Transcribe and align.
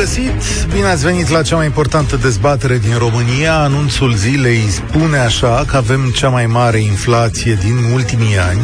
Bun 0.00 0.08
găsit! 0.08 0.66
Bine 0.72 0.86
ați 0.86 1.04
venit 1.04 1.28
la 1.28 1.42
cea 1.42 1.56
mai 1.56 1.66
importantă 1.66 2.16
dezbatere 2.16 2.78
din 2.78 2.98
România. 2.98 3.58
Anunțul 3.58 4.14
zilei 4.14 4.60
spune 4.68 5.18
așa 5.18 5.64
că 5.66 5.76
avem 5.76 6.12
cea 6.16 6.28
mai 6.28 6.46
mare 6.46 6.80
inflație 6.80 7.58
din 7.62 7.92
ultimii 7.94 8.38
ani, 8.38 8.60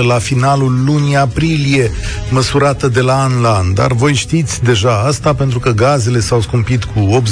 14% 0.00 0.06
la 0.06 0.18
finalul 0.18 0.84
lunii 0.84 1.16
aprilie, 1.16 1.90
măsurată 2.30 2.88
de 2.88 3.00
la 3.00 3.22
an 3.22 3.40
la 3.40 3.56
an. 3.56 3.74
Dar 3.74 3.92
voi 3.92 4.14
știți 4.14 4.62
deja 4.62 4.98
asta 4.98 5.34
pentru 5.34 5.58
că 5.58 5.70
gazele 5.70 6.20
s-au 6.20 6.40
scumpit 6.40 6.84
cu 6.84 7.22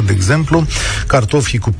85%, 0.00 0.04
de 0.06 0.12
exemplu, 0.12 0.66
cartofii 1.06 1.58
cu 1.58 1.70
43% 1.70 1.74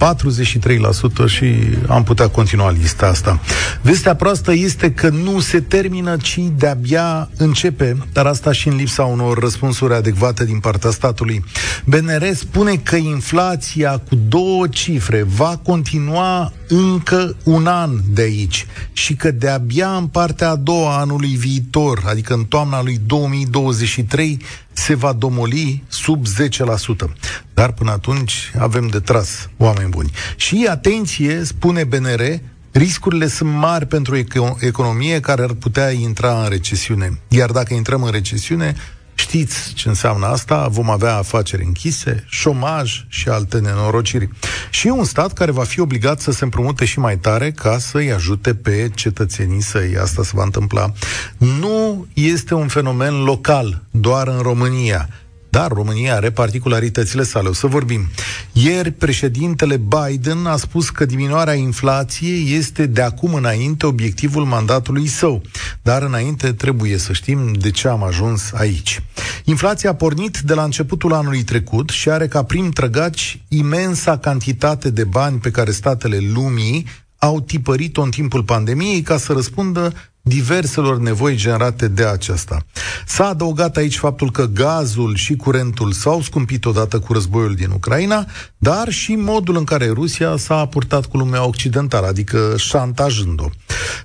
și 1.26 1.54
am 1.88 2.02
putea 2.02 2.28
continua 2.28 2.70
lista 2.70 3.06
asta. 3.06 3.40
Vestea 3.82 4.14
proastă 4.14 4.52
este 4.52 4.90
că 4.90 5.08
nu 5.08 5.40
se 5.40 5.60
termină, 5.60 6.16
ci 6.22 6.38
de-abia 6.56 7.28
începe, 7.36 7.96
dar 8.12 8.26
asta 8.26 8.52
și 8.52 8.68
în 8.68 8.76
lipsa 8.76 9.02
unor 9.02 9.43
răspunsuri 9.44 9.94
adecvate 9.94 10.44
din 10.44 10.58
partea 10.58 10.90
statului. 10.90 11.44
BNR 11.84 12.32
spune 12.34 12.76
că 12.76 12.96
inflația 12.96 13.98
cu 13.98 14.14
două 14.14 14.68
cifre 14.68 15.22
va 15.22 15.60
continua 15.62 16.52
încă 16.68 17.36
un 17.44 17.66
an 17.66 17.90
de 18.10 18.22
aici 18.22 18.66
și 18.92 19.14
că 19.14 19.30
de-abia 19.30 19.96
în 19.96 20.06
partea 20.06 20.50
a 20.50 20.56
doua 20.56 20.98
anului 20.98 21.34
viitor, 21.36 22.02
adică 22.06 22.34
în 22.34 22.44
toamna 22.44 22.82
lui 22.82 23.00
2023, 23.06 24.38
se 24.72 24.94
va 24.94 25.12
domoli 25.12 25.84
sub 25.88 26.26
10%. 26.26 26.28
Dar 27.54 27.72
până 27.72 27.90
atunci 27.90 28.52
avem 28.58 28.86
de 28.86 28.98
tras, 28.98 29.48
oameni 29.56 29.88
buni. 29.88 30.10
Și 30.36 30.66
atenție, 30.70 31.44
spune 31.44 31.84
BNR, 31.84 32.40
riscurile 32.72 33.26
sunt 33.26 33.50
mari 33.50 33.86
pentru 33.86 34.16
economie 34.58 35.20
care 35.20 35.42
ar 35.42 35.52
putea 35.52 35.90
intra 35.90 36.42
în 36.42 36.48
recesiune. 36.48 37.18
Iar 37.28 37.50
dacă 37.50 37.74
intrăm 37.74 38.02
în 38.02 38.10
recesiune, 38.10 38.76
Știți 39.14 39.72
ce 39.74 39.88
înseamnă 39.88 40.26
asta? 40.26 40.68
Vom 40.68 40.90
avea 40.90 41.16
afaceri 41.16 41.64
închise, 41.64 42.24
șomaj 42.28 43.04
și 43.08 43.28
alte 43.28 43.58
nenorociri. 43.58 44.28
Și 44.70 44.86
e 44.86 44.90
un 44.90 45.04
stat 45.04 45.32
care 45.32 45.50
va 45.50 45.64
fi 45.64 45.80
obligat 45.80 46.20
să 46.20 46.32
se 46.32 46.44
împrumute 46.44 46.84
și 46.84 46.98
mai 46.98 47.18
tare 47.18 47.50
ca 47.50 47.78
să-i 47.78 48.12
ajute 48.12 48.54
pe 48.54 48.90
cetățenii 48.94 49.62
săi. 49.62 49.96
Asta 49.96 50.22
se 50.22 50.30
va 50.34 50.42
întâmpla. 50.42 50.92
Nu 51.38 52.06
este 52.14 52.54
un 52.54 52.68
fenomen 52.68 53.22
local, 53.22 53.82
doar 53.90 54.28
în 54.28 54.38
România. 54.38 55.08
Dar 55.54 55.72
România 55.72 56.14
are 56.14 56.30
particularitățile 56.30 57.22
sale. 57.22 57.48
O 57.48 57.52
să 57.52 57.66
vorbim. 57.66 58.08
Ieri, 58.52 58.90
președintele 58.90 59.76
Biden 59.76 60.46
a 60.46 60.56
spus 60.56 60.90
că 60.90 61.04
diminuarea 61.04 61.54
inflației 61.54 62.54
este 62.56 62.86
de 62.86 63.02
acum 63.02 63.34
înainte 63.34 63.86
obiectivul 63.86 64.44
mandatului 64.44 65.06
său. 65.06 65.42
Dar 65.82 66.02
înainte 66.02 66.52
trebuie 66.52 66.96
să 66.96 67.12
știm 67.12 67.52
de 67.52 67.70
ce 67.70 67.88
am 67.88 68.02
ajuns 68.02 68.52
aici. 68.52 69.02
Inflația 69.44 69.90
a 69.90 69.94
pornit 69.94 70.38
de 70.38 70.54
la 70.54 70.62
începutul 70.62 71.12
anului 71.12 71.42
trecut 71.42 71.88
și 71.88 72.10
are 72.10 72.28
ca 72.28 72.42
prim 72.42 72.70
trăgaci 72.70 73.40
imensa 73.48 74.18
cantitate 74.18 74.90
de 74.90 75.04
bani 75.04 75.38
pe 75.38 75.50
care 75.50 75.70
statele 75.70 76.18
lumii 76.32 76.86
au 77.18 77.40
tipărit-o 77.40 78.02
în 78.02 78.10
timpul 78.10 78.42
pandemiei 78.42 79.02
ca 79.02 79.16
să 79.16 79.32
răspundă 79.32 79.92
diverselor 80.26 80.98
nevoi 80.98 81.36
generate 81.36 81.88
de 81.88 82.04
aceasta. 82.04 82.64
S-a 83.06 83.26
adăugat 83.26 83.76
aici 83.76 83.96
faptul 83.96 84.30
că 84.30 84.44
gazul 84.44 85.14
și 85.16 85.36
curentul 85.36 85.92
s-au 85.92 86.20
scumpit 86.20 86.64
odată 86.64 86.98
cu 86.98 87.12
războiul 87.12 87.54
din 87.54 87.70
Ucraina, 87.70 88.26
dar 88.58 88.88
și 88.88 89.14
modul 89.14 89.56
în 89.56 89.64
care 89.64 89.90
Rusia 89.90 90.36
s-a 90.36 90.66
purtat 90.66 91.06
cu 91.06 91.16
lumea 91.16 91.46
occidentală, 91.46 92.06
adică 92.06 92.54
șantajând-o. 92.56 93.48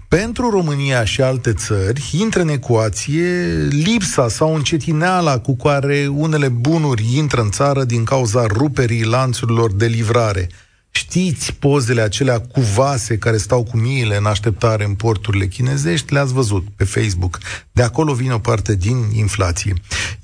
Pentru 0.07 0.49
România 0.49 1.03
și 1.03 1.21
alte 1.21 1.53
țări 1.53 2.09
intră 2.11 2.41
în 2.41 2.49
ecuație 2.49 3.67
lipsa 3.69 4.27
sau 4.27 4.55
încetineala 4.55 5.39
cu 5.39 5.55
care 5.55 6.07
unele 6.11 6.47
bunuri 6.47 7.05
intră 7.15 7.41
în 7.41 7.49
țară 7.49 7.83
din 7.83 8.03
cauza 8.03 8.45
ruperii 8.45 9.03
lanțurilor 9.03 9.73
de 9.73 9.85
livrare– 9.85 10.49
Știți 10.91 11.53
pozele 11.53 12.01
acelea 12.01 12.39
cu 12.39 12.61
vase 12.61 13.17
care 13.17 13.37
stau 13.37 13.63
cu 13.63 13.77
miile 13.77 14.17
în 14.17 14.25
așteptare 14.25 14.85
în 14.85 14.93
porturile 14.93 15.47
chinezești? 15.47 16.13
Le-ați 16.13 16.33
văzut 16.33 16.67
pe 16.75 16.83
Facebook. 16.83 17.39
De 17.71 17.81
acolo 17.81 18.13
vine 18.13 18.33
o 18.33 18.39
parte 18.39 18.75
din 18.75 19.05
inflație. 19.13 19.73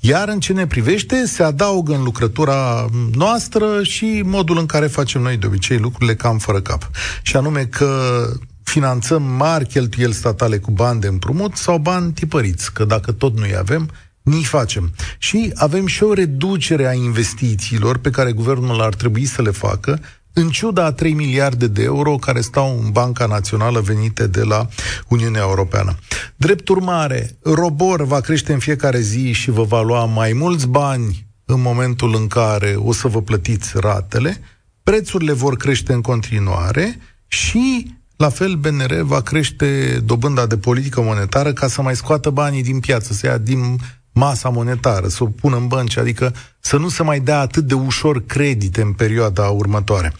Iar 0.00 0.28
în 0.28 0.40
ce 0.40 0.52
ne 0.52 0.66
privește, 0.66 1.26
se 1.26 1.42
adaugă 1.42 1.94
în 1.94 2.02
lucrătura 2.02 2.86
noastră 3.12 3.82
și 3.82 4.22
modul 4.24 4.58
în 4.58 4.66
care 4.66 4.86
facem 4.86 5.22
noi 5.22 5.36
de 5.36 5.46
obicei 5.46 5.78
lucrurile 5.78 6.14
cam 6.14 6.38
fără 6.38 6.60
cap. 6.60 6.90
Și 7.22 7.36
anume 7.36 7.64
că 7.64 8.20
finanțăm 8.62 9.22
mari 9.22 9.66
cheltuieli 9.66 10.14
statale 10.14 10.58
cu 10.58 10.70
bani 10.70 11.00
de 11.00 11.06
împrumut 11.06 11.56
sau 11.56 11.78
bani 11.78 12.12
tipăriți, 12.12 12.72
că 12.72 12.84
dacă 12.84 13.12
tot 13.12 13.38
nu-i 13.38 13.56
avem, 13.56 13.90
ni 14.22 14.44
facem. 14.44 14.92
Și 15.18 15.52
avem 15.54 15.86
și 15.86 16.02
o 16.02 16.12
reducere 16.12 16.88
a 16.88 16.92
investițiilor 16.92 17.98
pe 17.98 18.10
care 18.10 18.32
guvernul 18.32 18.80
ar 18.80 18.94
trebui 18.94 19.24
să 19.24 19.42
le 19.42 19.50
facă 19.50 20.00
în 20.38 20.48
ciuda 20.48 20.84
a 20.84 20.92
3 20.92 21.12
miliarde 21.12 21.66
de 21.66 21.82
euro 21.82 22.16
care 22.16 22.40
stau 22.40 22.80
în 22.82 22.90
Banca 22.90 23.26
Națională 23.26 23.80
venite 23.80 24.26
de 24.26 24.42
la 24.42 24.66
Uniunea 25.08 25.40
Europeană. 25.40 25.96
Drept 26.36 26.68
urmare, 26.68 27.38
Robor 27.42 28.02
va 28.02 28.20
crește 28.20 28.52
în 28.52 28.58
fiecare 28.58 29.00
zi 29.00 29.32
și 29.32 29.50
vă 29.50 29.62
va 29.62 29.82
lua 29.82 30.04
mai 30.04 30.32
mulți 30.32 30.66
bani 30.66 31.26
în 31.44 31.60
momentul 31.60 32.14
în 32.14 32.26
care 32.26 32.74
o 32.78 32.92
să 32.92 33.08
vă 33.08 33.22
plătiți 33.22 33.72
ratele, 33.74 34.40
prețurile 34.82 35.32
vor 35.32 35.56
crește 35.56 35.92
în 35.92 36.00
continuare 36.00 36.98
și 37.26 37.94
la 38.16 38.28
fel, 38.28 38.54
BNR 38.54 39.00
va 39.00 39.20
crește 39.20 40.00
dobânda 40.04 40.46
de 40.46 40.56
politică 40.56 41.00
monetară 41.00 41.52
ca 41.52 41.68
să 41.68 41.82
mai 41.82 41.96
scoată 41.96 42.30
banii 42.30 42.62
din 42.62 42.80
piață, 42.80 43.12
să 43.12 43.26
ia 43.26 43.38
din 43.38 43.78
masa 44.18 44.48
monetară, 44.48 45.08
să 45.08 45.24
o 45.24 45.26
pună 45.26 45.56
în 45.56 45.66
bănci, 45.66 45.96
adică 45.96 46.34
să 46.60 46.76
nu 46.76 46.88
se 46.88 47.02
mai 47.02 47.20
dea 47.20 47.40
atât 47.40 47.64
de 47.64 47.74
ușor 47.74 48.26
credite 48.26 48.80
în 48.80 48.92
perioada 48.92 49.48
următoare. 49.48 50.12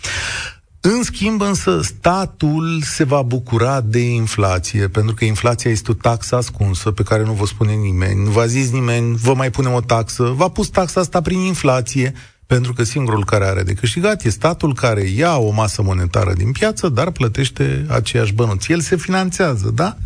În 0.80 1.02
schimb, 1.02 1.40
însă, 1.40 1.80
statul 1.82 2.82
se 2.82 3.04
va 3.04 3.22
bucura 3.22 3.80
de 3.80 3.98
inflație, 3.98 4.88
pentru 4.88 5.14
că 5.14 5.24
inflația 5.24 5.70
este 5.70 5.90
o 5.90 5.94
taxă 5.94 6.36
ascunsă 6.36 6.90
pe 6.90 7.02
care 7.02 7.22
nu 7.22 7.32
vă 7.32 7.46
spune 7.46 7.72
nimeni, 7.72 8.24
nu 8.24 8.30
v-a 8.30 8.46
zis 8.46 8.70
nimeni, 8.70 9.16
vă 9.16 9.34
mai 9.34 9.50
punem 9.50 9.72
o 9.72 9.80
taxă, 9.80 10.24
v-a 10.36 10.48
pus 10.48 10.68
taxa 10.68 11.00
asta 11.00 11.20
prin 11.20 11.38
inflație, 11.38 12.12
pentru 12.46 12.72
că 12.72 12.82
singurul 12.82 13.24
care 13.24 13.44
are 13.44 13.62
de 13.62 13.72
câștigat 13.72 14.24
e 14.24 14.30
statul 14.30 14.74
care 14.74 15.02
ia 15.02 15.36
o 15.36 15.50
masă 15.50 15.82
monetară 15.82 16.32
din 16.32 16.52
piață, 16.52 16.88
dar 16.88 17.10
plătește 17.10 17.86
aceeași 17.88 18.32
bănuți. 18.32 18.72
El 18.72 18.80
se 18.80 18.96
finanțează, 18.96 19.70
da? 19.74 19.96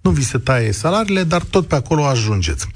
Nu 0.00 0.10
vi 0.10 0.24
se 0.24 0.38
taie 0.38 0.72
salariile, 0.72 1.22
dar 1.22 1.42
tot 1.42 1.66
pe 1.66 1.74
acolo 1.74 2.04
ajungeți. 2.04 2.66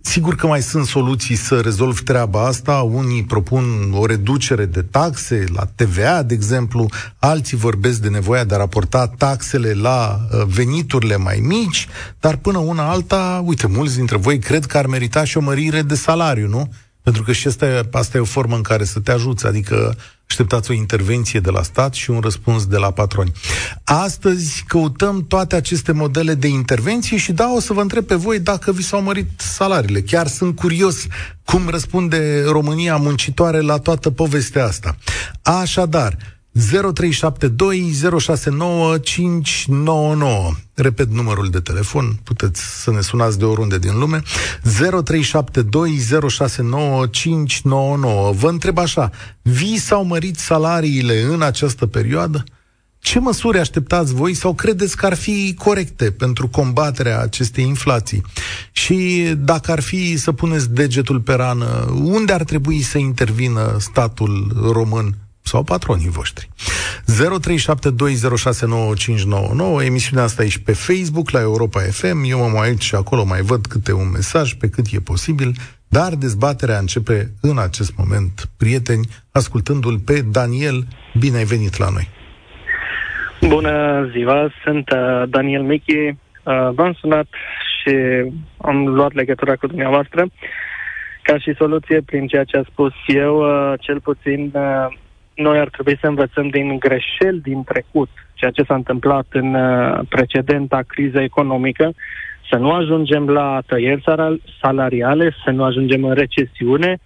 Sigur 0.00 0.34
că 0.34 0.46
mai 0.46 0.62
sunt 0.62 0.86
soluții 0.86 1.34
să 1.34 1.60
rezolv 1.60 2.00
treaba 2.00 2.46
asta. 2.46 2.72
Unii 2.72 3.24
propun 3.24 3.92
o 3.92 4.06
reducere 4.06 4.64
de 4.64 4.82
taxe 4.82 5.44
la 5.54 5.64
TVA, 5.74 6.22
de 6.22 6.34
exemplu, 6.34 6.88
alții 7.18 7.56
vorbesc 7.56 8.00
de 8.00 8.08
nevoia 8.08 8.44
de 8.44 8.54
a 8.54 8.58
raporta 8.58 9.08
taxele 9.08 9.72
la 9.72 10.20
uh, 10.32 10.42
veniturile 10.46 11.16
mai 11.16 11.38
mici, 11.42 11.88
dar 12.20 12.36
până 12.36 12.58
una 12.58 12.90
alta, 12.90 13.42
uite, 13.44 13.66
mulți 13.66 13.96
dintre 13.96 14.16
voi 14.16 14.38
cred 14.38 14.64
că 14.64 14.78
ar 14.78 14.86
merita 14.86 15.24
și 15.24 15.36
o 15.36 15.40
mărire 15.40 15.82
de 15.82 15.94
salariu, 15.94 16.48
nu? 16.48 16.72
Pentru 17.02 17.22
că 17.22 17.32
și 17.32 17.46
asta 17.46 17.66
e, 17.66 17.88
asta 17.92 18.16
e 18.16 18.20
o 18.20 18.24
formă 18.24 18.56
în 18.56 18.62
care 18.62 18.84
să 18.84 19.00
te 19.00 19.12
ajuți, 19.12 19.46
adică 19.46 19.96
așteptați 20.28 20.70
o 20.70 20.74
intervenție 20.74 21.40
de 21.40 21.50
la 21.50 21.62
stat 21.62 21.94
și 21.94 22.10
un 22.10 22.20
răspuns 22.20 22.66
de 22.66 22.76
la 22.76 22.90
patroni. 22.90 23.32
Astăzi 23.84 24.64
căutăm 24.66 25.24
toate 25.28 25.56
aceste 25.56 25.92
modele 25.92 26.34
de 26.34 26.46
intervenție 26.46 27.16
și 27.16 27.32
da, 27.32 27.52
o 27.52 27.60
să 27.60 27.72
vă 27.72 27.80
întreb 27.80 28.04
pe 28.04 28.14
voi 28.14 28.38
dacă 28.38 28.72
vi 28.72 28.82
s-au 28.82 29.02
mărit 29.02 29.28
salariile. 29.36 30.00
Chiar 30.00 30.26
sunt 30.26 30.56
curios 30.56 31.06
cum 31.44 31.68
răspunde 31.68 32.42
România 32.46 32.96
muncitoare 32.96 33.60
la 33.60 33.78
toată 33.78 34.10
povestea 34.10 34.64
asta. 34.64 34.96
Așadar, 35.42 36.35
0372069599. 36.56 36.60
Repet 40.74 41.10
numărul 41.10 41.50
de 41.50 41.60
telefon, 41.60 42.18
puteți 42.22 42.82
să 42.82 42.90
ne 42.90 43.00
sunați 43.00 43.38
de 43.38 43.44
oriunde 43.44 43.78
din 43.78 43.98
lume. 43.98 44.22
0372069599. 44.22 44.28
Vă 48.32 48.48
întreb 48.48 48.78
așa, 48.78 49.10
vi 49.42 49.78
s-au 49.78 50.04
mărit 50.04 50.38
salariile 50.38 51.20
în 51.20 51.42
această 51.42 51.86
perioadă? 51.86 52.44
Ce 52.98 53.18
măsuri 53.18 53.58
așteptați 53.58 54.14
voi 54.14 54.34
sau 54.34 54.54
credeți 54.54 54.96
că 54.96 55.06
ar 55.06 55.14
fi 55.14 55.54
corecte 55.54 56.10
pentru 56.10 56.48
combaterea 56.48 57.20
acestei 57.20 57.64
inflații? 57.64 58.22
Și 58.72 59.32
dacă 59.38 59.72
ar 59.72 59.80
fi 59.80 60.16
să 60.16 60.32
puneți 60.32 60.70
degetul 60.70 61.20
pe 61.20 61.34
rană, 61.34 61.94
unde 62.02 62.32
ar 62.32 62.42
trebui 62.42 62.82
să 62.82 62.98
intervină 62.98 63.76
statul 63.78 64.56
român 64.72 65.16
sau 65.46 65.62
patronii 65.62 66.08
voștri. 66.08 66.48
0372069599 69.80 69.84
Emisiunea 69.84 70.24
asta 70.24 70.42
e 70.42 70.48
și 70.48 70.62
pe 70.62 70.72
Facebook, 70.72 71.30
la 71.30 71.40
Europa 71.40 71.80
FM. 71.80 72.24
Eu 72.24 72.38
mă 72.38 72.48
mai 72.56 72.68
uit 72.68 72.80
și 72.80 72.94
acolo 72.94 73.24
mai 73.24 73.40
văd 73.40 73.66
câte 73.66 73.92
un 73.92 74.10
mesaj 74.12 74.52
pe 74.52 74.68
cât 74.68 74.86
e 74.92 75.00
posibil, 75.00 75.52
dar 75.88 76.12
dezbaterea 76.14 76.78
începe 76.78 77.30
în 77.40 77.58
acest 77.58 77.96
moment, 77.96 78.50
prieteni, 78.58 79.06
ascultându-l 79.32 79.98
pe 79.98 80.24
Daniel. 80.30 80.84
Bine 81.18 81.36
ai 81.36 81.44
venit 81.44 81.78
la 81.78 81.88
noi! 81.92 82.08
Bună 83.40 84.08
ziua, 84.12 84.50
sunt 84.64 84.90
uh, 84.90 85.22
Daniel 85.28 85.62
Michi. 85.62 85.92
Uh, 85.92 86.14
v-am 86.74 86.92
sunat 86.92 87.26
și 87.76 87.94
am 88.56 88.86
luat 88.86 89.12
legătura 89.12 89.56
cu 89.56 89.66
dumneavoastră. 89.66 90.26
Ca 91.22 91.38
și 91.38 91.54
soluție, 91.58 92.00
prin 92.00 92.26
ceea 92.26 92.44
ce 92.44 92.56
a 92.56 92.62
spus 92.70 92.92
eu, 93.06 93.36
uh, 93.36 93.72
cel 93.80 94.00
puțin 94.00 94.52
uh, 94.54 94.86
noi 95.36 95.58
ar 95.58 95.68
trebui 95.68 95.98
să 96.00 96.06
învățăm 96.06 96.48
din 96.48 96.78
greșeli 96.78 97.40
din 97.42 97.64
trecut, 97.64 98.08
ceea 98.34 98.50
ce 98.50 98.62
s-a 98.62 98.74
întâmplat 98.74 99.26
în 99.30 99.54
uh, 99.54 100.00
precedenta 100.08 100.80
criză 100.86 101.20
economică, 101.20 101.92
să 102.50 102.56
nu 102.56 102.70
ajungem 102.70 103.28
la 103.28 103.62
tăieri 103.66 104.04
salariale, 104.60 105.34
să 105.44 105.50
nu 105.50 105.64
ajungem 105.64 106.04
în 106.04 106.14
recesiune, 106.14 106.98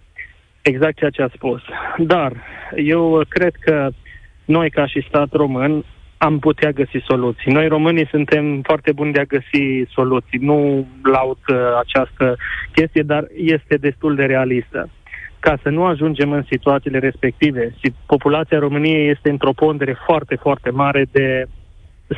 exact 0.62 0.97
ceea 0.97 1.11
ce 1.11 1.23
a 1.23 1.29
spus. 1.35 1.61
Dar 1.99 2.32
eu 2.77 3.23
cred 3.29 3.55
că 3.61 3.88
noi, 4.44 4.71
ca 4.71 4.87
și 4.87 5.05
stat 5.09 5.33
român, 5.33 5.85
am 6.19 6.38
putea 6.38 6.71
găsi 6.71 6.99
soluții. 7.06 7.53
Noi 7.53 7.69
românii 7.69 8.06
suntem 8.06 8.61
foarte 8.62 8.93
buni 8.93 9.12
de 9.12 9.21
a 9.21 9.33
găsi 9.37 9.85
soluții. 9.93 10.38
Nu 10.38 10.87
laud 11.03 11.38
uh, 11.49 11.56
această 11.79 12.37
chestie, 12.73 13.03
dar 13.03 13.26
este 13.37 13.76
destul 13.76 14.15
de 14.15 14.25
realistă. 14.25 14.88
Ca 15.40 15.58
să 15.62 15.69
nu 15.69 15.84
ajungem 15.84 16.32
în 16.32 16.44
situațiile 16.50 16.98
respective, 16.98 17.75
populația 18.06 18.58
României 18.58 19.10
este 19.10 19.31
într-o 19.31 19.52
pondere 19.52 19.96
foarte, 20.06 20.34
foarte 20.34 20.70
mare 20.70 21.06
de 21.12 21.46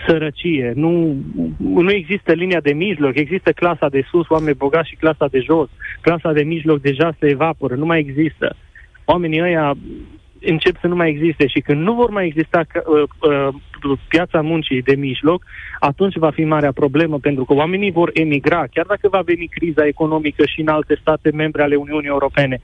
sărăcie. 0.07 0.73
Nu, 0.75 1.17
nu 1.59 1.91
există 1.91 2.33
linia 2.33 2.61
de 2.61 2.73
mijloc, 2.73 3.17
există 3.17 3.53
clasa 3.53 3.89
de 3.89 4.07
sus, 4.11 4.29
oameni 4.29 4.57
bogați 4.57 4.89
și 4.89 4.97
clasa 4.97 5.27
de 5.27 5.41
jos. 5.41 5.69
Clasa 6.01 6.33
de 6.33 6.43
mijloc 6.43 6.81
deja 6.81 7.15
se 7.19 7.27
evaporă, 7.27 7.75
nu 7.75 7.85
mai 7.85 7.99
există. 7.99 8.57
Oamenii 9.05 9.43
ăia 9.43 9.77
încep 10.45 10.77
să 10.81 10.87
nu 10.87 10.97
mai 10.97 11.09
existe 11.09 11.47
și 11.47 11.61
când 11.61 11.81
nu 11.83 11.95
vor 11.95 12.11
mai 12.11 12.27
exista 12.27 12.63
uh, 12.75 13.03
uh, 13.83 13.99
piața 14.09 14.41
muncii 14.41 14.83
de 14.83 14.95
mijloc, 14.95 15.45
atunci 15.79 16.17
va 16.17 16.31
fi 16.31 16.45
marea 16.45 16.73
problemă, 16.73 17.19
pentru 17.19 17.45
că 17.45 17.55
oamenii 17.55 17.91
vor 17.91 18.11
emigra, 18.13 18.65
chiar 18.73 18.87
dacă 18.87 19.09
va 19.09 19.21
veni 19.25 19.47
criza 19.47 19.87
economică 19.87 20.47
și 20.47 20.61
în 20.61 20.69
alte 20.69 20.99
state 21.01 21.31
membre 21.31 21.63
ale 21.63 21.75
Uniunii 21.75 22.09
Europene, 22.09 22.61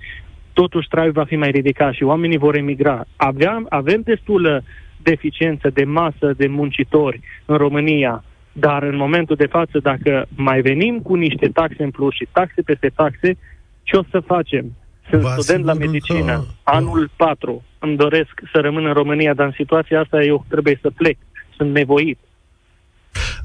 totuși 0.60 0.88
traiul 0.88 1.12
va 1.12 1.24
fi 1.24 1.36
mai 1.36 1.50
ridicat 1.50 1.92
și 1.92 2.02
oamenii 2.02 2.38
vor 2.38 2.56
emigra. 2.56 3.04
Aveam, 3.16 3.66
avem 3.68 4.00
destulă 4.04 4.62
deficiență 5.02 5.70
de 5.70 5.84
masă 5.84 6.32
de 6.36 6.46
muncitori 6.46 7.20
în 7.44 7.56
România, 7.56 8.24
dar 8.52 8.82
în 8.82 8.96
momentul 8.96 9.36
de 9.36 9.46
față, 9.46 9.78
dacă 9.78 10.26
mai 10.36 10.60
venim 10.60 10.98
cu 10.98 11.14
niște 11.14 11.48
taxe 11.48 11.82
în 11.82 11.90
plus 11.90 12.14
și 12.14 12.28
taxe 12.32 12.62
peste 12.62 12.90
taxe, 12.94 13.36
ce 13.82 13.96
o 13.96 14.02
să 14.10 14.20
facem? 14.20 14.64
Sunt 15.10 15.22
Vă 15.22 15.28
student 15.38 15.64
la 15.64 15.72
medicină, 15.72 16.34
că... 16.36 16.44
anul 16.62 17.10
4. 17.16 17.62
Îmi 17.78 17.96
doresc 17.96 18.34
să 18.52 18.58
rămân 18.60 18.86
în 18.86 18.92
România, 18.92 19.34
dar 19.34 19.46
în 19.46 19.52
situația 19.56 20.00
asta 20.00 20.22
eu 20.22 20.44
trebuie 20.48 20.78
să 20.80 20.90
plec. 20.90 21.16
Sunt 21.56 21.72
nevoit. 21.72 22.18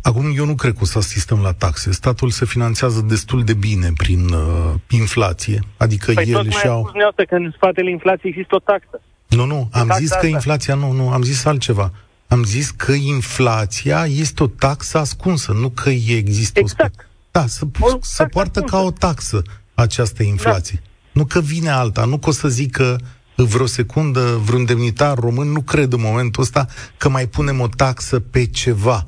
Acum, 0.03 0.33
eu 0.35 0.45
nu 0.45 0.55
cred 0.55 0.73
că 0.73 0.79
o 0.81 0.85
să 0.85 0.97
asistăm 0.97 1.41
la 1.41 1.53
taxe. 1.53 1.91
Statul 1.91 2.29
se 2.29 2.45
finanțează 2.45 3.01
destul 3.01 3.43
de 3.43 3.53
bine 3.53 3.93
prin 3.97 4.29
uh, 4.29 4.73
inflație. 4.89 5.59
Adică 5.77 6.11
păi 6.13 6.29
el 6.29 6.49
și 6.49 6.67
au... 6.67 6.91
că 7.27 7.35
în 7.35 7.51
spatele 7.55 7.89
inflației 7.89 8.31
există 8.31 8.55
o 8.55 8.59
taxă. 8.59 9.01
Nu, 9.29 9.45
nu, 9.45 9.69
am 9.71 9.91
zis 9.97 10.09
că 10.09 10.15
asta. 10.15 10.27
inflația, 10.27 10.75
nu, 10.75 10.91
nu, 10.91 11.09
am 11.09 11.21
zis 11.23 11.45
altceva. 11.45 11.91
Am 12.27 12.43
zis 12.43 12.69
că 12.69 12.91
inflația 12.91 14.05
este 14.05 14.43
o 14.43 14.47
taxă 14.47 14.97
ascunsă, 14.97 15.51
nu 15.51 15.69
că 15.69 15.89
există 15.89 16.59
exact. 16.59 16.99
o... 16.99 17.03
Da, 17.31 17.45
să, 17.45 17.65
o 17.79 17.97
să 18.01 18.25
poartă 18.25 18.59
ascunsă. 18.59 18.75
ca 18.75 18.87
o 18.87 18.91
taxă 18.91 19.41
această 19.73 20.23
inflație. 20.23 20.79
Da. 20.83 20.89
Nu 21.11 21.25
că 21.25 21.41
vine 21.41 21.69
alta, 21.69 22.05
nu 22.05 22.17
că 22.17 22.29
o 22.29 22.31
să 22.31 22.47
zică 22.47 22.97
vreo 23.35 23.65
secundă 23.65 24.21
vreun 24.21 24.65
demnitar 24.65 25.17
român 25.17 25.47
nu 25.47 25.61
cred 25.61 25.93
în 25.93 26.01
momentul 26.01 26.43
ăsta 26.43 26.67
că 26.97 27.09
mai 27.09 27.27
punem 27.27 27.59
o 27.59 27.67
taxă 27.67 28.19
pe 28.19 28.45
ceva. 28.45 29.07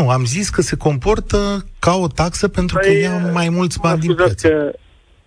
Nu, 0.00 0.10
am 0.10 0.24
zis 0.24 0.48
că 0.48 0.60
se 0.60 0.76
comportă 0.76 1.38
ca 1.78 1.94
o 1.94 2.06
taxă 2.06 2.48
pentru 2.48 2.78
păi, 2.78 2.92
că 2.92 2.98
ia 2.98 3.30
mai 3.32 3.48
mulți 3.48 3.80
bani 3.80 4.00
din 4.00 4.14
piață. 4.14 4.48
Că 4.48 4.72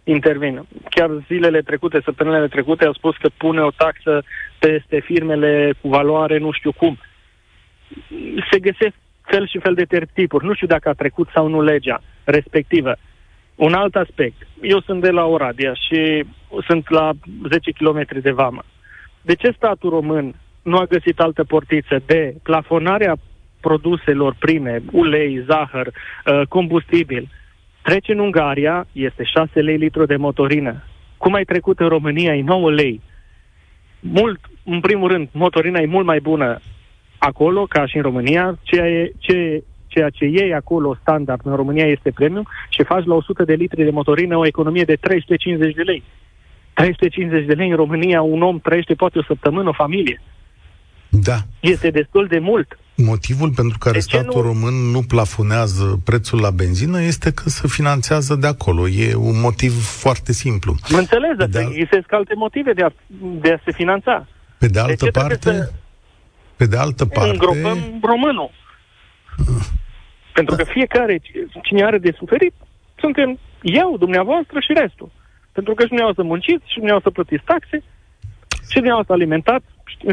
intervin. 0.04 0.66
Chiar 0.90 1.10
zilele 1.28 1.62
trecute, 1.62 2.02
săptămânile 2.04 2.48
trecute, 2.48 2.86
au 2.86 2.94
spus 2.94 3.16
că 3.18 3.30
pune 3.38 3.62
o 3.62 3.72
taxă 3.72 4.24
peste 4.60 5.00
firmele 5.00 5.74
cu 5.82 5.88
valoare 5.88 6.38
nu 6.38 6.52
știu 6.52 6.72
cum. 6.72 7.00
Se 8.52 8.60
găsesc 8.60 8.96
fel 9.22 9.48
și 9.48 9.60
fel 9.60 9.74
de 9.74 9.84
tertipuri. 9.84 10.46
Nu 10.46 10.54
știu 10.54 10.68
dacă 10.68 10.90
a 10.90 10.94
trecut 10.94 11.30
sau 11.34 11.48
nu 11.48 11.62
legea 11.62 12.02
respectivă. 12.24 12.96
Un 13.56 13.74
alt 13.74 13.96
aspect. 13.96 14.48
Eu 14.62 14.82
sunt 14.82 15.02
de 15.02 15.10
la 15.10 15.26
Oradea 15.26 15.74
și 15.74 16.26
sunt 16.68 16.90
la 16.90 17.12
10 17.50 17.72
km 17.72 18.06
de 18.22 18.32
vamă. 18.32 18.64
De 19.22 19.36
ce 19.36 19.54
statul 19.56 19.90
român 19.90 20.36
nu 20.62 20.78
a 20.78 20.86
găsit 20.86 21.20
altă 21.20 21.44
portiță 21.44 22.02
de 22.06 22.36
plafonarea 22.44 23.16
produselor 23.68 24.36
prime, 24.40 24.82
ulei, 24.92 25.44
zahăr, 25.48 25.88
uh, 25.88 26.42
combustibil, 26.48 27.30
trece 27.82 28.12
în 28.12 28.20
Ungaria, 28.20 28.88
este 28.92 29.24
6 29.24 29.60
lei 29.60 29.78
litru 29.78 30.06
de 30.06 30.16
motorină. 30.16 30.84
Cum 31.18 31.34
ai 31.34 31.44
trecut 31.44 31.80
în 31.80 31.88
România, 31.88 32.36
e 32.36 32.42
9 32.42 32.72
lei. 32.72 33.02
Mult, 34.00 34.40
în 34.64 34.80
primul 34.80 35.08
rând, 35.12 35.28
motorina 35.32 35.80
e 35.80 35.86
mult 35.86 36.06
mai 36.06 36.20
bună 36.20 36.60
acolo, 37.18 37.66
ca 37.66 37.86
și 37.86 37.96
în 37.96 38.02
România, 38.02 38.60
ceea, 38.62 38.88
e, 38.88 39.12
ce, 39.20 39.64
ceea 39.88 40.10
ce 40.10 40.26
iei 40.26 40.54
acolo 40.54 40.98
standard 41.02 41.42
în 41.44 41.56
România 41.56 41.86
este 41.86 42.12
premium 42.12 42.48
și 42.70 42.84
faci 42.84 43.06
la 43.06 43.16
100 43.16 43.44
de 43.44 43.54
litri 43.54 43.84
de 43.84 43.90
motorină 43.90 44.38
o 44.38 44.46
economie 44.46 44.84
de 44.84 44.96
350 44.96 45.76
de 45.76 45.82
lei. 45.82 46.04
350 46.74 47.46
de 47.46 47.54
lei 47.54 47.70
în 47.70 47.76
România, 47.76 48.22
un 48.22 48.42
om 48.42 48.60
trăiește 48.60 48.94
poate 48.94 49.20
o 49.20 49.24
săptămână, 49.24 49.70
o 49.70 49.74
familie. 49.74 50.22
Da. 51.10 51.38
Este 51.60 51.90
destul 51.90 52.28
de 52.28 52.40
mult. 52.40 52.80
Motivul 52.96 53.52
pentru 53.52 53.78
care 53.78 54.00
statul 54.00 54.42
nu... 54.42 54.42
român 54.42 54.74
nu 54.74 55.02
plafonează 55.02 56.00
prețul 56.04 56.40
la 56.40 56.52
benzină 56.52 57.02
este 57.02 57.32
că 57.32 57.50
se 57.50 57.68
finanțează 57.68 58.36
de 58.36 58.48
acolo. 58.48 58.88
E 58.88 59.16
un 59.16 59.40
motiv 59.40 59.84
foarte 59.84 60.32
simplu. 60.32 60.76
Mă 60.90 60.98
înțeles, 60.98 61.36
dar 61.38 61.48
de 61.48 61.60
există 61.60 62.06
alte 62.10 62.34
motive 62.36 62.74
de 62.74 62.84
a, 62.84 62.90
de 63.42 63.52
a 63.52 63.58
se 63.66 63.72
finanța. 63.72 64.28
Pe 64.58 64.68
de 64.68 64.80
altă 64.80 65.06
de 65.06 65.12
parte, 65.12 65.52
să... 65.52 65.72
pe 66.56 66.66
de 66.66 66.78
altă 66.78 67.06
parte... 67.06 67.30
Îngropăm 67.30 68.00
românul. 68.02 68.52
Pentru 70.34 70.56
că 70.56 70.64
fiecare, 70.64 71.22
cine 71.64 71.84
are 71.84 71.98
de 71.98 72.16
suferit, 72.18 72.54
suntem 73.00 73.40
eu, 73.62 73.98
dumneavoastră 73.98 74.60
și 74.60 74.74
restul. 74.82 75.12
Pentru 75.52 75.74
că 75.74 75.82
și 75.82 75.88
dumneavoastră 75.88 76.24
munciți, 76.24 76.72
și 76.72 76.80
dumneavoastră 76.82 77.12
plătiți 77.12 77.44
taxe, 77.44 77.84
și 78.70 78.80
dumneavoastră 78.82 79.14
alimentați, 79.14 79.66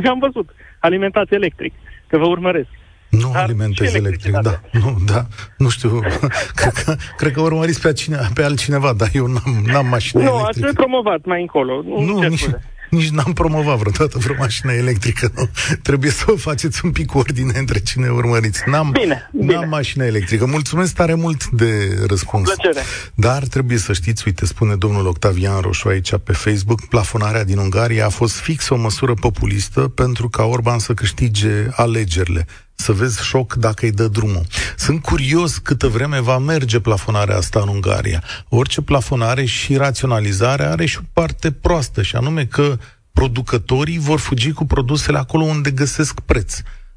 am 0.09 0.19
văzut, 0.19 0.49
alimentați 0.79 1.35
electric, 1.35 1.73
că 2.11 2.19
vă 2.19 2.27
urmăresc. 2.27 2.69
Nu 3.11 3.31
Dar 3.33 3.43
alimentezi 3.43 3.97
electric, 3.97 4.33
da. 4.33 4.61
Nu, 4.71 4.97
da. 5.07 5.27
Nu 5.57 5.69
știu. 5.69 6.01
cred, 6.61 6.73
că, 6.73 6.95
cred 7.17 7.33
că 7.33 7.41
urmăriți 7.41 7.81
pe, 7.81 7.93
cine, 7.93 8.19
pe 8.35 8.43
altcineva, 8.43 8.93
dar 8.93 9.09
eu 9.13 9.27
n-am, 9.27 9.65
n-am 9.65 9.87
mașină 9.87 10.23
nu, 10.23 10.29
electrică. 10.29 10.61
Nu, 10.61 10.67
ați 10.67 10.77
promovat 10.77 11.25
mai 11.25 11.41
încolo. 11.41 11.83
Nu, 11.83 12.01
nu 12.01 12.29
nici, 12.29 12.49
nici 12.91 13.09
n-am 13.09 13.33
promovat 13.33 13.79
vreodată 13.79 14.19
vreo 14.19 14.35
mașină 14.39 14.73
electrică. 14.73 15.33
Nu? 15.35 15.49
Trebuie 15.83 16.11
să 16.11 16.25
o 16.27 16.37
faceți 16.37 16.85
un 16.85 16.91
pic 16.91 17.15
ordine 17.15 17.59
între 17.59 17.81
cine 17.81 18.09
urmăriți. 18.09 18.63
N-am, 18.67 18.91
bine, 18.91 19.31
n-am 19.33 19.47
bine. 19.47 19.65
mașină 19.65 20.05
electrică. 20.05 20.47
Mulțumesc 20.47 20.95
tare 20.95 21.15
mult 21.15 21.47
de 21.47 21.99
răspuns. 22.07 22.49
Cu 22.49 22.55
plăcere. 22.55 22.85
Dar 23.15 23.43
trebuie 23.43 23.79
să 23.79 23.93
știți, 23.93 24.23
uite, 24.27 24.47
spune 24.47 24.75
domnul 24.75 25.07
Octavian 25.07 25.61
Roșu 25.61 25.89
aici 25.89 26.13
pe 26.25 26.33
Facebook, 26.33 26.89
plafonarea 26.89 27.45
din 27.45 27.59
Ungaria 27.59 28.07
a 28.07 28.09
fost 28.09 28.37
fix 28.37 28.69
o 28.69 28.77
măsură 28.77 29.15
populistă 29.15 29.81
pentru 29.81 30.29
ca 30.29 30.45
Orban 30.45 30.79
să 30.79 30.95
câștige 30.95 31.67
alegerile 31.71 32.47
să 32.81 32.93
vezi 32.93 33.23
șoc 33.23 33.55
dacă 33.55 33.85
îi 33.85 33.93
dă 33.93 34.09
drumul. 34.09 34.47
Sunt 34.77 35.03
curios 35.03 35.59
câtă 35.59 35.87
vreme 35.87 36.21
va 36.21 36.39
merge 36.39 36.81
plafonarea 36.81 37.37
asta 37.37 37.61
în 37.61 37.69
Ungaria. 37.69 38.23
Orice 38.49 38.81
plafonare 38.81 39.45
și 39.45 39.77
raționalizare 39.77 40.65
are 40.65 40.87
și 40.87 40.99
o 40.99 41.07
parte 41.13 41.51
proastă, 41.51 42.03
și 42.03 42.17
anume 42.17 42.45
că 42.45 42.79
producătorii 43.13 43.99
vor 43.99 44.19
fugi 44.19 44.53
cu 44.53 44.67
produsele 44.67 45.19
acolo 45.19 45.45
unde 45.45 45.71
găsesc 45.71 46.21
preț. 46.21 46.55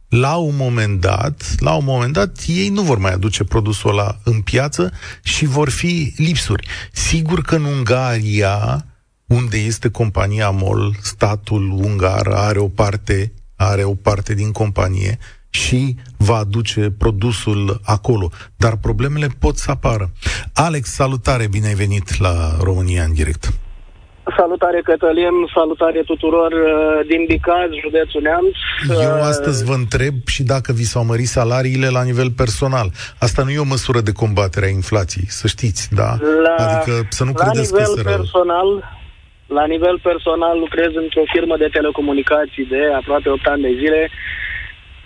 La 0.10 0.36
un 0.36 0.56
moment 0.56 1.00
dat, 1.00 1.56
la 1.60 1.74
un 1.74 1.84
moment 1.86 2.14
dat, 2.14 2.44
ei 2.48 2.70
nu 2.70 2.82
vor 2.82 2.98
mai 2.98 3.12
aduce 3.14 3.44
produsul 3.44 3.90
ăla 3.90 4.20
în 4.24 4.42
piață 4.42 4.92
și 5.24 5.46
vor 5.46 5.70
fi 5.70 6.14
lipsuri. 6.18 6.68
Sigur 6.92 7.42
că 7.42 7.56
în 7.56 7.64
Ungaria, 7.64 8.86
unde 9.26 9.58
este 9.58 9.90
compania 9.90 10.50
MOL, 10.50 10.96
statul 11.02 11.72
ungar 11.72 12.28
are 12.28 12.60
o 12.60 12.68
parte, 12.68 13.34
are 13.56 13.84
o 13.84 13.94
parte 13.94 14.34
din 14.34 14.52
companie 14.52 15.20
și 15.54 15.96
va 16.18 16.36
aduce 16.36 16.82
produsul 16.98 17.80
acolo. 17.86 18.30
Dar 18.58 18.74
problemele 18.82 19.28
pot 19.40 19.56
să 19.58 19.72
apară. 19.72 20.06
Alex, 20.54 20.90
salutare, 20.90 21.48
bine 21.52 21.68
ai 21.68 21.74
venit 21.74 22.20
la 22.20 22.34
România 22.62 23.04
în 23.04 23.14
direct. 23.14 23.44
Salutare 24.38 24.82
Cătălin, 24.84 25.36
salutare 25.54 26.02
tuturor 26.06 26.52
uh, 26.52 27.08
din 27.08 27.22
Bicaz, 27.28 27.70
județul 27.86 28.22
Neamț. 28.22 28.56
Eu 29.08 29.16
uh, 29.18 29.24
astăzi 29.32 29.66
vă 29.66 29.74
întreb 29.74 30.16
și 30.26 30.44
dacă 30.44 30.72
vi 30.72 30.92
s-au 30.92 31.06
mărit 31.06 31.28
salariile 31.28 31.90
la 31.90 32.04
nivel 32.04 32.32
personal. 32.32 32.88
Asta 33.20 33.44
nu 33.44 33.50
e 33.50 33.68
o 33.68 33.74
măsură 33.76 34.02
de 34.02 34.12
combatere 34.12 34.66
a 34.66 34.70
inflației, 34.70 35.26
să 35.28 35.48
știți, 35.48 35.94
da? 35.96 36.10
La, 36.46 36.66
adică 36.66 36.94
să 37.10 37.24
nu 37.24 37.32
la 37.36 37.44
credeți 37.44 37.72
nivel 37.72 37.94
că 37.96 38.02
personal, 38.16 38.70
La 39.48 39.66
nivel 39.66 40.00
personal 40.10 40.60
lucrez 40.60 40.92
într-o 41.04 41.26
firmă 41.34 41.56
de 41.58 41.70
telecomunicații 41.78 42.66
de 42.66 42.82
aproape 43.00 43.30
8 43.30 43.46
ani 43.54 43.62
de 43.62 43.74
zile 43.82 44.10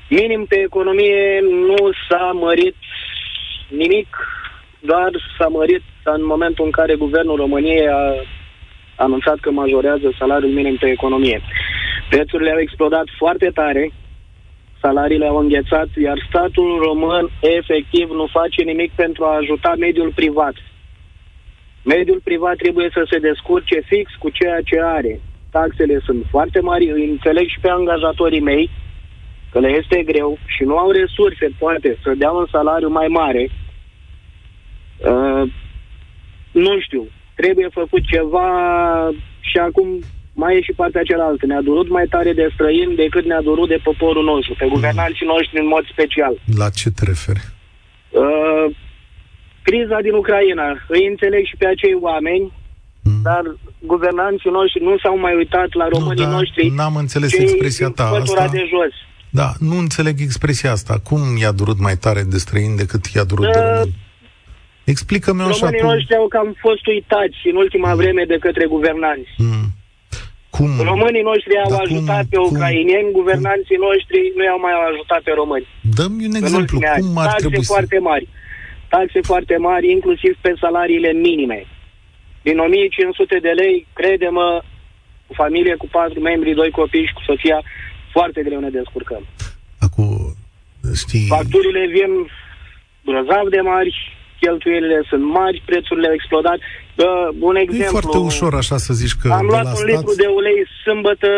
Minim 0.09 0.45
pe 0.45 0.59
economie 0.59 1.39
nu 1.41 1.89
s-a 2.09 2.31
mărit 2.33 2.75
nimic, 3.69 4.07
doar 4.79 5.11
s-a 5.37 5.47
mărit 5.47 5.83
în 6.03 6.25
momentul 6.25 6.65
în 6.65 6.71
care 6.71 6.95
Guvernul 6.95 7.35
României 7.35 7.87
a 7.87 8.13
anunțat 8.95 9.39
că 9.39 9.51
majorează 9.51 10.15
salariul 10.17 10.51
minim 10.51 10.75
pe 10.75 10.89
economie. 10.89 11.41
Prețurile 12.09 12.51
au 12.51 12.59
explodat 12.59 13.07
foarte 13.17 13.49
tare, 13.53 13.91
salariile 14.81 15.27
au 15.27 15.37
înghețat, 15.37 15.87
iar 16.03 16.25
statul 16.29 16.79
român 16.81 17.29
efectiv 17.41 18.09
nu 18.09 18.27
face 18.31 18.61
nimic 18.63 18.91
pentru 18.91 19.23
a 19.25 19.35
ajuta 19.35 19.73
mediul 19.77 20.11
privat. 20.15 20.55
Mediul 21.83 22.21
privat 22.23 22.55
trebuie 22.55 22.89
să 22.93 23.07
se 23.09 23.19
descurce 23.19 23.79
fix 23.79 24.11
cu 24.19 24.29
ceea 24.29 24.61
ce 24.61 24.79
are. 24.81 25.19
Taxele 25.51 25.99
sunt 26.05 26.25
foarte 26.29 26.59
mari, 26.59 26.89
îi 26.89 27.09
înțeleg 27.09 27.47
și 27.47 27.59
pe 27.59 27.69
angajatorii 27.69 28.41
mei 28.41 28.69
că 29.51 29.59
le 29.59 29.69
este 29.69 30.03
greu 30.03 30.37
și 30.45 30.63
nu 30.63 30.77
au 30.77 30.91
resurse, 30.91 31.49
poate, 31.59 31.97
să 32.03 32.13
dea 32.17 32.31
un 32.31 32.47
salariu 32.51 32.89
mai 32.89 33.07
mare. 33.07 33.49
Uh, 34.97 35.51
nu 36.51 36.79
știu, 36.79 37.07
trebuie 37.35 37.67
făcut 37.71 38.03
ceva 38.05 38.49
și 39.39 39.57
acum 39.57 39.87
mai 40.33 40.57
e 40.57 40.61
și 40.61 40.79
partea 40.81 41.03
cealaltă. 41.03 41.45
Ne-a 41.45 41.61
durut 41.61 41.89
mai 41.89 42.05
tare 42.09 42.33
de 42.33 42.49
străini 42.53 42.95
decât 42.95 43.25
ne-a 43.25 43.41
durut 43.41 43.67
de 43.67 43.79
poporul 43.83 44.23
nostru, 44.23 44.55
pe 44.57 44.67
guvernanții 44.75 45.25
noștri 45.25 45.59
în 45.59 45.67
mod 45.67 45.83
special. 45.93 46.33
La 46.57 46.69
ce 46.69 46.89
te 46.89 47.03
referi? 47.05 47.43
Uh, 48.09 48.65
criza 49.61 49.97
din 50.01 50.13
Ucraina. 50.13 50.67
Îi 50.87 51.07
înțeleg 51.11 51.43
și 51.45 51.55
pe 51.57 51.67
acei 51.67 51.95
oameni, 52.07 52.45
mm. 53.03 53.21
dar 53.27 53.43
guvernanții 53.79 54.49
noștri 54.59 54.83
nu 54.83 54.97
s-au 55.03 55.17
mai 55.25 55.35
uitat 55.35 55.69
la 55.81 55.87
românii 55.87 56.25
nu, 56.25 56.31
noștri. 56.31 56.69
N-am 56.79 56.95
înțeles 56.95 57.33
expresia 57.33 57.89
ta 57.89 58.05
asta. 58.07 58.47
de 58.51 58.63
jos. 58.73 58.93
Da, 59.39 59.49
nu 59.69 59.75
înțeleg 59.85 60.15
expresia 60.19 60.71
asta. 60.77 60.93
Cum 61.09 61.21
i-a 61.41 61.53
durut 61.61 61.79
mai 61.87 61.95
tare 62.03 62.21
de 62.33 62.37
străini 62.45 62.79
decât 62.83 63.03
i-a 63.15 63.27
durut 63.31 63.47
uh, 63.47 63.53
de 63.53 63.59
români? 63.59 63.95
Explică-mi 64.93 65.41
așa. 65.41 65.49
Românii 65.51 65.83
tu... 65.83 65.89
noștri 65.91 66.15
au 66.21 66.27
cam 66.35 66.49
fost 66.65 66.83
uitați 66.95 67.39
în 67.51 67.55
ultima 67.63 67.91
mm. 67.91 67.99
vreme 68.01 68.23
de 68.33 68.37
către 68.45 68.65
guvernanți. 68.75 69.31
Mm. 69.37 69.67
Cum? 70.55 70.71
Românii 70.91 71.29
noștri 71.31 71.53
au 71.63 71.71
Dar 71.75 71.83
ajutat 71.85 72.25
cum, 72.25 72.31
pe 72.31 72.37
ucrainieni, 72.49 73.09
cum, 73.11 73.17
guvernanții 73.19 73.83
noștri 73.87 74.19
nu 74.37 74.43
i-au 74.43 74.59
mai 74.65 74.73
ajutat 74.91 75.21
pe 75.27 75.33
români. 75.41 75.67
Dă-mi 75.97 76.25
un 76.29 76.35
exemplu. 76.41 76.77
Cum 77.01 77.17
ar 77.23 77.29
Taxe 77.29 77.41
trebui 77.43 77.63
foarte 77.73 77.97
să... 77.99 78.07
mari. 78.09 78.25
Taxe 78.93 79.19
foarte 79.31 79.55
mari, 79.69 79.85
inclusiv 79.97 80.33
pe 80.45 80.51
salariile 80.63 81.11
minime. 81.27 81.59
Din 82.47 82.57
1500 82.57 83.37
de 83.47 83.53
lei, 83.61 83.75
crede-mă, 83.99 84.47
cu 85.27 85.33
familie 85.43 85.75
cu 85.81 85.87
patru 85.97 86.19
membri, 86.29 86.59
doi 86.61 86.71
copii 86.79 87.07
și 87.07 87.17
cu 87.17 87.23
soția, 87.29 87.59
foarte 88.17 88.41
greu 88.47 88.59
ne 88.59 88.71
descurcăm. 88.79 89.23
Acum, 89.87 90.09
știi... 91.01 91.27
Facturile 91.37 91.83
vin 91.97 92.11
grozav 93.07 93.45
de 93.55 93.61
mari, 93.73 93.91
cheltuielile 94.41 94.99
sunt 95.09 95.23
mari, 95.39 95.63
prețurile 95.69 96.07
au 96.07 96.17
explodat. 96.19 96.59
Uh, 96.61 97.27
un 97.49 97.55
exemplu... 97.55 97.97
E 97.97 97.97
foarte 97.99 98.17
ușor 98.31 98.53
așa 98.61 98.77
să 98.85 98.91
zici 99.01 99.15
că 99.21 99.27
Am 99.41 99.45
luat 99.53 99.65
un 99.65 99.81
stat... 99.83 99.89
litru 99.91 100.11
de 100.21 100.27
ulei 100.39 100.59
sâmbătă 100.83 101.29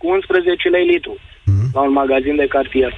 cu 0.00 0.06
11 0.08 0.68
lei 0.68 0.86
litru 0.92 1.14
mm-hmm. 1.18 1.68
la 1.76 1.80
un 1.88 1.92
magazin 2.02 2.36
de 2.42 2.46
cartier. 2.56 2.92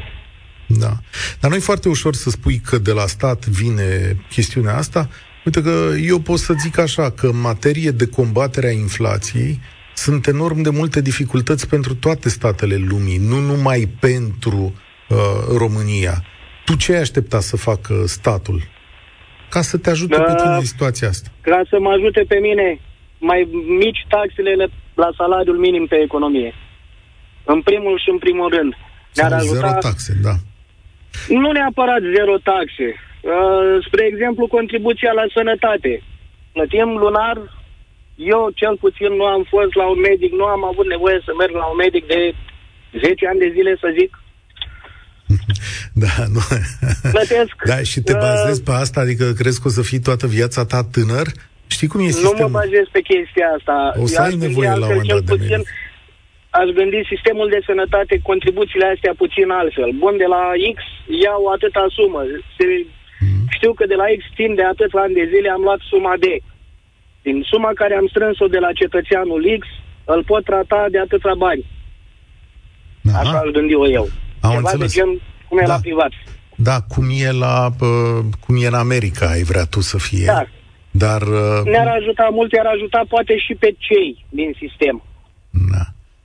Da. 0.85 0.93
Dar 1.41 1.51
nu 1.51 1.57
e 1.57 1.71
foarte 1.71 1.89
ușor 1.89 2.15
să 2.15 2.29
spui 2.31 2.59
că 2.69 2.77
de 2.79 2.93
la 3.01 3.07
stat 3.17 3.41
vine 3.47 3.89
chestiunea 4.35 4.77
asta. 4.77 5.09
Uite 5.45 5.63
că 5.63 5.75
eu 6.13 6.19
pot 6.19 6.39
să 6.39 6.53
zic 6.65 6.79
așa, 6.79 7.11
că 7.11 7.27
în 7.27 7.41
materie 7.41 7.91
de 7.91 8.07
combatere 8.07 8.67
a 8.67 8.79
inflației 8.87 9.61
sunt 9.97 10.27
enorm 10.27 10.61
de 10.63 10.71
multe 10.71 11.01
dificultăți 11.01 11.69
pentru 11.69 11.95
toate 11.95 12.29
statele 12.29 12.77
lumii, 12.77 13.19
nu 13.19 13.39
numai 13.39 13.89
pentru 14.01 14.75
uh, 15.09 15.17
România. 15.59 16.25
Tu 16.65 16.77
ce 16.77 16.93
ai 16.93 17.01
aștepta 17.01 17.41
să 17.41 17.57
facă 17.57 17.95
statul 18.07 18.61
ca 19.49 19.61
să 19.61 19.77
te 19.79 19.91
ajute 19.91 20.17
da, 20.17 20.23
pe 20.23 20.35
tine 20.43 20.55
în 20.55 20.65
situația 20.75 21.09
asta? 21.09 21.29
Ca 21.41 21.61
să 21.71 21.77
mă 21.81 21.91
ajute 21.91 22.23
pe 22.29 22.39
mine, 22.47 22.81
mai 23.19 23.41
mici 23.83 24.07
taxele 24.09 24.53
la 24.95 25.11
salariul 25.17 25.59
minim 25.67 25.87
pe 25.87 25.99
economie. 26.09 26.55
În 27.45 27.61
primul 27.69 27.99
și 28.03 28.11
în 28.11 28.19
primul 28.19 28.49
rând. 28.57 28.73
Ne-ar 29.15 29.33
ajuta... 29.33 29.67
Zero 29.67 29.79
taxe, 29.81 30.13
da. 30.23 30.35
Nu 31.29 31.51
neapărat 31.53 32.03
zero 32.17 32.37
taxe. 32.53 32.89
Uh, 32.95 33.85
spre 33.87 34.03
exemplu, 34.13 34.55
contribuția 34.57 35.13
la 35.21 35.27
sănătate. 35.37 35.93
Plătim 36.53 36.91
lunar, 37.05 37.37
eu 38.17 38.51
cel 38.55 38.77
puțin 38.77 39.13
nu 39.13 39.25
am 39.25 39.43
fost 39.49 39.75
la 39.75 39.87
un 39.89 40.01
medic, 40.01 40.33
nu 40.33 40.45
am 40.45 40.65
avut 40.65 40.87
nevoie 40.87 41.19
să 41.25 41.33
merg 41.39 41.55
la 41.55 41.67
un 41.67 41.77
medic 41.77 42.07
de 42.07 42.35
10 43.01 43.27
ani 43.27 43.39
de 43.39 43.53
zile, 43.57 43.77
să 43.81 43.89
zic, 43.99 44.11
da, 46.05 46.15
nu. 46.35 46.41
Plătesc. 47.17 47.55
Da, 47.65 47.79
și 47.83 48.01
te 48.01 48.13
uh, 48.13 48.19
bazezi 48.19 48.63
pe 48.63 48.73
asta? 48.73 49.01
Adică 49.01 49.25
crezi 49.41 49.61
că 49.61 49.69
o 49.69 49.71
să 49.71 49.83
fii 49.83 50.01
toată 50.09 50.27
viața 50.27 50.65
ta 50.65 50.81
tânăr? 50.95 51.27
Știi 51.67 51.89
cum 51.89 52.01
e 52.01 52.09
sistemul? 52.09 52.37
Nu 52.39 52.43
mă 52.43 52.59
bazez 52.59 52.87
pe 52.93 53.01
chestia 53.11 53.49
asta. 53.57 53.77
O 54.05 54.07
să 54.07 54.21
ai 54.21 54.37
nevoie 54.47 54.69
la 54.69 54.75
un 54.75 54.81
moment 54.81 55.09
dat 55.09 55.39
de 55.39 55.47
medic. 55.49 55.69
Aș 56.61 56.69
gândi 56.79 57.11
sistemul 57.13 57.49
de 57.55 57.61
sănătate, 57.69 58.15
contribuțiile 58.31 58.87
astea 58.95 59.15
puțin 59.23 59.49
altfel. 59.61 59.91
Bun, 60.03 60.15
de 60.23 60.29
la 60.35 60.43
X 60.77 60.79
iau 61.25 61.43
atâta 61.57 61.85
sumă. 61.97 62.23
Se, 62.57 62.65
mm. 63.25 63.45
Știu 63.57 63.73
că 63.79 63.85
de 63.93 63.97
la 64.03 64.09
X 64.19 64.23
timp 64.41 64.55
de 64.61 64.65
atât 64.73 64.93
ani 65.05 65.19
de 65.21 65.25
zile 65.33 65.49
am 65.51 65.63
luat 65.67 65.81
suma 65.91 66.15
D. 66.23 66.25
Din 67.27 67.39
suma 67.51 67.71
care 67.75 67.95
am 68.01 68.07
strâns-o 68.13 68.47
de 68.55 68.61
la 68.67 68.73
cetățeanul 68.81 69.43
X, 69.61 69.63
îl 70.15 70.25
pot 70.31 70.45
trata 70.45 70.87
de 70.91 70.99
atâta 70.99 71.33
bani. 71.45 71.65
Aha. 73.09 73.19
Așa 73.19 73.39
aș 73.39 73.51
gândi 73.57 73.73
eu. 73.73 74.09
Am 74.41 74.51
Ceva 74.55 74.71
înțeles. 74.71 74.93
de 74.93 74.99
gen 74.99 75.11
cum 75.49 75.59
e 75.59 75.67
da. 75.67 75.73
la 75.75 75.79
privat. 75.87 76.13
Da, 76.57 76.77
cum 76.93 77.05
e, 77.27 77.33
la, 77.33 77.57
uh, 77.81 78.25
cum 78.45 78.63
e 78.63 78.67
în 78.67 78.75
America, 78.75 79.27
ai 79.27 79.43
vrea 79.43 79.65
tu 79.65 79.81
să 79.81 79.99
fie. 79.99 80.25
Da. 80.25 80.47
Dar... 80.91 81.23
Uh, 81.23 81.61
Ne-ar 81.65 81.87
ajuta 82.01 82.29
mult, 82.33 82.53
i-ar 82.53 82.67
ajuta 82.67 83.05
poate 83.09 83.39
și 83.39 83.55
pe 83.55 83.75
cei 83.79 84.25
din 84.29 84.51
sistem. 84.59 85.03
Da. 85.51 85.85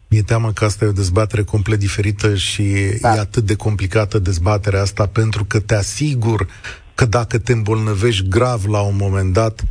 Mi-e 0.09 0.21
teamă 0.21 0.51
că 0.51 0.65
asta 0.65 0.85
e 0.85 0.87
o 0.87 1.01
dezbatere 1.03 1.43
complet 1.43 1.79
diferită 1.79 2.35
și 2.35 2.63
da. 3.01 3.15
e 3.15 3.19
atât 3.19 3.43
de 3.43 3.55
complicată 3.55 4.19
dezbaterea 4.19 4.81
asta 4.81 5.05
pentru 5.07 5.45
că 5.45 5.59
te 5.59 5.75
asigur 5.75 6.47
că 6.95 7.05
dacă 7.05 7.39
te 7.39 7.51
îmbolnăvești 7.51 8.27
grav 8.27 8.65
la 8.65 8.81
un 8.81 8.95
moment 8.99 9.33
dat, 9.33 9.61
uh, 9.61 9.67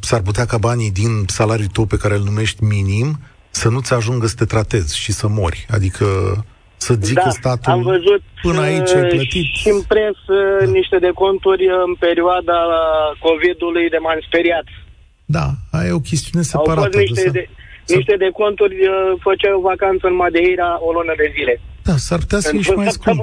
s-ar 0.00 0.22
putea 0.22 0.44
ca 0.44 0.58
banii 0.58 0.90
din 0.90 1.24
salariul 1.26 1.68
tău 1.68 1.86
pe 1.86 1.96
care 1.96 2.14
îl 2.14 2.22
numești 2.22 2.64
minim 2.64 3.18
să 3.50 3.68
nu-ți 3.68 3.92
ajungă 3.94 4.26
să 4.26 4.34
te 4.38 4.44
tratezi 4.44 4.98
și 4.98 5.12
să 5.12 5.26
mori. 5.28 5.66
Adică 5.70 6.06
să 6.76 6.94
zică 7.00 7.22
da, 7.24 7.30
statul 7.30 7.72
am 7.72 7.82
văzut 7.82 8.22
până 8.42 8.60
aici 8.60 8.92
ai 8.94 9.08
plătit. 9.08 9.46
și 9.60 9.68
în 9.68 9.80
pres 9.92 10.16
da. 10.60 10.70
niște 10.78 10.98
de 10.98 11.10
conturi 11.22 11.64
în 11.86 11.94
perioada 12.06 12.58
COVID-ului 13.26 13.88
de 13.88 13.98
m-am 14.04 14.20
speriat. 14.28 14.66
Da, 15.36 15.46
aia 15.76 15.88
e 15.88 16.00
o 16.00 16.08
chestiune 16.10 16.44
separată. 16.44 16.80
Au 16.80 16.84
fost 16.84 16.96
niște, 16.96 17.30
de, 17.38 17.48
niște 17.96 18.14
de 18.24 18.30
conturi, 18.40 18.76
uh, 18.86 18.94
făceau 19.26 19.60
vacanță 19.72 20.04
în 20.06 20.16
Madeira 20.24 20.68
o 20.86 20.90
lună 20.96 21.14
de 21.22 21.28
zile. 21.36 21.54
Da, 21.86 21.96
s-ar 21.96 22.18
putea 22.18 22.40
să 22.40 22.48
fie 22.50 22.60
și 22.60 22.70
mai 22.70 22.90
scump. 22.90 23.22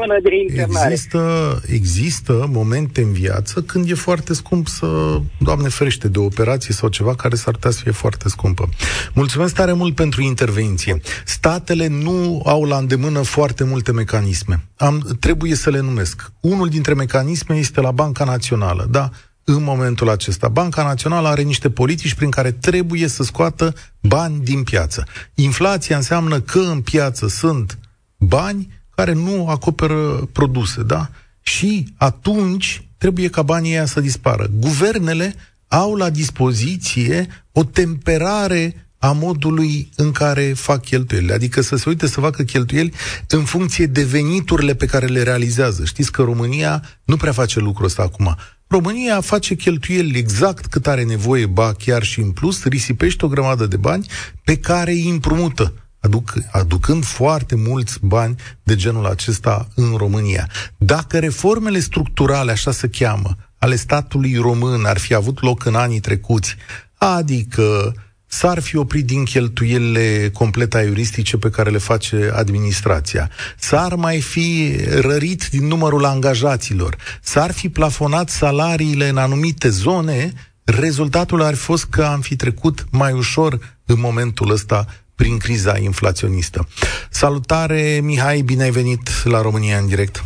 De 0.53 0.65
există, 0.83 1.61
există 1.65 2.49
momente 2.51 3.01
în 3.01 3.11
viață 3.11 3.61
când 3.61 3.89
e 3.89 3.93
foarte 3.93 4.33
scump 4.33 4.67
să, 4.67 5.19
Doamne 5.39 5.67
ferește, 5.67 6.07
de 6.07 6.19
o 6.19 6.23
operație 6.23 6.73
sau 6.73 6.89
ceva 6.89 7.15
care 7.15 7.35
s-ar 7.35 7.53
putea 7.53 7.71
să 7.71 7.79
fie 7.83 7.91
foarte 7.91 8.29
scumpă. 8.29 8.69
Mulțumesc 9.13 9.53
tare 9.53 9.73
mult 9.73 9.95
pentru 9.95 10.21
intervenție. 10.21 11.01
Statele 11.25 11.87
nu 11.87 12.41
au 12.45 12.63
la 12.63 12.77
îndemână 12.77 13.21
foarte 13.21 13.63
multe 13.63 13.91
mecanisme. 13.91 14.63
Am, 14.75 15.17
trebuie 15.19 15.55
să 15.55 15.69
le 15.69 15.79
numesc. 15.79 16.31
Unul 16.39 16.69
dintre 16.69 16.93
mecanisme 16.93 17.55
este 17.55 17.81
la 17.81 17.91
Banca 17.91 18.23
Națională, 18.23 18.87
da? 18.89 19.09
în 19.43 19.63
momentul 19.63 20.09
acesta. 20.09 20.47
Banca 20.47 20.83
Națională 20.83 21.27
are 21.27 21.41
niște 21.41 21.69
politici 21.69 22.13
prin 22.13 22.29
care 22.29 22.51
trebuie 22.51 23.07
să 23.07 23.23
scoată 23.23 23.73
bani 24.01 24.39
din 24.43 24.63
piață. 24.63 25.03
Inflația 25.33 25.95
înseamnă 25.95 26.39
că 26.39 26.59
în 26.59 26.81
piață 26.81 27.27
sunt 27.27 27.77
bani 28.25 28.81
care 28.95 29.13
nu 29.13 29.47
acoperă 29.47 30.29
produse, 30.31 30.83
da? 30.83 31.09
Și 31.41 31.93
atunci 31.97 32.87
trebuie 32.97 33.29
ca 33.29 33.41
banii 33.41 33.71
ăia 33.71 33.85
să 33.85 34.01
dispară. 34.01 34.49
Guvernele 34.59 35.35
au 35.67 35.95
la 35.95 36.09
dispoziție 36.09 37.27
o 37.51 37.63
temperare 37.63 38.87
a 38.97 39.11
modului 39.11 39.89
în 39.95 40.11
care 40.11 40.53
fac 40.53 40.85
cheltuielile. 40.85 41.33
Adică 41.33 41.61
să 41.61 41.75
se 41.75 41.89
uite 41.89 42.07
să 42.07 42.19
facă 42.19 42.43
cheltuieli 42.43 42.93
în 43.27 43.43
funcție 43.43 43.85
de 43.85 44.03
veniturile 44.03 44.75
pe 44.75 44.85
care 44.85 45.05
le 45.05 45.23
realizează. 45.23 45.85
Știți 45.85 46.11
că 46.11 46.21
România 46.21 46.83
nu 47.03 47.17
prea 47.17 47.31
face 47.31 47.59
lucrul 47.59 47.85
ăsta 47.85 48.01
acum. 48.01 48.35
România 48.67 49.21
face 49.21 49.55
cheltuieli 49.55 50.17
exact 50.17 50.65
cât 50.65 50.87
are 50.87 51.03
nevoie, 51.03 51.45
ba 51.45 51.73
chiar 51.73 52.03
și 52.03 52.19
în 52.19 52.31
plus, 52.31 52.63
risipește 52.63 53.25
o 53.25 53.27
grămadă 53.27 53.65
de 53.65 53.77
bani 53.77 54.07
pe 54.43 54.57
care 54.57 54.91
îi 54.91 55.09
împrumută 55.09 55.73
aduc, 56.03 56.33
aducând 56.51 57.05
foarte 57.05 57.55
mulți 57.55 57.97
bani 58.01 58.35
de 58.63 58.75
genul 58.75 59.05
acesta 59.05 59.67
în 59.75 59.95
România. 59.97 60.49
Dacă 60.77 61.19
reformele 61.19 61.79
structurale, 61.79 62.51
așa 62.51 62.71
se 62.71 62.89
cheamă, 62.89 63.35
ale 63.57 63.75
statului 63.75 64.35
român 64.35 64.85
ar 64.85 64.97
fi 64.97 65.13
avut 65.13 65.41
loc 65.41 65.65
în 65.65 65.75
anii 65.75 65.99
trecuți, 65.99 66.55
adică 66.97 67.93
s-ar 68.25 68.59
fi 68.59 68.75
oprit 68.75 69.05
din 69.05 69.23
cheltuielile 69.23 70.29
complet 70.33 70.73
aiuristice 70.73 71.37
pe 71.37 71.49
care 71.49 71.69
le 71.69 71.77
face 71.77 72.31
administrația, 72.35 73.29
s-ar 73.57 73.95
mai 73.95 74.21
fi 74.21 74.75
rărit 74.99 75.47
din 75.49 75.67
numărul 75.67 76.05
angajaților, 76.05 76.95
s-ar 77.21 77.51
fi 77.51 77.69
plafonat 77.69 78.29
salariile 78.29 79.09
în 79.09 79.17
anumite 79.17 79.69
zone, 79.69 80.33
rezultatul 80.63 81.41
ar 81.41 81.53
fi 81.53 81.61
fost 81.61 81.85
că 81.85 82.03
am 82.03 82.21
fi 82.21 82.35
trecut 82.35 82.85
mai 82.91 83.11
ușor 83.11 83.77
în 83.85 83.99
momentul 83.99 84.51
ăsta 84.51 84.85
prin 85.15 85.37
criza 85.37 85.77
inflaționistă. 85.77 86.67
Salutare, 87.09 87.99
Mihai, 88.03 88.41
bine 88.41 88.63
ai 88.63 88.69
venit 88.69 89.23
la 89.23 89.41
România 89.41 89.77
în 89.77 89.87
direct. 89.87 90.23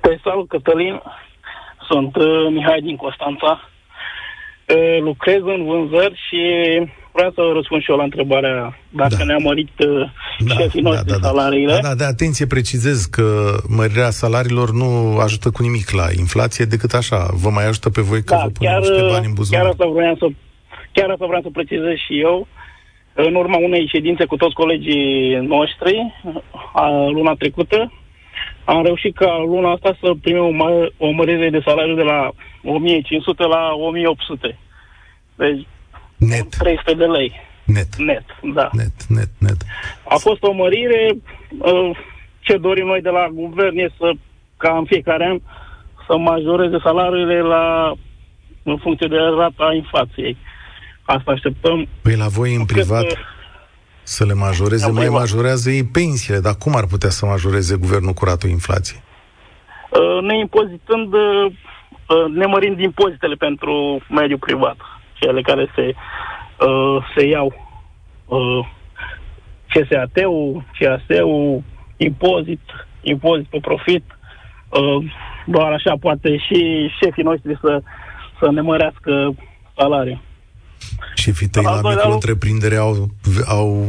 Te 0.00 0.18
salut, 0.24 0.48
Cătălin. 0.48 1.02
Sunt 1.88 2.16
uh, 2.16 2.48
Mihai 2.50 2.80
din 2.80 2.96
Constanța. 2.96 3.60
Uh, 4.68 4.98
lucrez 5.00 5.40
în 5.54 5.64
vânzări 5.64 6.20
și 6.28 6.40
vreau 7.12 7.30
să 7.34 7.40
răspund 7.54 7.82
și 7.82 7.90
eu 7.90 7.96
la 7.96 8.02
întrebarea 8.02 8.78
dacă 8.90 9.14
da. 9.18 9.24
ne-a 9.24 9.36
mărit 9.38 9.78
uh, 9.78 10.10
da, 10.38 10.54
șefii 10.54 10.82
da, 10.82 10.88
noștri 10.88 11.10
da, 11.10 11.18
da, 11.18 11.26
salariile. 11.28 11.72
Da, 11.72 11.88
da, 11.88 11.94
de 11.94 12.04
atenție 12.04 12.46
precizez 12.46 13.04
că 13.04 13.56
mărirea 13.68 14.10
salariilor 14.10 14.70
nu 14.70 15.18
ajută 15.18 15.50
cu 15.50 15.62
nimic 15.62 15.90
la 15.90 16.06
inflație 16.18 16.64
decât 16.64 16.92
așa. 16.92 17.30
Vă 17.42 17.50
mai 17.50 17.66
ajută 17.66 17.90
pe 17.90 18.00
voi 18.00 18.22
că 18.24 18.34
da, 18.34 18.42
vă 18.42 18.48
punem 18.50 18.72
chiar, 18.72 18.80
niște 18.80 19.06
bani 19.12 19.26
în 19.26 19.34
buzunar. 19.34 19.62
Chiar 19.62 19.70
asta 19.70 19.86
vreau 19.86 20.16
să, 20.16 20.26
chiar 20.92 21.10
asta 21.10 21.26
vreau 21.26 21.42
să 21.42 21.48
precizez 21.52 21.96
și 22.06 22.20
eu. 22.20 22.48
În 23.14 23.34
urma 23.34 23.56
unei 23.56 23.88
ședințe 23.88 24.24
cu 24.24 24.36
toți 24.36 24.54
colegii 24.54 25.34
noștri, 25.34 26.12
a, 26.72 27.06
luna 27.06 27.34
trecută, 27.34 27.92
am 28.64 28.82
reușit 28.82 29.16
ca 29.16 29.38
luna 29.46 29.70
asta 29.70 29.96
să 30.00 30.12
primim 30.22 30.42
o, 30.42 30.50
mă, 30.50 30.92
o 30.96 31.10
mărire 31.10 31.50
de 31.50 31.62
salariu 31.64 31.94
de 31.94 32.02
la 32.02 32.30
1500 32.62 33.42
la 33.42 33.72
1800. 33.74 34.58
Deci, 35.34 35.66
net. 36.16 36.48
300 36.58 36.94
de 36.94 37.04
lei. 37.04 37.32
Net. 37.64 37.96
Net, 37.96 38.24
da. 38.54 38.68
Net, 38.72 39.06
net, 39.08 39.30
net. 39.38 39.56
A 40.08 40.16
fost 40.16 40.42
o 40.42 40.52
mărire. 40.52 41.12
Uh, 41.58 41.90
ce 42.40 42.56
dorim 42.56 42.86
noi 42.86 43.00
de 43.00 43.08
la 43.08 43.28
guvern 43.32 43.78
e 43.78 43.88
să, 43.98 44.12
ca 44.56 44.76
în 44.76 44.84
fiecare 44.84 45.24
an, 45.24 45.38
să 46.06 46.16
majoreze 46.16 46.78
salariile 46.82 47.40
la, 47.40 47.92
în 48.62 48.76
funcție 48.76 49.06
de 49.06 49.16
rata 49.16 49.72
inflației. 49.74 50.36
Asta 51.04 51.30
așteptăm. 51.30 51.88
Păi 52.02 52.16
la 52.16 52.26
voi 52.28 52.54
în 52.54 52.64
privat 52.64 53.06
că... 53.06 53.14
să 54.02 54.24
le 54.24 54.34
majoreze, 54.34 54.90
mai 54.90 55.02
privat. 55.02 55.18
majorează 55.18 55.70
ei 55.70 55.84
pensiile, 55.84 56.40
dar 56.40 56.54
cum 56.58 56.76
ar 56.76 56.86
putea 56.86 57.10
să 57.10 57.26
majoreze 57.26 57.76
guvernul 57.76 58.12
cu 58.12 58.24
ratul 58.24 58.48
inflației? 58.48 59.02
Uh, 59.90 60.22
ne 60.22 60.38
impozitând, 60.38 61.12
uh, 61.12 61.46
uh, 61.46 62.32
nemărind 62.34 62.78
impozitele 62.80 63.34
pentru 63.34 64.02
mediul 64.10 64.38
privat, 64.38 64.76
cele 65.12 65.42
care 65.42 65.72
se, 65.74 65.94
se 67.16 67.26
iau. 67.26 67.70
CSAT-ul, 69.68 70.64
CAS-ul, 70.78 71.62
impozit, 71.96 72.60
impozit 73.00 73.46
pe 73.46 73.58
profit, 73.60 74.04
doar 75.46 75.72
așa 75.72 75.96
poate 76.00 76.36
și 76.36 76.90
șefii 77.00 77.22
noștri 77.22 77.58
să, 77.60 77.82
să 78.40 78.50
ne 78.50 78.60
mărească 78.60 79.34
salariul. 79.76 80.20
Șefii 81.22 81.48
tăi 81.48 81.62
la 81.62 81.80
micro-întreprindere 81.82 82.76
au, 82.76 83.10
au 83.46 83.86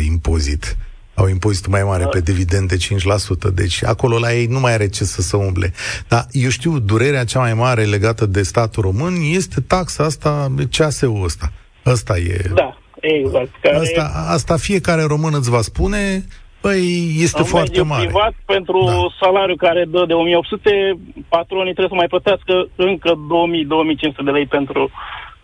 1% 0.00 0.04
impozit. 0.04 0.76
Au 1.14 1.28
impozit 1.28 1.66
mai 1.66 1.82
mare 1.82 2.02
da. 2.02 2.08
pe 2.08 2.20
dividende 2.20 2.76
5%, 2.76 3.54
deci 3.54 3.84
acolo 3.84 4.18
la 4.18 4.32
ei 4.34 4.46
nu 4.46 4.60
mai 4.60 4.72
are 4.72 4.88
ce 4.88 5.04
să 5.04 5.20
se 5.22 5.36
umble. 5.36 5.72
Dar 6.08 6.26
eu 6.30 6.48
știu, 6.48 6.78
durerea 6.78 7.24
cea 7.24 7.38
mai 7.38 7.54
mare 7.54 7.84
legată 7.84 8.26
de 8.26 8.42
statul 8.42 8.82
român 8.82 9.14
este 9.22 9.60
taxa 9.60 10.04
asta, 10.04 10.52
CAS-ul 10.70 11.24
ăsta. 11.24 11.52
Ăsta 11.86 12.16
e... 12.16 12.50
Da, 12.54 12.78
exact. 13.00 13.50
Care... 13.62 13.76
Asta, 13.76 14.12
asta 14.28 14.56
fiecare 14.56 15.02
român 15.02 15.34
îți 15.34 15.50
va 15.50 15.60
spune, 15.60 16.24
Păi, 16.60 17.14
este 17.18 17.38
în 17.38 17.44
foarte 17.44 17.82
mare. 17.82 18.04
privat, 18.04 18.34
pentru 18.44 18.84
da. 18.86 18.92
salariu 19.20 19.56
care 19.56 19.84
dă 19.88 20.04
de 20.06 20.12
1800, 20.12 20.98
patronii 21.28 21.74
trebuie 21.74 21.88
să 21.88 21.94
mai 21.94 22.12
plătească 22.14 22.68
încă 22.76 23.10
2000-2500 24.20 24.24
de 24.24 24.30
lei 24.30 24.46
pentru 24.46 24.90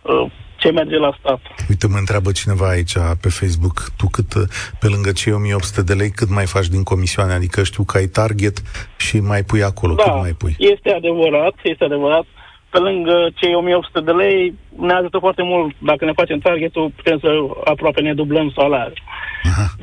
uh, 0.01 0.31
ce 0.65 0.71
merge 0.71 0.97
la 0.97 1.15
stat. 1.19 1.39
Uite, 1.69 1.87
mă 1.87 1.97
întreabă 1.97 2.31
cineva 2.31 2.67
aici 2.69 2.95
pe 3.21 3.29
Facebook, 3.39 3.77
tu 3.97 4.05
cât, 4.11 4.31
pe 4.79 4.87
lângă 4.93 5.11
cei 5.11 5.33
1800 5.33 5.81
de 5.81 5.93
lei, 5.93 6.11
cât 6.19 6.29
mai 6.29 6.45
faci 6.45 6.67
din 6.67 6.83
comisioane? 6.83 7.33
Adică 7.33 7.63
știu 7.63 7.83
că 7.83 7.97
ai 7.97 8.07
target 8.19 8.55
și 8.97 9.19
mai 9.19 9.43
pui 9.43 9.63
acolo, 9.63 9.93
da, 9.93 10.03
cât 10.03 10.13
mai 10.19 10.35
pui? 10.41 10.55
este 10.57 10.89
adevărat, 10.99 11.55
este 11.63 11.83
adevărat. 11.83 12.25
Pe 12.69 12.77
lângă 12.77 13.29
cei 13.35 13.55
1800 13.55 13.99
de 13.99 14.11
lei 14.11 14.53
ne 14.87 14.93
ajută 14.93 15.17
foarte 15.17 15.43
mult. 15.43 15.75
Dacă 15.79 16.05
ne 16.05 16.11
facem 16.11 16.39
targetul, 16.39 16.91
putem 16.95 17.19
să 17.19 17.29
aproape 17.63 18.01
ne 18.01 18.13
dublăm 18.13 18.51
salariul. 18.55 19.03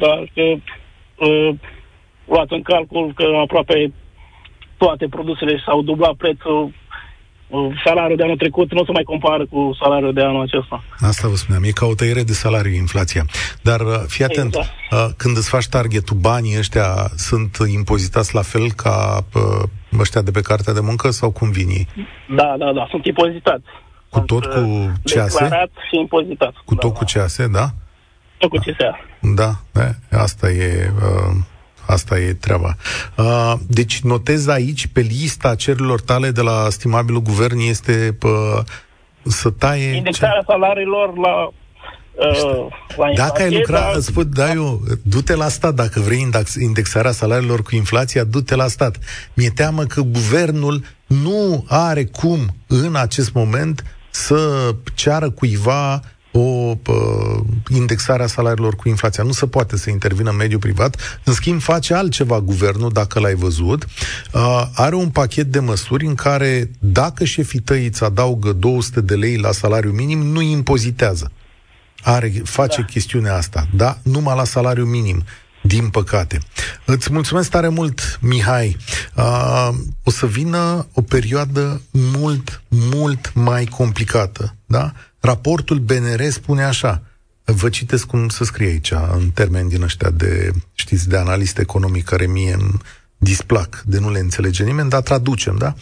Dar 0.03 0.18
că 0.35 0.42
uh, 1.27 1.51
luați 2.25 2.53
în 2.53 2.62
calcul 2.62 3.12
că 3.14 3.27
aproape 3.42 3.92
toate 4.77 5.07
produsele 5.09 5.62
s-au 5.64 5.83
dublat 5.83 6.14
prețul 6.14 6.73
salariul 7.85 8.17
de 8.17 8.23
anul 8.23 8.37
trecut 8.37 8.73
nu 8.73 8.85
se 8.85 8.93
mai 8.93 9.03
compară 9.03 9.47
cu 9.47 9.77
salariul 9.81 10.12
de 10.12 10.21
anul 10.23 10.43
acesta. 10.43 10.83
Asta 11.01 11.29
vă 11.29 11.35
spuneam, 11.35 11.62
e 11.65 11.71
ca 11.71 11.87
o 11.87 11.95
tăiere 11.95 12.23
de 12.23 12.33
salariu 12.33 12.73
inflația. 12.73 13.25
Dar 13.62 13.81
uh, 13.81 14.03
fii 14.07 14.25
atent, 14.25 14.55
exact. 14.55 14.71
Uh, 14.91 15.07
când 15.17 15.37
îți 15.37 15.49
faci 15.49 15.69
targetul, 15.69 16.17
banii 16.17 16.59
ăștia 16.59 16.88
sunt 17.17 17.57
impozitați 17.73 18.35
la 18.35 18.43
fel 18.43 18.73
ca 18.73 19.25
uh, 19.35 19.69
ăștia 20.01 20.23
de 20.23 20.31
pe 20.31 20.41
cartea 20.41 20.73
de 20.73 20.81
muncă 20.81 21.11
sau 21.11 21.31
cum 21.31 21.51
vin 21.51 21.69
ei? 21.69 21.88
Da, 22.37 22.55
da, 22.59 22.73
da, 22.73 22.87
sunt 22.91 23.05
impozitați. 23.05 23.65
Cu 24.09 24.17
sunt 24.17 24.27
tot 24.27 24.45
cu 24.45 24.93
CAS? 25.05 25.33
Declarat 25.33 25.71
și 25.88 25.99
impozitat. 25.99 26.55
Cu 26.65 26.75
da, 26.75 26.81
tot 26.81 26.93
da. 26.93 26.99
cu 26.99 27.05
CAS, 27.12 27.37
da? 27.51 27.67
Tot 28.38 28.51
cu 28.51 28.57
CSA. 28.57 28.99
Da, 29.21 29.51
da, 29.73 30.19
asta 30.19 30.51
e... 30.51 30.91
Uh, 30.97 31.37
Asta 31.87 32.18
e 32.18 32.33
treaba. 32.33 32.77
Uh, 33.16 33.55
deci 33.66 34.01
notez 34.01 34.47
aici, 34.47 34.87
pe 34.87 35.01
lista 35.01 35.55
cererilor 35.55 36.01
tale 36.01 36.31
de 36.31 36.40
la 36.40 36.66
stimabilul 36.71 37.23
guvern, 37.23 37.59
este 37.59 38.16
pă, 38.18 38.64
să 39.23 39.51
taie... 39.51 39.95
Indexarea 39.95 40.38
ce? 40.38 40.45
salariilor 40.47 41.18
la 41.18 41.53
Uh, 42.14 43.14
dacă 43.16 43.42
ai 43.42 43.51
lucrat, 43.51 43.92
dar... 43.92 44.01
spun, 44.01 44.29
da, 44.33 44.53
eu, 44.53 44.83
du-te 45.03 45.35
la 45.35 45.49
stat, 45.49 45.75
dacă 45.75 46.01
vrei 46.01 46.29
indexarea 46.61 47.11
salariilor 47.11 47.62
cu 47.62 47.75
inflația, 47.75 48.25
du-te 48.25 48.55
la 48.55 48.66
stat. 48.68 48.99
Mi-e 49.35 49.51
teamă 49.51 49.85
că 49.85 50.01
guvernul 50.01 50.85
nu 51.07 51.64
are 51.68 52.05
cum 52.05 52.55
în 52.66 52.95
acest 52.97 53.33
moment 53.33 53.85
să 54.11 54.71
ceară 54.95 55.31
cuiva 55.31 56.01
o 56.33 56.77
uh, 56.87 57.40
indexare 57.68 58.23
a 58.23 58.27
salariilor 58.27 58.75
cu 58.75 58.88
inflația. 58.88 59.25
Nu 59.25 59.33
se 59.33 59.47
poate 59.47 59.77
să 59.77 59.90
intervină 59.90 60.31
în 60.31 60.37
mediul 60.37 60.61
privat. 60.61 61.21
În 61.25 61.33
schimb, 61.33 61.61
face 61.61 61.95
altceva 61.95 62.40
guvernul, 62.40 62.92
dacă 62.92 63.21
l-ai 63.21 63.35
văzut. 63.35 63.87
Uh, 64.33 64.62
are 64.75 64.95
un 64.95 65.09
pachet 65.09 65.47
de 65.47 65.59
măsuri 65.59 66.07
în 66.07 66.14
care, 66.14 66.71
dacă 66.79 67.25
șefii 67.25 67.61
tăi 67.61 67.87
îți 67.87 68.05
adaugă 68.05 68.53
200 68.53 69.01
de 69.01 69.14
lei 69.14 69.37
la 69.37 69.53
salariu 69.53 69.90
minim, 69.90 70.18
nu 70.18 70.40
impozitează. 70.40 71.33
Are, 72.03 72.33
face 72.45 72.81
da. 72.81 72.87
chestiunea 72.87 73.37
asta, 73.37 73.66
da? 73.75 73.99
Numai 74.03 74.37
la 74.37 74.45
salariu 74.45 74.85
minim 74.85 75.25
din 75.62 75.88
păcate. 75.88 76.38
Îți 76.85 77.12
mulțumesc 77.12 77.51
tare 77.51 77.68
mult, 77.68 78.18
Mihai. 78.20 78.77
Uh, 79.14 79.68
o 80.05 80.11
să 80.11 80.27
vină 80.27 80.87
o 80.92 81.03
perioadă 81.03 81.81
mult, 81.90 82.62
mult 82.68 83.33
mai 83.35 83.64
complicată, 83.64 84.55
da? 84.66 84.92
Raportul 85.20 85.79
BNR 85.79 86.31
spune 86.31 86.64
așa, 86.64 87.03
vă 87.44 87.68
citesc 87.68 88.07
cum 88.07 88.29
să 88.29 88.44
scrie 88.44 88.68
aici, 88.68 88.92
în 89.12 89.31
termeni 89.35 89.68
din 89.68 89.83
ăștia 89.83 90.11
de, 90.11 90.51
știți, 90.75 91.09
de 91.09 91.16
analist 91.16 91.59
economic, 91.59 92.05
care 92.05 92.27
mie 92.27 92.53
îmi 92.53 92.81
displac, 93.16 93.83
de 93.87 93.98
nu 93.98 94.11
le 94.11 94.18
înțelege 94.18 94.64
nimeni, 94.64 94.90
dar 94.90 95.03
traducem, 95.03 95.57
da? 95.59 95.75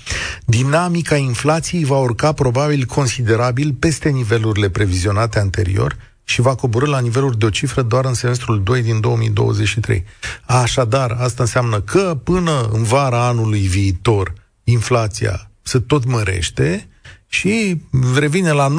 Dinamica 0.45 1.17
inflației 1.17 1.85
va 1.85 1.97
urca 1.97 2.33
probabil 2.33 2.85
considerabil 2.85 3.73
peste 3.79 4.09
nivelurile 4.09 4.71
previzionate 4.71 5.39
anterior 5.39 5.97
și 6.31 6.41
va 6.41 6.55
coborâ 6.55 6.87
la 6.87 7.01
niveluri 7.01 7.39
de 7.39 7.45
o 7.47 7.51
cifră 7.51 7.83
doar 7.83 8.05
în 8.05 8.15
semestrul 8.15 8.63
2 8.63 8.83
din 8.83 9.01
2023. 9.01 10.05
Așadar, 10.45 11.11
asta 11.11 11.43
înseamnă 11.43 11.81
că 11.81 12.19
până 12.25 12.69
în 12.73 12.83
vara 12.83 13.27
anului 13.27 13.61
viitor 13.61 14.33
inflația 14.65 15.51
se 15.63 15.79
tot 15.79 16.05
mărește, 16.05 16.91
și 17.33 17.81
revine 18.17 18.53
la 18.53 18.69
9%, 18.69 18.73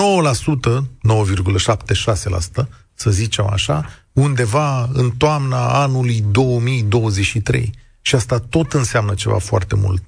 9,76%, 2.64 2.68
să 2.94 3.10
zicem 3.10 3.48
așa, 3.48 3.86
undeva 4.14 4.90
în 4.94 5.12
toamna 5.18 5.82
anului 5.82 6.24
2023. 6.32 7.74
Și 8.02 8.16
asta 8.16 8.40
tot 8.40 8.74
înseamnă 8.74 9.14
ceva 9.14 9.38
foarte 9.38 9.76
mult, 9.76 10.02
9%. 10.02 10.06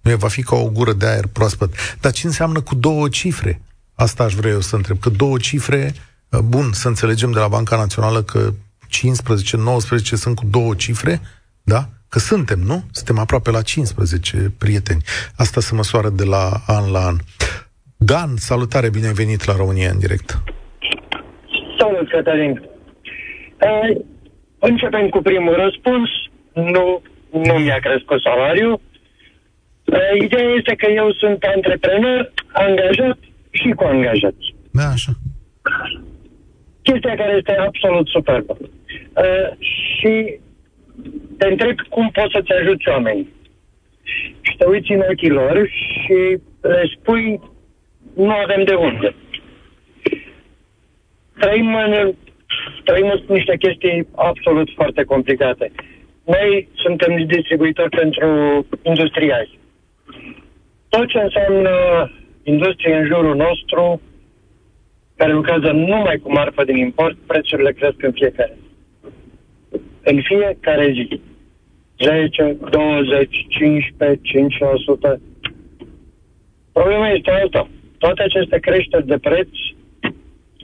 Nu 0.00 0.16
va 0.16 0.28
fi 0.28 0.42
ca 0.42 0.56
o 0.56 0.70
gură 0.70 0.92
de 0.92 1.06
aer 1.06 1.26
proaspăt. 1.26 1.74
Dar 2.00 2.12
ce 2.12 2.26
înseamnă 2.26 2.60
cu 2.60 2.74
două 2.74 3.08
cifre? 3.08 3.62
Asta 3.94 4.24
aș 4.24 4.34
vrea 4.34 4.50
eu 4.50 4.60
să 4.60 4.76
întreb. 4.76 4.98
Că 4.98 5.08
două 5.08 5.38
cifre, 5.38 5.94
bun, 6.38 6.72
să 6.72 6.88
înțelegem 6.88 7.30
de 7.30 7.38
la 7.38 7.48
Banca 7.48 7.76
Națională 7.76 8.22
că 8.22 8.50
15, 8.88 9.56
19 9.56 10.16
sunt 10.16 10.36
cu 10.36 10.44
două 10.50 10.74
cifre, 10.74 11.20
da? 11.62 11.84
Că 12.08 12.18
suntem, 12.18 12.58
nu? 12.58 12.82
Suntem 12.90 13.18
aproape 13.18 13.50
la 13.50 13.62
15 13.62 14.52
prieteni. 14.58 15.02
Asta 15.36 15.60
se 15.60 15.74
măsoară 15.74 16.08
de 16.08 16.24
la 16.24 16.62
an 16.66 16.90
la 16.90 17.06
an. 17.06 17.16
Dan, 17.96 18.36
salutare, 18.36 18.90
bine 18.90 19.06
ai 19.06 19.12
venit 19.12 19.44
la 19.44 19.56
România 19.56 19.90
în 19.90 19.98
direct. 19.98 20.42
Salut, 21.78 22.08
Cătălin. 22.08 22.50
Uh, 22.50 23.96
începem 24.58 25.08
cu 25.08 25.20
primul 25.22 25.54
răspuns. 25.54 26.08
Nu, 26.52 27.02
nu 27.30 27.54
mi-a 27.54 27.78
crescut 27.78 28.20
salariul. 28.22 28.80
Uh, 29.84 30.22
ideea 30.24 30.48
este 30.58 30.74
că 30.74 30.86
eu 30.90 31.12
sunt 31.12 31.42
antreprenor, 31.54 32.32
angajat 32.52 33.18
și 33.50 33.70
cu 33.76 33.84
angajat. 33.84 34.34
Da, 34.70 34.86
așa. 34.88 35.12
Chestia 36.92 37.14
care 37.14 37.34
este 37.36 37.56
absolut 37.56 38.08
superbă. 38.08 38.56
Uh, 38.60 39.50
și 39.58 40.38
te 41.38 41.46
întreb 41.46 41.80
cum 41.88 42.10
poți 42.12 42.32
să-ți 42.32 42.52
ajuți 42.52 42.88
oamenii. 42.88 43.28
Și 44.40 44.56
te 44.56 44.64
uiți 44.64 44.92
în 44.92 45.02
ochii 45.10 45.30
lor 45.30 45.68
și 45.68 46.38
le 46.60 46.90
spui 46.96 47.40
nu 48.14 48.30
avem 48.30 48.64
de 48.64 48.74
unde. 48.74 49.14
Trăim 51.38 51.74
în, 51.74 52.14
trăim 52.84 53.10
în 53.10 53.34
niște 53.34 53.56
chestii 53.56 54.06
absolut 54.14 54.68
foarte 54.74 55.04
complicate. 55.04 55.72
Noi 56.24 56.68
suntem 56.74 57.26
distribuitori 57.26 57.96
pentru 57.96 58.28
industriali. 58.82 59.58
Tot 60.88 61.08
ce 61.08 61.18
înseamnă 61.18 61.70
industrie 62.42 62.94
în 62.94 63.06
jurul 63.06 63.36
nostru, 63.36 64.00
care 65.20 65.32
lucrează 65.32 65.70
numai 65.70 66.16
cu 66.22 66.32
marfă 66.32 66.64
din 66.64 66.76
import, 66.76 67.16
prețurile 67.26 67.72
cresc 67.72 68.02
în 68.02 68.12
fiecare 68.12 68.56
În 70.10 70.18
fiecare 70.28 70.86
zi. 70.96 71.20
10, 72.04 72.56
20, 72.70 73.46
15, 73.48 74.20
5%. 75.16 75.20
Problema 76.72 77.08
este 77.08 77.30
alta. 77.30 77.68
Toate 77.98 78.22
aceste 78.22 78.58
creșteri 78.58 79.06
de 79.06 79.18
preț 79.18 79.48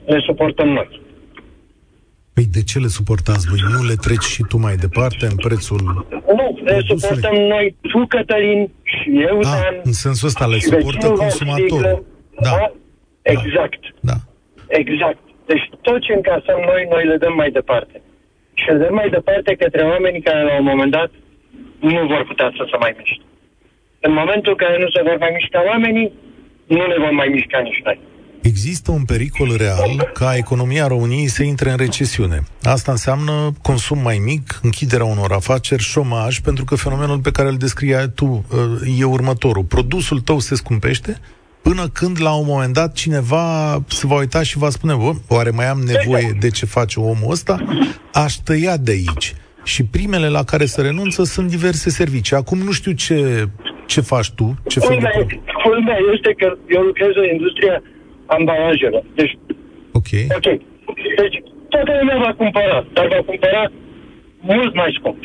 le 0.05 0.19
suportăm 0.25 0.67
noi. 0.67 1.01
Păi 2.33 2.45
de 2.45 2.63
ce 2.63 2.79
le 2.79 2.87
suportați 2.87 3.47
voi? 3.49 3.59
Nu 3.75 3.83
le 3.87 3.95
treci 4.05 4.29
și 4.35 4.43
tu 4.49 4.57
mai 4.57 4.75
departe 4.75 5.25
în 5.25 5.35
prețul... 5.35 5.81
Nu, 6.37 6.59
le 6.63 6.79
suportăm 6.87 7.35
noi, 7.35 7.75
tu, 7.81 8.05
Cătălin, 8.05 8.69
și 8.83 9.09
eu, 9.29 9.37
A, 9.43 9.53
ah, 9.53 9.61
Dan, 9.61 9.81
în 9.83 9.91
sensul 9.91 10.27
ăsta 10.27 10.45
le 10.45 10.59
suportă 10.59 11.07
consumatorul. 11.07 12.05
Da. 12.41 12.49
da. 12.49 12.71
Exact. 13.21 13.79
Da. 13.99 14.17
Exact. 14.67 15.19
Deci 15.45 15.69
tot 15.81 16.01
ce 16.01 16.13
încasăm 16.13 16.59
noi, 16.71 16.87
noi 16.93 17.05
le 17.05 17.17
dăm 17.17 17.35
mai 17.35 17.51
departe. 17.51 18.01
Și 18.53 18.67
le 18.69 18.77
dăm 18.83 18.93
mai 18.93 19.09
departe 19.09 19.55
către 19.55 19.81
oamenii 19.81 20.21
care 20.21 20.43
la 20.43 20.55
un 20.59 20.63
moment 20.63 20.91
dat 20.91 21.11
nu 21.79 22.05
vor 22.07 22.23
putea 22.27 22.49
să 22.57 22.63
se 22.71 22.77
mai 22.77 22.93
miște. 22.97 23.23
În 23.99 24.13
momentul 24.13 24.51
în 24.51 24.61
care 24.65 24.77
nu 24.83 24.89
se 24.89 25.01
vor 25.07 25.17
mai 25.19 25.31
mișca 25.33 25.63
oamenii, 25.65 26.11
nu 26.67 26.87
ne 26.87 26.97
vom 26.97 27.15
mai 27.15 27.27
mișca 27.27 27.59
nici 27.59 27.81
noi. 27.83 27.99
Există 28.41 28.91
un 28.91 29.05
pericol 29.05 29.55
real 29.57 30.09
ca 30.13 30.35
economia 30.35 30.87
României 30.87 31.27
să 31.27 31.43
intre 31.43 31.69
în 31.69 31.77
recesiune. 31.77 32.39
Asta 32.61 32.91
înseamnă 32.91 33.51
consum 33.61 33.99
mai 34.01 34.17
mic, 34.25 34.59
închiderea 34.61 35.05
unor 35.05 35.31
afaceri, 35.31 35.81
șomaj, 35.81 36.39
pentru 36.39 36.65
că 36.65 36.75
fenomenul 36.75 37.19
pe 37.19 37.31
care 37.31 37.47
îl 37.47 37.57
descria 37.57 38.09
tu 38.09 38.25
uh, 38.25 38.99
e 38.99 39.03
următorul. 39.03 39.63
Produsul 39.63 40.19
tău 40.19 40.39
se 40.39 40.55
scumpește 40.55 41.19
până 41.67 41.85
când 41.99 42.15
la 42.27 42.33
un 42.41 42.47
moment 42.53 42.73
dat 42.81 42.91
cineva 43.03 43.45
se 43.99 44.07
va 44.09 44.17
uita 44.23 44.41
și 44.49 44.57
va 44.63 44.69
spune, 44.77 44.93
bă, 45.03 45.11
oare 45.35 45.51
mai 45.59 45.67
am 45.73 45.81
nevoie 45.93 46.29
de 46.43 46.49
ce 46.57 46.65
face 46.77 46.95
omul 46.99 47.31
ăsta? 47.35 47.55
Aș 48.23 48.33
tăia 48.47 48.75
de 48.87 48.91
aici. 48.99 49.27
Și 49.71 49.81
primele 49.95 50.29
la 50.37 50.43
care 50.51 50.65
se 50.73 50.81
renunță 50.81 51.23
sunt 51.23 51.47
diverse 51.55 51.89
servicii. 51.89 52.35
Acum 52.35 52.57
nu 52.67 52.71
știu 52.79 52.93
ce, 53.05 53.17
ce 53.91 54.01
faci 54.11 54.29
tu, 54.37 54.47
ce 54.71 54.79
fel 54.79 54.97
de... 55.01 55.11
Culmea 55.63 55.99
este 56.13 56.31
că 56.39 56.47
eu 56.75 56.81
lucrez 56.89 57.11
în 57.23 57.27
industria 57.35 57.75
ambalajelor. 58.25 59.03
Deci, 59.19 59.33
ok. 59.99 60.09
Ok. 60.37 60.47
Deci, 61.21 61.37
toată 61.69 61.91
lumea 61.99 62.17
va 62.25 62.33
cumpăra, 62.41 62.79
dar 62.93 63.05
va 63.15 63.21
cumpăra 63.29 63.63
mult 64.39 64.73
mai 64.81 64.91
scump. 64.97 65.19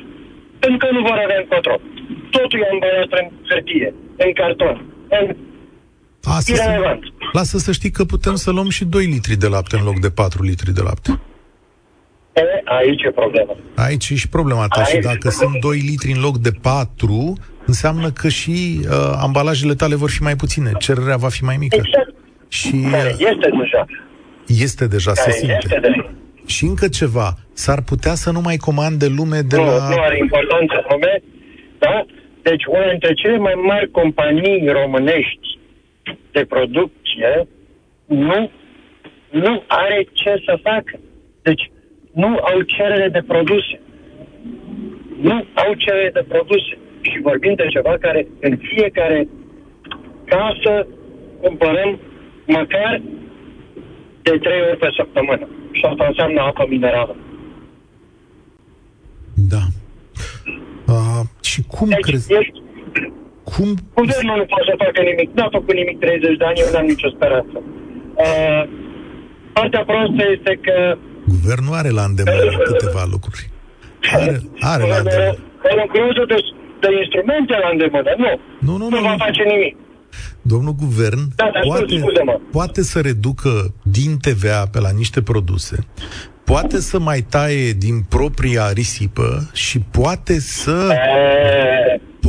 Pentru 0.63 0.79
că 0.83 0.89
nu 0.97 1.01
vor 1.09 1.19
avea 1.25 1.39
încotro. 1.43 1.77
Totul 2.37 2.59
e 2.61 2.69
ambalat 2.73 3.11
în 3.21 3.27
hârtie, 3.49 3.89
în 4.25 4.31
carton, 4.41 4.77
în 5.19 5.25
Asta 6.25 6.55
să, 6.55 6.99
lasă 7.33 7.59
să 7.59 7.73
știi 7.73 7.91
că 7.91 8.05
putem 8.05 8.35
să 8.35 8.51
luăm 8.51 8.69
și 8.69 8.85
2 8.85 9.05
litri 9.05 9.37
de 9.37 9.47
lapte 9.47 9.77
în 9.77 9.85
loc 9.85 10.01
de 10.01 10.11
4 10.11 10.43
litri 10.43 10.73
de 10.73 10.81
lapte. 10.83 11.21
E, 12.33 12.43
aici 12.65 13.03
e 13.03 13.11
problema. 13.11 13.57
Aici 13.77 14.11
e 14.11 14.15
și 14.15 14.29
problema 14.29 14.67
ta. 14.67 14.81
Aici 14.81 14.89
și 14.89 14.99
dacă 14.99 15.29
sunt 15.29 15.61
2 15.61 15.79
litri 15.79 16.13
în 16.13 16.21
loc 16.21 16.39
de 16.39 16.51
4, 16.63 17.33
înseamnă 17.67 18.11
că 18.11 18.29
și 18.29 18.81
uh, 18.81 19.13
ambalajele 19.21 19.75
tale 19.75 19.95
vor 19.95 20.11
fi 20.11 20.23
mai 20.23 20.37
puține, 20.37 20.73
cererea 20.79 21.17
va 21.17 21.29
fi 21.29 21.45
mai 21.45 21.57
mică. 21.57 21.77
Exact. 21.77 22.15
Și, 22.49 22.87
Care 22.91 23.09
este 23.09 23.49
deja. 23.61 23.87
Este 24.47 24.87
deja, 24.87 25.13
Care 25.13 25.31
se 25.31 25.39
simte. 25.39 25.59
Este 25.63 25.79
deja. 25.81 26.11
Și 26.47 26.65
încă 26.65 26.89
ceva, 26.89 27.37
s-ar 27.53 27.83
putea 27.83 28.15
să 28.15 28.31
nu 28.31 28.41
mai 28.41 28.57
comande 28.57 29.07
lume 29.07 29.41
de 29.41 29.57
nu, 29.57 29.65
la... 29.65 29.89
Nu 29.89 30.01
are 30.01 30.19
importanță 30.19 30.87
lume, 30.89 31.23
da? 31.79 32.05
Deci 32.43 32.65
una 32.65 32.89
dintre 32.91 33.13
cele 33.15 33.37
mai 33.37 33.55
mari 33.67 33.91
companii 33.91 34.69
românești 34.69 35.52
de 36.33 36.45
producție 36.45 37.49
nu, 38.07 38.51
nu 39.31 39.63
are 39.67 40.09
ce 40.13 40.43
să 40.45 40.59
facă. 40.63 41.01
Deci 41.43 41.71
nu 42.13 42.27
au 42.27 42.61
cerere 42.61 43.09
de 43.09 43.23
produse. 43.27 43.81
Nu 45.21 45.47
au 45.55 45.75
cerere 45.75 46.11
de 46.13 46.25
produse. 46.29 46.79
Și 47.01 47.21
vorbim 47.23 47.55
de 47.55 47.67
ceva 47.67 47.97
care 48.01 48.27
în 48.41 48.57
fiecare 48.57 49.29
casă 50.25 50.87
cumpărăm 51.41 52.01
măcar 52.47 53.03
de 54.23 54.39
trei 54.39 54.61
ori 54.61 54.79
pe 54.79 54.89
săptămână. 54.97 55.49
Și 55.73 55.85
asta 55.85 56.07
înseamnă 56.07 56.41
apă 56.41 56.67
minerală. 56.69 57.17
Da. 59.35 59.63
Uh, 60.87 61.23
și 61.43 61.63
cum 61.63 61.89
deci, 61.89 61.99
crezi... 62.01 62.33
Ești... 62.35 62.62
Cum... 63.51 63.69
Guvernul 64.01 64.37
nu 64.41 64.47
poate 64.53 64.67
să 64.71 64.75
facă 64.85 65.01
nimic. 65.11 65.29
Nu 65.37 65.43
a 65.47 65.49
făcut 65.59 65.75
nimic 65.81 65.97
30 65.99 66.37
de 66.41 66.45
ani, 66.49 66.61
eu 66.65 66.71
n-am 66.73 66.87
nicio 66.93 67.11
speranță. 67.17 67.57
Uh, 68.25 68.63
partea 69.57 69.83
prostă 69.91 70.23
este 70.37 70.53
că... 70.67 70.77
Guvernul 71.35 71.75
are 71.81 71.91
la 71.99 72.05
îndemână 72.11 72.53
câteva 72.71 73.05
lucruri. 73.15 73.45
Are, 74.15 74.35
are 74.73 74.85
la 74.93 74.97
îndemână. 75.03 75.35
O 76.23 76.25
de, 76.33 76.39
de 76.85 76.89
instrumente 77.03 77.55
la 77.65 77.69
îndemână. 77.75 78.11
Nu. 78.25 78.33
Nu, 78.67 78.75
nu, 78.81 78.87
nu. 78.89 78.97
Nu 78.97 79.03
va 79.09 79.15
face 79.27 79.43
nimic 79.55 79.75
domnul 80.43 80.75
guvern 80.75 81.21
da, 81.37 81.51
da, 81.53 81.61
poate, 81.61 82.03
poate 82.51 82.83
să 82.83 83.01
reducă 83.01 83.75
din 83.83 84.17
TVA 84.17 84.67
pe 84.73 84.81
la 84.81 84.91
niște 84.91 85.23
produse, 85.23 85.77
poate 86.45 86.81
să 86.81 86.99
mai 86.99 87.21
taie 87.21 87.71
din 87.71 88.03
propria 88.09 88.71
risipă 88.73 89.51
și 89.53 89.79
poate 89.79 90.41
să 90.41 90.97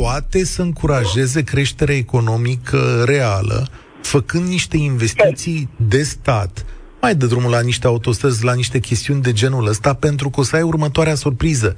poate 0.00 0.44
să 0.44 0.62
încurajeze 0.62 1.42
creșterea 1.42 1.94
economică 1.94 3.02
reală, 3.06 3.68
făcând 4.02 4.48
niște 4.48 4.76
investiții 4.76 5.68
de 5.76 6.02
stat. 6.02 6.64
Mai 7.00 7.14
dă 7.14 7.26
drumul 7.26 7.50
la 7.50 7.60
niște 7.60 7.86
autostrăzi, 7.86 8.44
la 8.44 8.54
niște 8.54 8.78
chestiuni 8.78 9.22
de 9.22 9.32
genul 9.32 9.66
ăsta, 9.66 9.94
pentru 9.94 10.30
că 10.30 10.40
o 10.40 10.42
să 10.42 10.56
ai 10.56 10.62
următoarea 10.62 11.14
surpriză. 11.14 11.76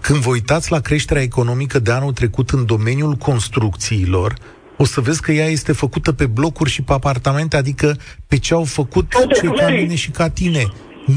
Când 0.00 0.18
vă 0.18 0.30
uitați 0.30 0.70
la 0.70 0.80
creșterea 0.80 1.22
economică 1.22 1.78
de 1.78 1.90
anul 1.90 2.12
trecut 2.12 2.50
în 2.50 2.66
domeniul 2.66 3.14
construcțiilor, 3.14 4.34
o 4.76 4.84
să 4.84 5.00
vezi 5.00 5.20
că 5.20 5.32
ea 5.32 5.46
este 5.46 5.72
făcută 5.72 6.12
pe 6.12 6.26
blocuri 6.26 6.70
și 6.70 6.82
pe 6.82 6.92
apartamente, 6.92 7.56
adică 7.56 7.96
pe 8.26 8.38
ce 8.38 8.54
au 8.54 8.64
făcut 8.64 9.12
cei 9.40 9.52
ca 9.52 9.68
mine 9.68 9.94
și 9.94 10.10
ca 10.10 10.28
tine 10.28 10.72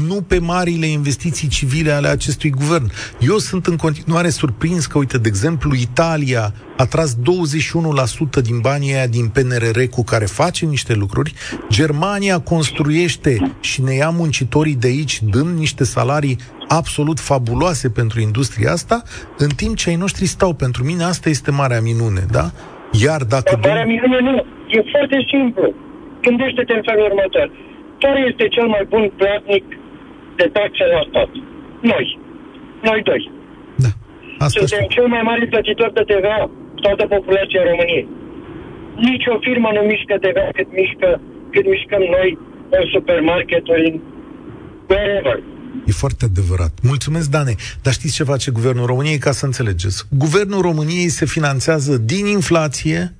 nu 0.06 0.22
pe 0.28 0.38
marile 0.38 0.86
investiții 0.86 1.48
civile 1.48 1.90
ale 1.90 2.08
acestui 2.08 2.50
guvern. 2.50 2.90
Eu 3.20 3.36
sunt 3.36 3.66
în 3.66 3.76
continuare 3.76 4.28
surprins 4.28 4.86
că, 4.86 4.98
uite, 4.98 5.18
de 5.18 5.28
exemplu, 5.28 5.74
Italia 5.74 6.54
a 6.76 6.86
tras 6.86 7.16
21% 7.16 7.18
din 8.42 8.58
banii 8.60 8.94
aia 8.94 9.06
din 9.06 9.28
PNRR 9.28 9.82
cu 9.90 10.04
care 10.04 10.24
face 10.24 10.66
niște 10.66 10.94
lucruri, 10.94 11.32
Germania 11.70 12.38
construiește 12.38 13.54
și 13.60 13.82
ne 13.82 13.94
ia 13.94 14.10
muncitorii 14.10 14.76
de 14.76 14.86
aici, 14.86 15.22
dând 15.22 15.58
niște 15.58 15.84
salarii 15.84 16.38
absolut 16.68 17.18
fabuloase 17.20 17.90
pentru 17.90 18.20
industria 18.20 18.72
asta, 18.72 19.02
în 19.38 19.48
timp 19.56 19.76
ce 19.76 19.90
ai 19.90 19.96
noștri 19.96 20.26
stau. 20.26 20.52
Pentru 20.54 20.84
mine 20.84 21.04
asta 21.04 21.28
este 21.28 21.50
marea 21.50 21.80
minune, 21.80 22.22
da? 22.30 22.50
Iar 23.04 23.22
dacă... 23.22 23.58
Dar 23.60 23.84
minune 23.86 24.18
nu. 24.20 24.36
E 24.76 24.80
foarte 24.90 25.18
simplu. 25.32 25.74
Gândește-te 26.22 26.72
în 26.72 26.82
felul 26.84 27.04
următor. 27.10 27.46
Care 27.98 28.20
este 28.30 28.48
cel 28.48 28.66
mai 28.66 28.84
bun 28.88 29.12
platnic 29.16 29.64
de 30.42 30.48
taxe 30.56 30.84
la 30.94 31.02
stat? 31.10 31.30
Noi. 31.92 32.06
Noi 32.88 33.00
doi. 33.10 33.22
Da. 33.84 33.90
Asta 34.44 34.58
Suntem 34.60 34.84
cel 34.96 35.06
mai 35.14 35.22
mare 35.28 35.44
plătitor 35.54 35.90
de 35.98 36.02
TVA 36.10 36.38
toată 36.84 37.04
populația 37.14 37.62
României. 37.70 38.06
Nici 39.08 39.26
o 39.34 39.36
firmă 39.46 39.68
nu 39.76 39.82
mișcă 39.92 40.14
TVA 40.24 40.48
cât 40.58 40.68
mișcă, 40.80 41.08
cât 41.54 41.64
mișcăm 41.74 42.02
noi 42.16 42.30
în 42.76 42.84
supermarketuri, 42.94 43.86
în 43.90 43.94
wherever. 44.90 45.38
E 45.86 45.92
foarte 46.04 46.24
adevărat. 46.24 46.72
Mulțumesc, 46.82 47.30
Dane. 47.30 47.54
Dar 47.82 47.92
știți 47.92 48.14
ce 48.14 48.24
face 48.32 48.50
Guvernul 48.50 48.86
României 48.86 49.18
ca 49.18 49.32
să 49.32 49.44
înțelegeți? 49.44 49.98
Guvernul 50.10 50.60
României 50.60 51.08
se 51.08 51.26
finanțează 51.26 51.96
din 51.96 52.26
inflație 52.26 53.14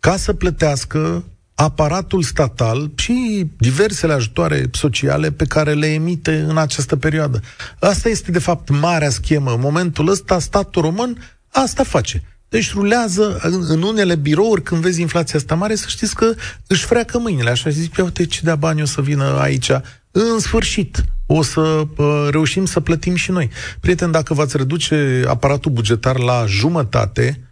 ca 0.00 0.16
să 0.16 0.34
plătească 0.34 1.24
aparatul 1.60 2.22
statal 2.22 2.90
și 2.96 3.46
diversele 3.58 4.12
ajutoare 4.12 4.70
sociale 4.72 5.30
pe 5.30 5.44
care 5.44 5.72
le 5.72 5.86
emite 5.86 6.44
în 6.48 6.56
această 6.56 6.96
perioadă. 6.96 7.40
Asta 7.80 8.08
este, 8.08 8.30
de 8.30 8.38
fapt, 8.38 8.68
marea 8.68 9.10
schemă. 9.10 9.52
În 9.52 9.60
momentul 9.60 10.08
ăsta, 10.08 10.38
statul 10.38 10.82
român 10.82 11.18
asta 11.48 11.82
face. 11.82 12.22
Deci 12.48 12.72
rulează 12.72 13.38
în, 13.42 13.64
în 13.68 13.82
unele 13.82 14.14
birouri, 14.14 14.62
când 14.62 14.80
vezi 14.80 15.00
inflația 15.00 15.38
asta 15.38 15.54
mare, 15.54 15.74
să 15.74 15.84
știți 15.88 16.14
că 16.14 16.34
își 16.66 16.84
freacă 16.84 17.18
mâinile. 17.18 17.50
Așa 17.50 17.70
zic, 17.70 17.94
uite 18.04 18.26
ce 18.26 18.40
de 18.42 18.54
bani 18.54 18.82
o 18.82 18.86
să 18.86 19.00
vină 19.00 19.38
aici. 19.40 19.70
În 20.10 20.38
sfârșit, 20.38 21.04
o 21.26 21.42
să 21.42 21.60
uh, 21.60 22.28
reușim 22.30 22.64
să 22.64 22.80
plătim 22.80 23.14
și 23.14 23.30
noi. 23.30 23.50
Prieten, 23.80 24.10
dacă 24.10 24.34
v-ați 24.34 24.56
reduce 24.56 25.24
aparatul 25.26 25.72
bugetar 25.72 26.18
la 26.18 26.44
jumătate, 26.46 27.47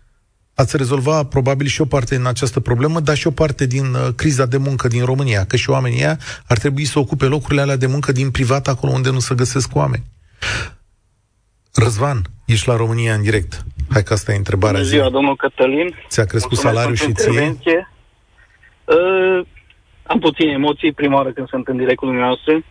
ați 0.56 0.76
rezolva 0.76 1.24
probabil 1.24 1.66
și 1.66 1.80
o 1.80 1.84
parte 1.84 2.16
din 2.16 2.26
această 2.26 2.60
problemă, 2.60 3.00
dar 3.00 3.16
și 3.16 3.26
o 3.26 3.30
parte 3.30 3.66
din 3.66 3.94
uh, 3.94 4.08
criza 4.16 4.46
de 4.46 4.56
muncă 4.56 4.88
din 4.88 5.04
România, 5.04 5.44
că 5.44 5.56
și 5.56 5.70
oamenii 5.70 5.98
ăia 5.98 6.18
ar 6.48 6.58
trebui 6.58 6.84
să 6.84 6.98
ocupe 6.98 7.24
locurile 7.26 7.60
alea 7.60 7.76
de 7.76 7.86
muncă 7.86 8.12
din 8.12 8.30
privat, 8.30 8.68
acolo 8.68 8.92
unde 8.92 9.10
nu 9.10 9.18
se 9.18 9.34
găsesc 9.34 9.74
oameni. 9.74 10.04
Răzvan, 11.74 12.22
ești 12.46 12.68
la 12.68 12.76
România 12.76 13.14
în 13.14 13.22
direct. 13.22 13.64
Hai 13.90 14.02
că 14.02 14.12
asta 14.12 14.32
e 14.32 14.36
întrebarea. 14.36 14.80
Bună 14.80 14.90
ziua, 14.90 15.10
domnul 15.10 15.36
Cătălin. 15.36 15.94
Ți-a 16.08 16.24
crescut 16.24 16.58
salariul 16.58 16.94
și 16.94 17.12
ție? 17.12 17.56
Uh, 18.84 19.46
am 20.02 20.18
puține 20.18 20.52
emoții 20.52 20.92
prima 20.92 21.16
oară 21.16 21.32
când 21.32 21.48
sunt 21.48 21.68
în 21.68 21.76
direct 21.76 21.98
cu 21.98 22.04
dumneavoastră. 22.04 22.64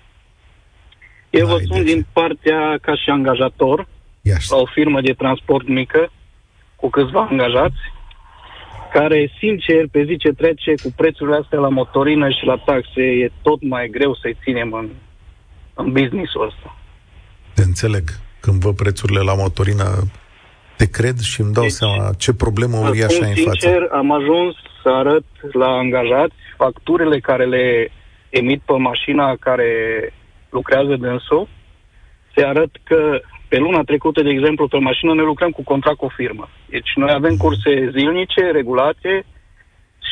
Eu 1.29 1.47
vă 1.47 1.57
sun 1.67 1.83
din 1.83 2.05
partea 2.13 2.77
ca 2.81 2.95
și 2.95 3.09
angajator 3.09 3.87
Iași. 4.21 4.51
la 4.51 4.57
o 4.57 4.65
firmă 4.65 5.01
de 5.01 5.13
transport 5.13 5.67
mică 5.67 6.11
cu 6.85 6.91
câțiva 6.91 7.27
angajați 7.29 7.81
care, 8.93 9.31
sincer, 9.39 9.87
pe 9.91 10.03
zi 10.07 10.17
ce 10.17 10.29
trece 10.29 10.73
cu 10.83 10.93
prețurile 10.95 11.35
astea 11.41 11.59
la 11.59 11.69
motorină 11.69 12.29
și 12.29 12.45
la 12.45 12.57
taxe, 12.65 13.01
e 13.01 13.31
tot 13.41 13.59
mai 13.61 13.87
greu 13.87 14.15
să-i 14.21 14.37
ținem 14.43 14.73
în, 14.73 14.89
în 15.73 15.91
business-ul 15.91 16.45
ăsta. 16.45 16.77
Te 17.53 17.61
înțeleg. 17.61 18.03
Când 18.39 18.61
văd 18.61 18.75
prețurile 18.75 19.19
la 19.19 19.35
motorină, 19.35 19.87
te 20.77 20.89
cred 20.89 21.17
și 21.19 21.41
îmi 21.41 21.53
dau 21.53 21.63
deci, 21.63 21.71
seama 21.71 22.13
ce 22.17 22.33
problemă 22.33 22.77
uriașă 22.77 23.23
ai 23.23 23.29
în 23.29 23.43
față. 23.43 23.57
sincer, 23.59 23.87
am 23.91 24.11
ajuns 24.11 24.55
să 24.83 24.89
arăt 24.89 25.25
la 25.51 25.67
angajați 25.67 26.39
facturile 26.57 27.19
care 27.19 27.45
le 27.45 27.91
emit 28.29 28.61
pe 28.65 28.73
mașina 28.73 29.35
care 29.39 29.69
lucrează 30.49 30.95
dânsul, 30.95 31.47
se 32.35 32.43
arăt 32.43 32.71
că 32.83 33.21
pe 33.55 33.61
luna 33.61 33.83
trecută, 33.83 34.21
de 34.21 34.29
exemplu, 34.29 34.67
pe 34.67 34.77
mașină 34.77 35.13
ne 35.13 35.21
lucrăm 35.21 35.51
cu 35.51 35.63
contract 35.63 35.97
cu 35.97 36.05
o 36.05 36.15
firmă. 36.15 36.49
Deci 36.69 36.91
noi 36.95 37.11
avem 37.13 37.35
curse 37.35 37.89
zilnice, 37.95 38.51
regulate 38.51 39.25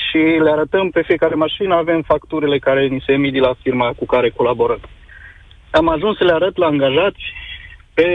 și 0.02 0.18
le 0.18 0.52
arătăm 0.52 0.90
pe 0.90 1.02
fiecare 1.02 1.36
mașină, 1.36 1.76
avem 1.76 2.02
facturile 2.02 2.58
care 2.60 2.88
ni 2.88 3.04
se 3.06 3.12
emit 3.12 3.34
de 3.34 3.40
la 3.40 3.54
firma 3.62 3.94
cu 3.98 4.06
care 4.06 4.30
colaborăm. 4.30 4.80
Am 5.72 5.88
ajuns 5.88 6.18
să 6.18 6.24
le 6.24 6.32
arăt 6.32 6.58
la 6.58 6.66
angajați 6.66 7.24
pe 7.94 8.08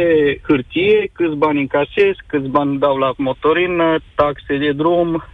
hârtie 0.46 1.10
câți 1.12 1.36
bani 1.36 1.60
încasez, 1.60 2.14
câți 2.26 2.48
bani 2.48 2.78
dau 2.78 2.96
la 2.96 3.12
motorină, 3.16 3.98
taxe 4.14 4.56
de 4.56 4.72
drum, 4.72 5.24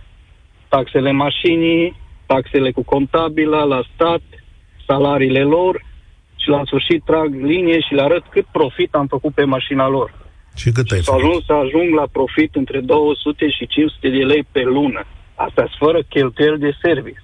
taxele 0.69 1.11
mașinii, 1.11 1.97
taxele 2.27 2.71
cu 2.71 2.83
contabila 2.85 3.63
la 3.65 3.81
stat, 3.95 4.23
salariile 4.87 5.43
lor 5.43 5.83
și 6.43 6.49
la 6.49 6.63
sfârșit 6.65 7.05
trag 7.05 7.35
linie 7.35 7.81
și 7.81 7.95
le 7.95 8.03
arăt 8.03 8.25
cât 8.31 8.47
profit 8.53 8.95
am 8.95 9.07
făcut 9.07 9.35
pe 9.35 9.45
mașina 9.45 9.89
lor. 9.89 10.15
Și 10.55 10.71
cât 10.71 10.91
ai 10.91 11.03
făcut? 11.03 11.21
ajuns 11.21 11.45
să 11.45 11.53
ajung 11.53 11.95
la 11.95 12.07
profit 12.13 12.55
între 12.55 12.81
200 12.81 13.51
și 13.51 13.67
500 13.67 14.09
de 14.09 14.25
lei 14.33 14.47
pe 14.53 14.63
lună. 14.63 15.03
Asta 15.35 15.69
fără 15.79 16.03
cheltuieli 16.09 16.59
de 16.59 16.73
service. 16.83 17.23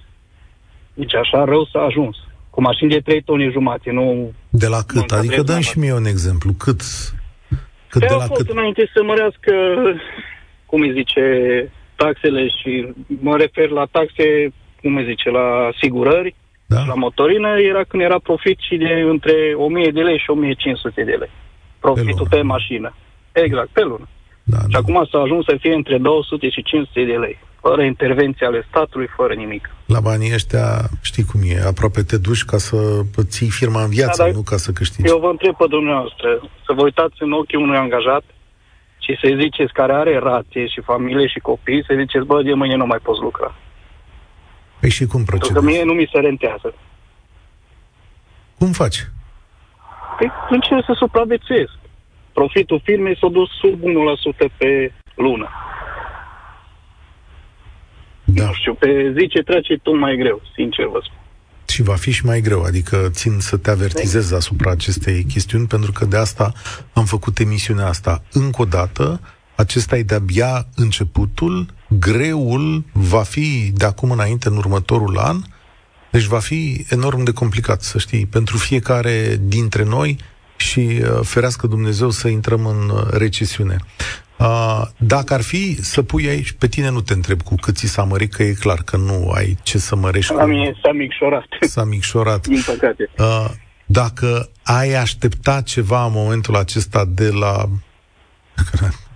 Deci 0.93 1.15
așa 1.15 1.43
rău 1.43 1.65
s-a 1.71 1.79
ajuns. 1.79 2.15
Cu 2.49 2.61
mașini 2.61 2.89
de 2.89 2.99
3 2.99 3.21
tone 3.21 3.49
jumate, 3.51 3.91
nu... 3.91 4.31
De 4.49 4.67
la 4.67 4.81
cât? 4.87 5.11
Adică 5.11 5.41
dăm 5.41 5.59
și 5.59 5.79
mie 5.79 5.93
un 5.93 6.05
exemplu. 6.05 6.51
Cât? 6.57 6.81
Cât 7.87 8.01
de 8.01 8.15
la 8.17 8.27
cât? 8.27 8.49
înainte 8.49 8.89
să 8.93 9.03
mărească, 9.03 9.53
cum 10.65 10.81
îi 10.81 10.93
zice, 10.93 11.23
taxele 11.95 12.47
și 12.47 12.87
mă 13.07 13.37
refer 13.37 13.69
la 13.69 13.85
taxe, 13.91 14.53
cum 14.81 14.95
îi 14.95 15.05
zice, 15.05 15.29
la 15.29 15.69
asigurări, 15.73 16.35
da. 16.75 16.83
la 16.91 16.93
motorină, 16.93 17.49
era 17.71 17.83
când 17.83 18.01
era 18.03 18.19
profit 18.19 18.57
și 18.67 18.75
de 18.75 18.91
între 19.13 19.35
1000 19.55 19.91
de 19.97 20.01
lei 20.01 20.19
și 20.23 20.29
1500 20.29 21.03
de 21.03 21.15
lei. 21.21 21.33
Profitul 21.79 22.27
pe, 22.29 22.35
pe 22.35 22.41
mașină. 22.41 22.89
Exact, 23.31 23.69
pe 23.69 23.83
lună. 23.83 24.07
Da, 24.43 24.57
și 24.57 24.75
da. 24.75 24.77
acum 24.77 25.07
s-a 25.11 25.19
ajuns 25.19 25.45
să 25.45 25.55
fie 25.59 25.73
între 25.73 25.97
200 25.97 26.49
și 26.49 26.63
500 26.63 27.05
de 27.05 27.17
lei 27.25 27.37
fără 27.61 27.81
intervenție 27.83 28.45
ale 28.45 28.65
statului, 28.69 29.09
fără 29.15 29.33
nimic. 29.33 29.69
La 29.85 29.99
banii 29.99 30.33
ăștia, 30.33 30.65
știi 31.01 31.25
cum 31.29 31.39
e, 31.43 31.67
aproape 31.73 32.01
te 32.01 32.17
duci 32.17 32.43
ca 32.43 32.57
să 32.57 32.77
ții 33.33 33.49
firma 33.49 33.81
în 33.83 33.89
viață, 33.89 34.23
da, 34.23 34.31
nu 34.31 34.41
ca 34.41 34.57
să 34.57 34.71
câștigi. 34.71 35.09
Eu 35.09 35.19
vă 35.19 35.29
întreb 35.29 35.55
pe 35.55 35.65
dumneavoastră, 35.69 36.29
să 36.65 36.71
vă 36.75 36.81
uitați 36.83 37.17
în 37.19 37.31
ochii 37.31 37.57
unui 37.57 37.77
angajat 37.77 38.23
și 39.03 39.17
să-i 39.21 39.37
ziceți 39.41 39.73
care 39.73 39.93
are 39.93 40.19
rație 40.29 40.67
și 40.67 40.81
familie 40.81 41.27
și 41.27 41.39
copii, 41.39 41.85
să 41.87 41.93
ziceți, 41.97 42.25
bă, 42.25 42.41
de 42.41 42.53
mâine 42.53 42.75
nu 42.75 42.85
mai 42.85 42.99
poți 43.03 43.21
lucra. 43.21 43.55
Păi 44.81 44.89
și 44.89 45.05
cum 45.05 45.23
procedezi? 45.23 45.53
Pentru 45.53 45.71
că 45.71 45.77
mie 45.77 45.83
nu 45.83 45.93
mi 45.93 46.09
se 46.13 46.19
rentează. 46.19 46.73
Cum 48.57 48.71
faci? 48.71 49.07
Păi 50.17 50.31
încerc 50.49 50.85
să 50.85 50.93
supraviețuiesc. 50.97 51.71
Profitul 52.33 52.81
firmei 52.83 53.17
s-a 53.17 53.27
dus 53.27 53.49
sub 53.61 53.79
1% 53.79 54.51
pe 54.57 54.93
lună. 55.15 55.49
Da. 58.23 58.45
Nu 58.45 58.53
știu, 58.53 58.73
pe 58.73 59.13
zi 59.17 59.27
ce 59.27 59.41
trece 59.41 59.77
tot 59.77 59.97
mai 59.99 60.15
greu, 60.15 60.41
sincer 60.55 60.85
vă 60.85 60.99
spun. 61.03 61.19
Și 61.67 61.81
va 61.81 61.95
fi 61.95 62.11
și 62.11 62.25
mai 62.25 62.41
greu, 62.41 62.63
adică 62.63 63.09
țin 63.09 63.39
să 63.39 63.57
te 63.57 63.69
avertizez 63.69 64.31
asupra 64.31 64.71
acestei 64.71 65.23
chestiuni, 65.23 65.67
pentru 65.67 65.91
că 65.91 66.05
de 66.05 66.17
asta 66.17 66.51
am 66.93 67.05
făcut 67.05 67.39
emisiunea 67.39 67.87
asta. 67.87 68.23
Încă 68.31 68.61
o 68.61 68.65
dată, 68.65 69.19
acesta 69.61 69.97
e 69.97 70.03
de-abia 70.03 70.67
începutul, 70.75 71.65
greul 71.99 72.83
va 72.91 73.21
fi 73.21 73.71
de 73.73 73.85
acum 73.85 74.11
înainte 74.11 74.47
în 74.47 74.57
următorul 74.57 75.17
an, 75.17 75.37
deci 76.11 76.23
va 76.23 76.39
fi 76.39 76.85
enorm 76.89 77.23
de 77.23 77.31
complicat, 77.31 77.81
să 77.81 77.97
știi, 77.97 78.25
pentru 78.25 78.57
fiecare 78.57 79.39
dintre 79.41 79.83
noi 79.83 80.17
și 80.55 80.79
uh, 80.79 81.19
ferească 81.23 81.67
Dumnezeu 81.67 82.09
să 82.09 82.27
intrăm 82.27 82.65
în 82.65 82.89
uh, 82.89 83.07
recesiune. 83.11 83.75
Uh, 84.37 84.81
dacă 84.97 85.33
ar 85.33 85.41
fi 85.41 85.83
să 85.83 86.01
pui 86.01 86.27
aici, 86.27 86.51
pe 86.51 86.67
tine 86.67 86.89
nu 86.89 87.01
te 87.01 87.13
întreb 87.13 87.41
cu 87.41 87.55
cât 87.55 87.75
ți 87.75 87.87
s-a 87.87 88.03
mărit, 88.03 88.33
că 88.33 88.43
e 88.43 88.53
clar 88.53 88.81
că 88.83 88.97
nu 88.97 89.29
ai 89.29 89.57
ce 89.63 89.77
să 89.77 89.95
mărești. 89.95 90.33
La 90.33 90.45
mine 90.45 90.73
s-a 90.83 90.91
micșorat. 90.91 91.45
S-a 91.75 91.83
micșorat. 91.83 92.47
Din 92.47 92.61
păcate. 92.65 93.09
Uh, 93.17 93.49
dacă 93.85 94.49
ai 94.63 94.93
aștepta 94.93 95.61
ceva 95.61 96.05
în 96.05 96.11
momentul 96.13 96.55
acesta 96.55 97.05
de 97.05 97.29
la, 97.29 97.69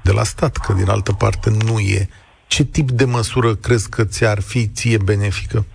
de 0.08 0.12
la 0.12 0.24
stat, 0.24 0.56
că 0.58 0.74
din 0.74 0.90
altă 0.90 1.14
parte 1.24 1.50
nu 1.70 1.80
e, 1.80 2.10
ce 2.48 2.64
tip 2.64 2.90
de 2.90 3.06
măsură 3.06 3.56
crezi 3.56 3.90
că 3.90 4.04
ți-ar 4.04 4.40
fi 4.42 4.68
ție 4.68 4.98
benefică? 4.98 5.66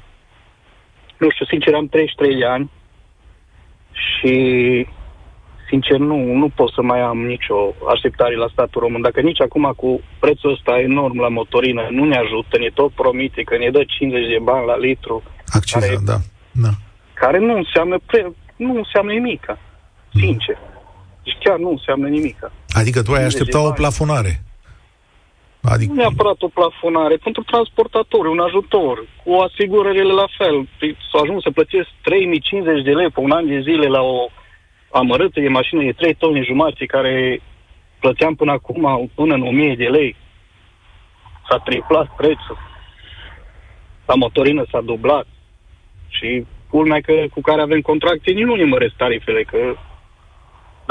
Nu 1.19 1.31
știu, 1.31 1.47
sincer, 1.47 1.75
am 1.75 1.87
33 1.87 2.39
de 2.39 2.45
ani 2.45 2.71
și 4.05 4.35
sincer, 5.69 5.99
nu, 5.99 6.17
nu 6.41 6.49
pot 6.49 6.73
să 6.73 6.83
mai 6.83 7.01
am 7.01 7.19
nicio 7.27 7.75
așteptare 7.95 8.37
la 8.37 8.49
statul 8.53 8.81
român. 8.81 9.03
Dacă 9.03 9.21
nici 9.21 9.41
acum 9.41 9.73
cu 9.77 10.01
prețul 10.19 10.53
ăsta 10.53 10.81
enorm 10.81 11.21
la 11.21 11.29
motorină 11.29 11.87
nu 11.91 12.05
ne 12.05 12.17
ajută, 12.17 12.59
ne 12.59 12.71
tot 12.75 12.93
promite 12.93 13.43
că 13.43 13.57
ne 13.57 13.71
dă 13.71 13.83
50 13.85 14.29
de 14.29 14.39
bani 14.43 14.67
la 14.67 14.77
litru. 14.77 15.23
Acciza, 15.47 15.87
care, 15.87 15.99
da. 16.05 16.19
da. 16.51 16.73
Care 17.15 17.39
nu 17.39 17.55
înseamnă, 17.57 17.97
pre, 18.07 18.33
nu 18.57 18.77
înseamnă 18.77 19.13
nimica, 19.13 19.59
sincer. 20.11 20.59
Mm. 20.61 20.70
Deci 21.25 21.39
chiar 21.43 21.59
nu 21.59 21.71
înseamnă 21.71 22.09
nimica. 22.09 22.53
Adică 22.69 23.03
tu 23.03 23.13
ai 23.13 23.25
aștepta 23.25 23.67
o 23.67 23.71
plafonare. 23.71 24.43
Adică... 25.63 25.93
Nu 25.93 25.99
neapărat 25.99 26.43
o 26.43 26.49
plafonare, 26.49 27.17
pentru 27.17 27.43
transportatori, 27.43 28.29
un 28.29 28.39
ajutor, 28.39 29.07
cu 29.25 29.33
asigurările 29.33 30.13
la 30.13 30.29
fel. 30.39 30.69
Păi 30.79 30.97
să 31.11 31.19
ajung 31.23 31.43
să 31.43 31.51
plătesc 31.51 31.89
3050 32.03 32.83
de 32.83 32.91
lei 32.91 33.11
pe 33.11 33.21
un 33.21 33.31
an 33.31 33.47
de 33.47 33.61
zile 33.61 33.87
la 33.87 34.01
o 34.01 34.29
amărâtă 34.93 35.41
de 35.41 35.49
mașină 35.49 35.83
de 35.83 35.93
3 35.93 36.15
tone 36.15 36.43
jumate 36.43 36.85
care 36.87 37.43
plăteam 38.01 38.35
până 38.35 38.53
acum 38.53 39.11
până 39.15 39.35
în 39.35 39.43
1000 39.43 39.75
de 39.75 39.85
lei. 39.85 40.17
S-a 41.49 41.59
triplat 41.59 42.09
prețul. 42.17 42.59
La 44.07 44.15
motorină 44.15 44.65
s-a 44.71 44.81
dublat. 44.81 45.27
Și 46.09 46.47
culmea 46.71 47.01
că, 47.01 47.13
cu 47.35 47.41
care 47.41 47.61
avem 47.61 47.81
contracte, 47.81 48.31
nici 48.31 48.45
nu 48.45 48.55
nimăresc 48.55 48.95
tarifele, 48.97 49.43
că 49.43 49.77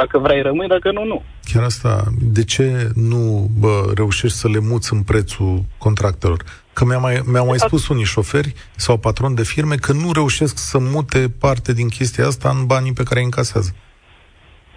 dacă 0.01 0.17
vrei 0.17 0.41
rămâi, 0.41 0.67
dacă 0.67 0.91
nu, 0.91 1.03
nu. 1.03 1.23
Chiar 1.51 1.63
asta, 1.63 2.03
de 2.35 2.43
ce 2.43 2.65
nu 2.95 3.49
bă, 3.59 3.75
reușești 3.95 4.37
să 4.37 4.47
le 4.47 4.59
muți 4.71 4.93
în 4.93 5.01
prețul 5.03 5.53
contractelor? 5.77 6.39
Că 6.73 6.85
mi-au 6.85 7.01
mai, 7.01 7.15
mi-au 7.31 7.45
mai 7.45 7.59
spus 7.67 7.87
unii 7.87 8.13
șoferi 8.15 8.53
sau 8.75 8.97
patroni 8.97 9.35
de 9.35 9.43
firme 9.53 9.75
că 9.75 9.91
nu 9.93 10.09
reușesc 10.19 10.55
să 10.57 10.77
mute 10.79 11.21
parte 11.39 11.71
din 11.79 11.89
chestia 11.97 12.25
asta 12.25 12.49
în 12.49 12.65
banii 12.65 12.93
pe 12.99 13.03
care 13.07 13.19
îi 13.19 13.29
încasează. 13.31 13.71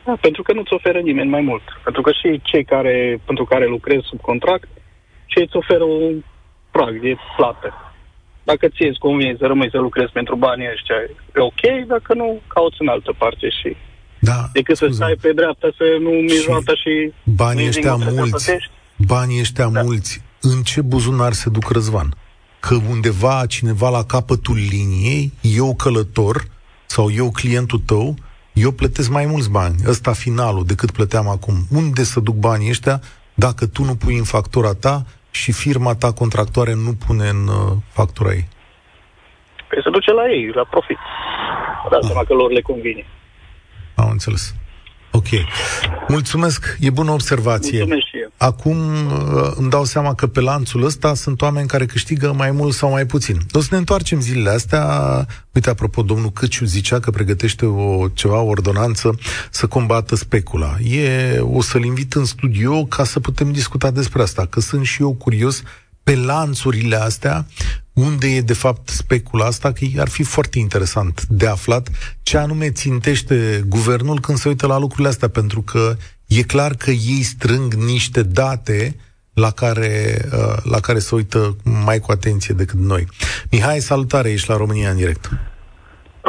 Da, 0.06 0.14
pentru 0.20 0.42
că 0.42 0.52
nu-ți 0.52 0.72
oferă 0.78 0.98
nimeni 0.98 1.34
mai 1.36 1.40
mult. 1.40 1.62
Pentru 1.84 2.02
că 2.02 2.10
și 2.12 2.40
cei 2.50 2.64
care, 2.64 3.20
pentru 3.24 3.44
care 3.44 3.66
lucrezi 3.66 4.06
sub 4.10 4.20
contract, 4.20 4.68
cei 5.26 5.42
îți 5.42 5.56
oferă 5.56 5.84
un 5.84 6.14
prag 6.70 7.00
de 7.00 7.14
plată. 7.36 7.68
dacă 8.44 8.68
ție 8.68 8.88
îți 8.88 9.04
convine 9.06 9.34
să 9.38 9.46
rămâi 9.46 9.70
să 9.70 9.78
lucrezi 9.78 10.12
pentru 10.12 10.36
banii 10.36 10.72
ăștia, 10.74 10.96
e 11.36 11.40
ok, 11.50 11.62
dacă 11.86 12.14
nu, 12.14 12.40
cauți 12.54 12.76
în 12.80 12.88
altă 12.88 13.12
parte 13.18 13.48
și 13.48 13.76
da, 14.30 14.48
decât 14.52 14.76
scuze. 14.76 14.90
să 14.90 14.96
stai 14.96 15.16
pe 15.20 15.32
dreapta, 15.32 15.68
să 15.76 15.84
nu 16.00 16.10
mijloata 16.10 16.74
și... 16.74 16.80
și 16.82 17.12
banii 17.24 17.66
ăștia 17.66 17.94
mulți, 17.94 18.56
banii 18.96 19.40
ăștia 19.40 19.68
da. 19.68 19.82
mulți, 19.82 20.22
în 20.40 20.62
ce 20.62 20.80
buzunar 20.80 21.32
se 21.32 21.50
duc 21.50 21.70
Răzvan? 21.70 22.14
Că 22.60 22.74
undeva 22.90 23.46
cineva 23.48 23.88
la 23.88 24.04
capătul 24.04 24.54
liniei, 24.54 25.32
eu 25.40 25.74
călător 25.74 26.44
sau 26.86 27.10
eu 27.12 27.30
clientul 27.30 27.78
tău, 27.86 28.14
eu 28.52 28.70
plătesc 28.70 29.10
mai 29.10 29.26
mulți 29.26 29.50
bani, 29.50 29.74
ăsta 29.88 30.12
finalul, 30.12 30.64
decât 30.66 30.90
plăteam 30.90 31.28
acum. 31.28 31.54
Unde 31.70 32.02
să 32.02 32.20
duc 32.20 32.34
banii 32.34 32.70
ăștia 32.70 33.00
dacă 33.34 33.66
tu 33.66 33.84
nu 33.84 33.94
pui 33.94 34.16
în 34.16 34.24
factura 34.24 34.72
ta 34.74 35.04
și 35.30 35.52
firma 35.52 35.94
ta 35.94 36.12
contractoare 36.12 36.74
nu 36.74 36.92
pune 37.06 37.28
în 37.28 37.46
uh, 37.48 37.72
factura 37.92 38.30
ei? 38.32 38.48
Păi 39.68 39.82
se 39.82 39.90
duce 39.90 40.12
la 40.12 40.30
ei, 40.30 40.50
la 40.54 40.64
profit. 40.64 40.98
Da, 41.90 41.98
seama 42.00 42.24
că 42.24 42.34
lor 42.34 42.50
le 42.50 42.60
convine. 42.60 43.06
Am 43.94 44.10
înțeles. 44.10 44.54
Ok. 45.14 45.26
Mulțumesc, 46.08 46.76
e 46.80 46.90
bună 46.90 47.10
observație. 47.10 47.78
Mulțumesc 47.78 48.06
și 48.06 48.16
eu. 48.22 48.32
Acum 48.36 48.78
uh, 49.06 49.52
îmi 49.54 49.70
dau 49.70 49.84
seama 49.84 50.14
că 50.14 50.26
pe 50.26 50.40
lanțul 50.40 50.84
ăsta 50.84 51.14
sunt 51.14 51.42
oameni 51.42 51.68
care 51.68 51.86
câștigă 51.86 52.32
mai 52.32 52.50
mult 52.50 52.74
sau 52.74 52.90
mai 52.90 53.06
puțin. 53.06 53.40
O 53.52 53.60
să 53.60 53.68
ne 53.70 53.76
întoarcem 53.76 54.20
zilele 54.20 54.50
astea. 54.50 54.86
Uite, 55.52 55.70
apropo, 55.70 56.02
domnul 56.02 56.30
Căciu 56.30 56.64
zicea 56.64 57.00
că 57.00 57.10
pregătește 57.10 57.66
o 57.66 58.08
ceva 58.08 58.40
o 58.40 58.46
ordonanță 58.46 59.18
să 59.50 59.66
combată 59.66 60.16
specula. 60.16 60.76
E, 60.80 61.38
o 61.38 61.62
să-l 61.62 61.84
invit 61.84 62.12
în 62.12 62.24
studio 62.24 62.84
ca 62.84 63.04
să 63.04 63.20
putem 63.20 63.52
discuta 63.52 63.90
despre 63.90 64.22
asta, 64.22 64.46
că 64.46 64.60
sunt 64.60 64.84
și 64.84 65.02
eu 65.02 65.12
curios 65.12 65.62
pe 66.04 66.16
lanțurile 66.16 66.96
astea, 66.96 67.44
unde 67.92 68.26
e 68.26 68.40
de 68.40 68.54
fapt 68.54 68.88
specula 68.88 69.44
asta, 69.44 69.72
că 69.72 70.00
ar 70.00 70.08
fi 70.08 70.22
foarte 70.22 70.58
interesant 70.58 71.22
de 71.28 71.46
aflat 71.46 71.88
ce 72.22 72.36
anume 72.36 72.70
țintește 72.70 73.64
guvernul 73.68 74.20
când 74.20 74.38
se 74.38 74.48
uită 74.48 74.66
la 74.66 74.78
lucrurile 74.78 75.08
astea, 75.08 75.28
pentru 75.28 75.60
că 75.60 75.94
e 76.26 76.42
clar 76.42 76.72
că 76.74 76.90
ei 76.90 77.22
strâng 77.22 77.74
niște 77.74 78.22
date 78.22 78.96
la 79.34 79.50
care, 79.50 79.94
uh, 80.32 80.56
la 80.72 80.80
care 80.80 80.98
se 80.98 81.14
uită 81.14 81.56
mai 81.86 81.98
cu 81.98 82.12
atenție 82.12 82.54
decât 82.54 82.78
noi. 82.78 83.06
Mihai, 83.50 83.78
salutare, 83.78 84.30
ești 84.30 84.50
la 84.50 84.56
România 84.56 84.90
în 84.90 84.96
direct. 84.96 85.30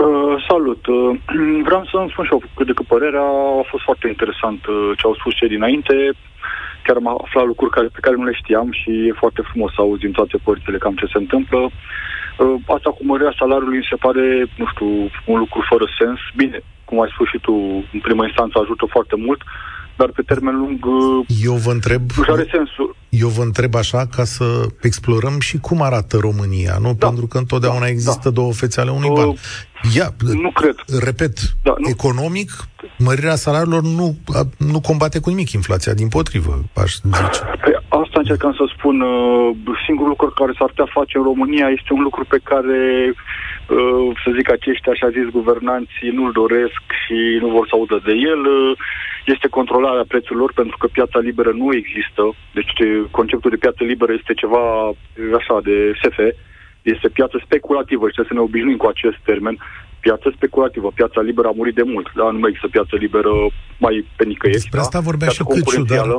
Uh, 0.03 0.43
salut! 0.47 0.85
Uh, 0.87 1.19
vreau 1.67 1.83
să 1.91 1.97
îmi 1.97 2.09
spun 2.11 2.25
și 2.25 2.31
eu 2.31 2.43
cât 2.55 2.65
de 2.65 2.73
cât 2.73 2.87
părerea 2.87 3.27
a 3.61 3.65
fost 3.71 3.83
foarte 3.83 4.07
interesant 4.07 4.65
uh, 4.65 4.75
ce 4.97 5.03
au 5.05 5.15
spus 5.19 5.33
cei 5.35 5.47
dinainte 5.55 5.93
chiar 6.83 6.95
am 6.95 7.07
aflat 7.07 7.45
lucruri 7.45 7.75
care, 7.75 7.87
pe 7.95 8.03
care 8.05 8.15
nu 8.15 8.23
le 8.23 8.39
știam 8.41 8.71
și 8.71 8.91
e 9.07 9.21
foarte 9.23 9.41
frumos 9.49 9.73
să 9.73 9.81
auzi 9.81 10.05
din 10.05 10.11
toate 10.11 10.37
părțile 10.43 10.77
cam 10.77 10.95
ce 10.95 11.05
se 11.05 11.17
întâmplă. 11.23 11.59
Uh, 11.63 12.55
asta 12.75 12.89
cu 12.89 13.01
mărirea 13.05 13.39
salariului 13.41 13.77
mi 13.77 13.89
se 13.91 14.03
pare, 14.05 14.23
nu 14.61 14.65
știu, 14.71 14.89
un 15.31 15.37
lucru 15.43 15.59
fără 15.71 15.85
sens. 15.99 16.19
Bine, 16.35 16.59
cum 16.85 17.01
ai 17.01 17.13
spus 17.13 17.27
și 17.29 17.39
tu, 17.45 17.53
în 17.95 17.99
prima 18.07 18.25
instanță 18.25 18.55
ajută 18.59 18.85
foarte 18.95 19.15
mult, 19.25 19.41
dar 19.95 20.09
pe 20.15 20.21
termen 20.21 20.55
lung 20.55 20.85
uh, 20.85 21.25
eu 21.43 21.53
vă 21.53 21.71
întreb, 21.71 22.01
nu 22.11 22.33
are 22.33 22.47
sensul. 22.51 22.95
Eu 23.09 23.27
vă 23.27 23.41
întreb 23.41 23.75
așa 23.75 24.07
ca 24.15 24.23
să 24.23 24.65
explorăm 24.81 25.39
și 25.39 25.57
cum 25.57 25.81
arată 25.81 26.17
România, 26.17 26.77
nu? 26.79 26.93
Da. 26.93 27.07
Pentru 27.07 27.27
că 27.27 27.37
întotdeauna 27.37 27.79
da, 27.79 27.87
există 27.87 28.29
da. 28.29 28.29
două 28.29 28.53
fețe 28.53 28.81
ale 28.81 28.91
unui 28.91 29.09
uh, 29.09 29.15
ban. 29.15 29.33
Ia, 29.95 30.09
nu 30.33 30.51
cred. 30.51 30.75
Repet, 31.03 31.39
da, 31.63 31.73
nu. 31.77 31.89
economic, 31.89 32.51
mărirea 32.97 33.35
salariilor 33.35 33.81
nu, 33.81 34.15
nu 34.57 34.79
combate 34.81 35.19
cu 35.19 35.29
nimic 35.29 35.51
inflația, 35.51 35.93
din 35.93 36.07
potrivă, 36.07 36.63
aș 36.75 36.93
zice. 36.93 37.39
Păi 37.63 37.73
asta 37.87 38.19
încercam 38.19 38.53
să 38.53 38.63
spun. 38.77 39.01
Uh, 39.01 39.55
singurul 39.85 40.09
lucru 40.09 40.29
care 40.29 40.53
s-ar 40.57 40.67
putea 40.67 40.89
face 40.93 41.17
în 41.17 41.23
România 41.23 41.67
este 41.77 41.93
un 41.93 42.01
lucru 42.01 42.25
pe 42.25 42.39
care, 42.43 42.79
uh, 43.09 43.15
să 44.23 44.29
zic, 44.37 44.47
aceștia, 44.51 44.91
așa 44.91 45.09
zis, 45.17 45.27
guvernanții 45.39 46.15
nu-l 46.17 46.31
doresc 46.41 46.83
și 47.01 47.17
nu 47.43 47.47
vor 47.55 47.65
să 47.67 47.75
audă 47.75 47.97
de 48.07 48.13
el. 48.31 48.41
Uh, 48.57 48.77
este 49.25 49.47
controlarea 49.47 50.05
prețurilor, 50.07 50.51
pentru 50.53 50.77
că 50.77 50.87
piața 50.87 51.19
liberă 51.19 51.51
nu 51.61 51.67
există. 51.81 52.23
Deci 52.57 52.73
conceptul 53.11 53.49
de 53.49 53.63
piață 53.65 53.83
liberă 53.83 54.11
este 54.19 54.33
ceva 54.33 54.63
așa 55.39 55.55
de 55.67 55.75
SF. 56.01 56.19
Este 56.81 57.09
piață 57.09 57.35
speculativă 57.45 58.03
și 58.05 58.15
trebuie 58.15 58.33
să 58.33 58.39
ne 58.39 58.47
obișnuim 58.47 58.79
cu 58.83 58.89
acest 58.93 59.19
termen 59.29 59.55
piață 60.05 60.27
speculativă. 60.35 60.87
Piața 60.99 61.21
liberă 61.21 61.47
a 61.47 61.57
murit 61.59 61.75
de 61.75 61.85
mult, 61.93 62.07
dar 62.19 62.31
nu 62.31 62.39
mai 62.39 62.49
există 62.49 62.69
piață 62.77 62.95
liberă 63.05 63.33
mai 63.85 63.95
pe 64.17 64.23
nicăieri. 64.31 64.59
Despre 64.59 64.79
asta 64.79 64.99
da? 64.99 65.07
vorbea 65.09 65.27
piață 65.27 65.43
și 65.43 65.63
Căciu, 65.63 65.83
dar 65.95 66.09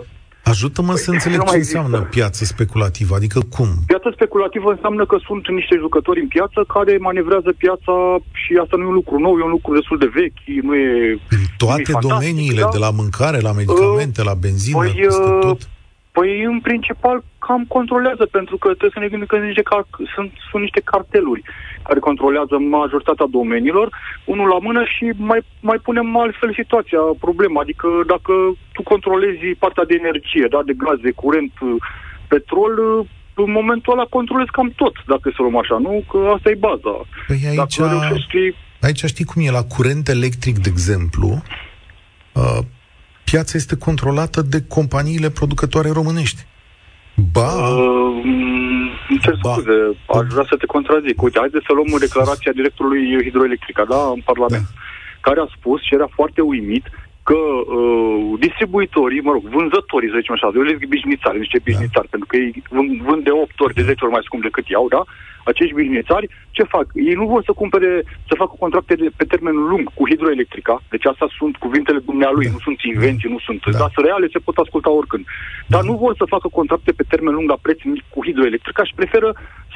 ajută-mă 0.44 0.92
păi, 0.92 1.02
să 1.04 1.10
înțeleg 1.10 1.40
ce 1.42 1.56
înseamnă 1.56 1.96
există. 1.96 2.16
piață 2.16 2.44
speculativă, 2.44 3.14
adică 3.14 3.40
cum? 3.56 3.68
Piața 3.86 4.10
speculativă 4.12 4.70
înseamnă 4.70 5.06
că 5.06 5.16
sunt 5.26 5.48
niște 5.48 5.76
jucători 5.84 6.20
în 6.20 6.28
piață 6.36 6.64
care 6.74 6.96
manevrează 7.08 7.50
piața 7.64 7.94
și 8.32 8.50
asta 8.62 8.76
nu 8.76 8.82
e 8.82 8.86
un 8.86 8.98
lucru 9.00 9.18
nou, 9.18 9.38
e 9.38 9.42
un 9.42 9.54
lucru 9.58 9.74
destul 9.74 9.98
de 9.98 10.10
vechi, 10.18 10.64
nu 10.66 10.74
e... 10.74 11.18
În 11.36 11.44
toate 11.56 11.92
nu 11.92 11.98
domeniile, 12.08 12.60
da? 12.60 12.68
de 12.72 12.78
la 12.78 12.90
mâncare, 12.90 13.38
la 13.40 13.52
medicamente, 13.52 14.20
uh, 14.20 14.26
la 14.26 14.34
benzină, 14.34 14.78
păi, 14.78 14.92
peste 15.06 15.30
uh, 15.30 15.38
tot? 15.40 15.60
Păi, 16.16 16.30
în 16.52 16.60
principal, 16.68 17.16
cam 17.46 17.62
controlează, 17.76 18.24
pentru 18.36 18.56
că 18.56 18.68
trebuie 18.68 18.96
să 18.96 19.02
ne 19.02 19.10
gândim 19.10 19.28
că 19.28 19.36
niște 19.36 19.66
car- 19.70 19.96
sunt, 20.14 20.32
sunt 20.50 20.62
niște 20.66 20.82
carteluri 20.90 21.42
care 21.86 22.06
controlează 22.08 22.54
majoritatea 22.58 23.26
domeniilor, 23.38 23.88
unul 24.32 24.48
la 24.54 24.58
mână 24.66 24.82
și 24.94 25.04
mai, 25.30 25.40
mai 25.60 25.78
punem 25.86 26.16
altfel 26.16 26.52
situația, 26.60 27.02
problema. 27.26 27.60
Adică 27.60 27.88
dacă 28.12 28.32
tu 28.74 28.82
controlezi 28.92 29.44
partea 29.64 29.84
de 29.90 30.00
energie, 30.02 30.46
da, 30.54 30.60
de 30.68 30.74
gaz, 30.82 30.98
de 31.08 31.12
curent, 31.22 31.52
petrol, 32.32 32.74
în 33.44 33.50
momentul 33.58 33.92
ăla 33.92 34.06
controlezi 34.16 34.54
cam 34.56 34.70
tot, 34.82 34.94
dacă 35.12 35.26
să 35.34 35.38
luăm 35.42 35.56
așa, 35.62 35.76
nu? 35.86 35.92
Că 36.10 36.18
asta 36.34 36.50
e 36.50 36.64
baza. 36.68 36.94
Păi 37.26 37.40
aici, 37.50 37.76
dacă 37.76 37.88
reușești... 37.94 38.36
aici 38.86 39.04
știi 39.12 39.28
cum 39.30 39.42
e, 39.46 39.58
la 39.60 39.64
curent 39.74 40.08
electric, 40.08 40.56
de 40.58 40.70
exemplu, 40.74 41.28
uh, 42.40 42.62
piața 43.24 43.52
este 43.56 43.76
controlată 43.76 44.42
de 44.42 44.64
companiile 44.68 45.30
producătoare 45.30 45.90
românești. 45.90 46.46
Ba... 47.32 47.50
Uh, 47.52 48.22
îmi 49.08 49.20
cer 49.20 49.34
scuze, 49.42 49.76
aș 50.18 50.26
vrea 50.34 50.46
să 50.48 50.56
te 50.56 50.66
contrazic. 50.66 51.22
Uite, 51.22 51.38
haideți 51.38 51.66
să 51.66 51.72
luăm 51.72 51.98
declarația 51.98 52.52
directorului 52.52 53.22
Hidroelectrica, 53.22 53.84
da, 53.84 54.02
în 54.14 54.22
Parlament, 54.24 54.66
da. 54.68 54.80
care 55.20 55.40
a 55.40 55.54
spus 55.56 55.80
și 55.82 55.94
era 55.94 56.08
foarte 56.18 56.40
uimit 56.40 56.84
că 57.28 57.40
uh, 57.78 58.38
distribuitorii, 58.46 59.26
mă 59.26 59.32
rog, 59.32 59.44
vânzătorii, 59.56 60.12
să 60.12 60.20
zicem 60.20 60.34
așa, 60.34 60.50
eu 60.54 60.68
le 60.68 60.78
zic 60.80 60.88
bișnițari, 60.88 61.42
niște 61.44 61.58
bișnițari, 61.68 62.08
da. 62.08 62.12
pentru 62.14 62.28
că 62.28 62.36
ei 62.36 62.50
vând, 62.76 62.90
vând 63.08 63.22
de 63.24 63.30
8 63.30 63.60
ori, 63.60 63.74
de 63.78 63.82
10 63.82 64.04
ori 64.04 64.14
mai 64.16 64.26
scump 64.26 64.42
decât 64.42 64.66
iau, 64.68 64.86
da? 64.96 65.02
acești 65.50 65.74
bișnițari, 65.74 66.26
ce 66.56 66.62
fac? 66.74 66.86
Ei 67.08 67.14
nu 67.20 67.26
vor 67.32 67.42
să 67.44 67.52
cumpere, 67.52 67.90
să 68.28 68.34
facă 68.42 68.54
contracte 68.58 68.94
de, 68.94 69.08
pe 69.16 69.24
termen 69.24 69.56
lung 69.70 69.84
cu 69.94 70.08
hidroelectrica, 70.08 70.82
deci 70.92 71.06
asta 71.12 71.26
sunt 71.38 71.56
cuvintele 71.56 71.98
dumnealui, 71.98 72.46
da. 72.46 72.50
nu 72.50 72.58
sunt 72.66 72.78
invenții, 72.92 73.30
nu 73.34 73.38
sunt, 73.46 73.60
da. 73.64 73.78
dar 73.78 73.90
sunt 73.94 74.06
reale, 74.06 74.26
se 74.32 74.44
pot 74.46 74.56
asculta 74.56 74.90
oricând. 74.90 75.24
Dar 75.72 75.82
da. 75.82 75.86
nu 75.88 75.94
vor 76.02 76.12
să 76.16 76.32
facă 76.34 76.48
contracte 76.58 76.92
pe 76.92 77.04
termen 77.12 77.34
lung 77.34 77.48
la 77.48 77.62
preț 77.62 77.78
mic 77.82 78.04
cu 78.14 78.24
hidroelectrica 78.26 78.84
și 78.84 78.94
preferă 78.94 79.28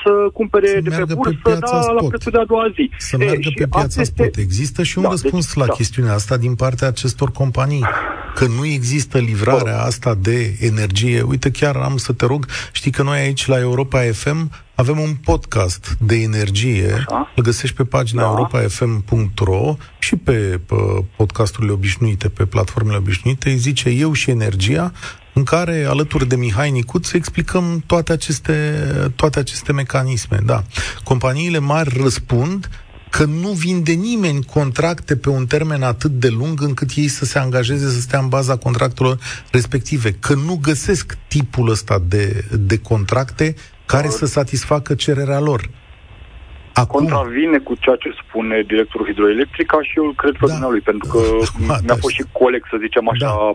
să 0.04 0.10
cumpere 0.32 0.66
să 0.66 0.80
de 0.80 0.88
pe 1.04 1.14
bursă, 1.14 1.38
pe 1.42 1.58
da, 1.60 1.92
la 2.00 2.08
prețul 2.08 2.32
de 2.32 2.38
a 2.38 2.44
doua 2.44 2.64
zi. 2.74 2.90
Să 2.98 3.16
e, 3.20 3.24
meargă 3.24 3.50
pe 3.54 3.66
piața 3.66 4.00
este... 4.00 4.22
spot. 4.22 4.36
Există 4.36 4.82
și 4.82 4.98
un 4.98 5.04
da, 5.04 5.10
răspuns 5.10 5.46
deci, 5.46 5.54
la 5.54 5.66
da. 5.66 5.72
chestiunea 5.72 6.12
asta 6.12 6.36
din 6.36 6.54
partea 6.54 6.88
acestor 6.88 7.30
companii, 7.30 7.84
că 8.34 8.46
nu 8.46 8.66
există 8.66 9.18
livrarea 9.18 9.82
asta 9.82 10.14
de 10.14 10.56
energie. 10.60 11.22
Uite, 11.22 11.50
chiar 11.50 11.76
am 11.76 11.96
să 11.96 12.12
te 12.12 12.26
rog, 12.26 12.46
știi 12.72 12.90
că 12.90 13.02
noi 13.02 13.18
aici 13.18 13.46
la 13.46 13.58
Europa 13.58 14.00
FM 14.12 14.50
avem 14.74 14.98
un 14.98 15.14
podcast 15.24 15.96
de 16.00 16.16
energie, 16.16 16.92
Așa. 16.92 17.32
îl 17.36 17.42
găsești 17.42 17.76
pe 17.76 17.84
pagina 17.84 18.22
da. 18.22 18.28
europafm.ro 18.28 19.76
și 19.98 20.16
pe, 20.16 20.60
pe 20.66 20.74
podcasturile 21.16 21.72
obișnuite, 21.72 22.28
pe 22.28 22.44
platformele 22.44 22.96
obișnuite, 22.96 23.48
îi 23.48 23.56
zice 23.56 23.88
Eu 23.88 24.12
și 24.12 24.30
Energia, 24.30 24.92
în 25.38 25.44
care, 25.44 25.84
alături 25.88 26.28
de 26.28 26.36
Mihai 26.36 26.70
Nicuț, 26.70 27.12
explicăm 27.12 27.82
toate 27.86 28.12
aceste, 28.12 28.82
toate 29.16 29.38
aceste 29.38 29.72
mecanisme. 29.72 30.38
Da. 30.44 30.64
Companiile 31.04 31.58
mari 31.58 32.00
răspund 32.02 32.68
că 33.10 33.24
nu 33.24 33.48
vinde 33.48 33.92
nimeni 33.92 34.44
contracte 34.44 35.16
pe 35.16 35.28
un 35.28 35.46
termen 35.46 35.82
atât 35.82 36.10
de 36.10 36.28
lung 36.28 36.62
încât 36.62 36.90
ei 36.94 37.08
să 37.08 37.24
se 37.24 37.38
angajeze 37.38 37.90
să 37.90 38.00
stea 38.00 38.18
în 38.18 38.28
baza 38.28 38.56
contractelor 38.56 39.18
respective, 39.50 40.12
că 40.12 40.34
nu 40.34 40.58
găsesc 40.62 41.18
tipul 41.28 41.70
ăsta 41.70 42.02
de, 42.08 42.44
de 42.58 42.78
contracte 42.78 43.54
care 43.86 44.08
să 44.08 44.26
satisfacă 44.26 44.94
cererea 44.94 45.40
lor. 45.40 45.70
Acum, 46.80 46.98
contravine 46.98 47.58
cu 47.58 47.74
ceea 47.74 47.96
ce 47.96 48.08
spune 48.22 48.62
directorul 48.66 49.06
hidroelectrica 49.06 49.78
și 49.82 49.92
eu 49.96 50.12
cred 50.16 50.34
că 50.40 50.46
da. 50.46 50.68
lui, 50.68 50.80
pentru 50.80 51.08
că 51.12 51.20
da, 51.68 51.76
mi-a 51.84 51.96
fost 52.04 52.14
și 52.14 52.24
coleg, 52.32 52.62
să 52.70 52.76
zicem 52.80 53.08
așa, 53.08 53.26
da. 53.26 53.52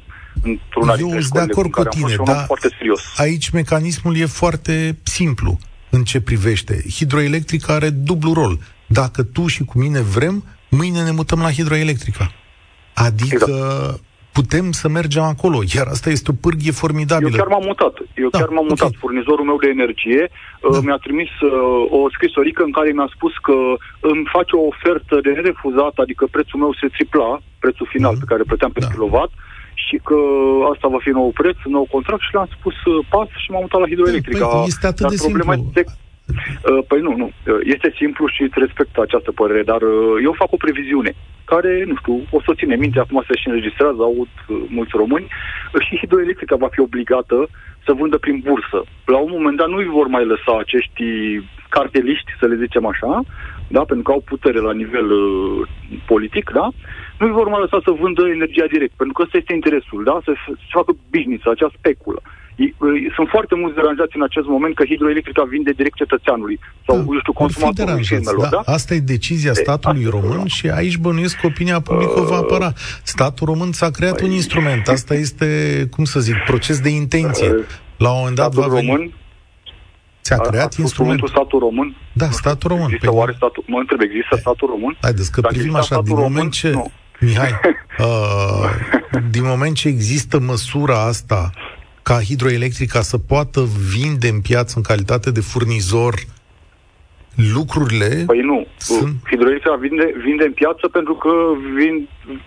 într-una 0.50 0.94
Eu 1.00 1.10
sunt 1.10 1.32
de 1.32 1.40
acord 1.40 1.72
cu 1.72 1.84
tine, 1.84 2.16
dar 2.26 2.44
foarte 2.46 2.70
serios. 2.78 3.02
aici 3.18 3.50
mecanismul 3.50 4.18
e 4.18 4.26
foarte 4.26 4.98
simplu 5.04 5.60
în 5.90 6.04
ce 6.04 6.22
privește. 6.22 6.84
Hidroelectrica 6.90 7.74
are 7.74 7.90
dublu 7.90 8.34
rol. 8.34 8.60
Dacă 8.88 9.24
tu 9.24 9.48
și 9.48 9.64
cu 9.64 9.78
mine 9.78 10.02
vrem, 10.02 10.44
mâine 10.70 11.04
ne 11.04 11.12
mutăm 11.12 11.40
la 11.40 11.52
hidroelectrica. 11.52 12.32
Adică 12.94 13.46
exact 13.46 14.02
putem 14.38 14.66
să 14.82 14.88
mergem 14.98 15.24
acolo, 15.34 15.58
iar 15.76 15.88
asta 15.96 16.10
este 16.10 16.32
o 16.32 16.40
pârghie 16.44 16.80
formidabilă. 16.82 17.30
Eu 17.30 17.40
chiar 17.40 17.52
m-am 17.54 17.66
mutat. 17.72 17.96
Eu 18.24 18.30
da, 18.30 18.38
chiar 18.38 18.52
m-am 18.56 18.68
okay. 18.68 18.74
mutat. 18.74 18.94
Furnizorul 19.04 19.46
meu 19.50 19.58
de 19.64 19.70
energie 19.78 20.24
uh, 20.30 20.72
da. 20.72 20.80
mi-a 20.88 21.00
trimis 21.06 21.32
uh, 21.42 21.52
o 22.00 22.02
scrisorică 22.16 22.62
în 22.64 22.74
care 22.78 22.90
mi-a 22.92 23.10
spus 23.16 23.34
că 23.48 23.58
îmi 24.12 24.26
face 24.36 24.54
o 24.56 24.68
ofertă 24.72 25.16
de 25.26 25.32
nerefuzat, 25.38 25.96
adică 26.04 26.24
prețul 26.36 26.60
meu 26.64 26.74
se 26.82 26.88
tripla, 26.96 27.32
prețul 27.64 27.88
final 27.94 28.14
da. 28.14 28.20
pe 28.22 28.30
care 28.32 28.44
plăteam 28.50 28.72
pe 28.72 28.84
da. 28.84 28.90
kilowatt, 28.92 29.32
și 29.86 29.96
că 30.08 30.20
asta 30.74 30.88
va 30.94 31.00
fi 31.06 31.12
nou 31.20 31.30
preț, 31.42 31.58
nou 31.78 31.86
contract 31.96 32.24
și 32.24 32.34
le-am 32.36 32.50
spus 32.58 32.78
uh, 32.92 33.06
pas 33.14 33.30
și 33.44 33.52
m-am 33.52 33.64
mutat 33.66 33.80
la 33.84 33.92
hidroelectrica. 33.92 34.46
Păi, 34.48 34.64
este 34.74 34.88
atât 34.88 35.06
Dar 35.06 35.12
de 35.14 35.24
problema 35.28 35.54
simplu. 35.54 35.72
Este 35.76 35.84
Uh, 36.28 36.84
păi 36.88 37.00
nu, 37.08 37.16
nu. 37.16 37.28
Uh, 37.32 37.60
este 37.76 37.94
simplu 38.02 38.28
și 38.28 38.42
îți 38.42 38.60
respect 38.64 38.98
această 38.98 39.32
părere, 39.32 39.64
dar 39.64 39.82
uh, 39.82 40.16
eu 40.24 40.34
fac 40.42 40.52
o 40.52 40.64
previziune 40.66 41.12
care, 41.54 41.84
nu 41.90 41.96
știu, 42.02 42.16
o 42.36 42.40
să 42.42 42.48
o 42.50 42.60
ține 42.60 42.76
minte, 42.76 43.00
acum 43.00 43.24
se 43.28 43.36
și 43.42 43.48
înregistrează, 43.48 44.02
aud 44.02 44.32
mulți 44.78 44.98
români, 45.02 45.28
și 45.86 45.98
hidroelectrica 46.02 46.56
va 46.56 46.70
fi 46.76 46.80
obligată 46.80 47.38
să 47.86 47.94
vândă 47.94 48.18
prin 48.18 48.38
bursă. 48.48 48.80
La 49.06 49.18
un 49.18 49.32
moment 49.36 49.58
dat 49.58 49.70
nu 49.70 49.78
îi 49.78 49.96
vor 49.98 50.08
mai 50.08 50.26
lăsa 50.26 50.54
acești 50.60 51.04
carteliști, 51.70 52.32
să 52.40 52.46
le 52.48 52.62
zicem 52.64 52.86
așa, 52.86 53.12
da, 53.76 53.82
pentru 53.90 54.06
că 54.06 54.12
au 54.12 54.22
putere 54.34 54.60
la 54.60 54.74
nivel 54.74 55.08
uh, 55.12 55.68
politic, 56.06 56.50
da, 56.60 56.68
nu 57.20 57.26
îi 57.26 57.38
vor 57.40 57.48
mai 57.48 57.60
lăsa 57.66 57.80
să 57.84 57.92
vândă 58.02 58.24
energia 58.28 58.68
direct, 58.76 58.94
pentru 58.98 59.16
că 59.16 59.22
ăsta 59.22 59.38
este 59.38 59.54
interesul, 59.54 60.04
da, 60.04 60.16
să, 60.24 60.32
să 60.46 60.78
facă 60.80 60.92
business, 61.16 61.46
acea 61.46 61.72
speculă. 61.78 62.22
Sunt 63.16 63.28
foarte 63.30 63.56
mulți 63.56 63.76
deranjați 63.76 64.16
în 64.16 64.24
acest 64.24 64.48
moment 64.48 64.76
că 64.76 64.84
hidroelectrica 64.86 65.44
vinde 65.44 65.72
direct 65.72 65.96
cetățeanului 65.96 66.60
sau, 66.86 66.96
da, 66.98 67.04
eu 67.14 67.20
știu, 67.20 67.34
consumatorului 67.34 68.04
firmelor. 68.04 68.42
Da? 68.42 68.50
da? 68.50 68.72
Asta 68.74 68.94
e 68.94 69.00
decizia 69.00 69.54
statului 69.54 70.04
e, 70.04 70.10
român 70.10 70.38
da. 70.38 70.46
și 70.46 70.70
aici 70.70 70.98
bănuiesc 70.98 71.40
că 71.40 71.46
opinia 71.46 71.80
publică 71.80 72.20
uh, 72.20 72.28
va 72.30 72.36
apăra. 72.36 72.74
Statul 73.04 73.48
român 73.48 73.72
s-a 73.72 73.90
creat 73.90 74.20
uh, 74.20 74.28
un 74.28 74.32
instrument. 74.32 74.88
Asta 74.88 75.14
este, 75.14 75.48
cum 75.92 76.04
să 76.04 76.20
zic, 76.20 76.36
proces 76.46 76.80
de 76.80 76.90
intenție. 76.90 77.50
Uh, 77.50 77.64
La 77.98 78.10
un 78.10 78.18
moment 78.18 78.36
dat 78.36 78.54
va 78.54 78.68
veni... 78.68 78.88
român 78.88 79.14
Ți-a 80.24 80.38
creat 80.38 80.76
instrumentul 80.76 81.28
statul 81.28 81.60
român? 81.60 81.96
Da, 82.14 82.30
statul 82.30 82.70
român. 82.70 82.86
Există 82.86 83.10
păi, 83.10 83.18
oare 83.18 83.34
statul, 83.36 83.64
mă 83.68 83.78
întreb, 83.80 84.02
există 84.02 84.36
statul 84.36 84.68
român? 84.68 84.98
Haideți 85.02 85.32
că 85.32 85.42
Dacă 85.42 85.54
privim 85.54 85.76
așa, 85.76 86.02
din 86.02 86.16
moment 86.16 86.52
ce... 86.52 86.70
Nu. 86.70 86.92
Mihai, 87.20 87.50
uh, 88.00 88.70
din 89.30 89.44
moment 89.46 89.76
ce 89.76 89.88
există 89.88 90.40
măsura 90.40 91.06
asta 91.06 91.52
ca 92.04 92.22
hidroelectrica 92.22 93.02
să 93.02 93.18
poată 93.18 93.62
vinde 93.94 94.28
în 94.28 94.42
piață 94.42 94.74
în 94.78 94.82
calitate 94.82 95.32
de 95.32 95.42
furnizor 95.42 96.14
lucrurile... 97.56 98.24
Păi 98.26 98.42
nu. 98.42 98.66
Sunt... 98.78 99.16
Hidroelectrica 99.30 99.76
vinde, 99.76 100.14
vinde 100.26 100.44
în 100.44 100.52
piață 100.52 100.88
pentru 100.88 101.14
că 101.14 101.32
vin, 101.78 101.96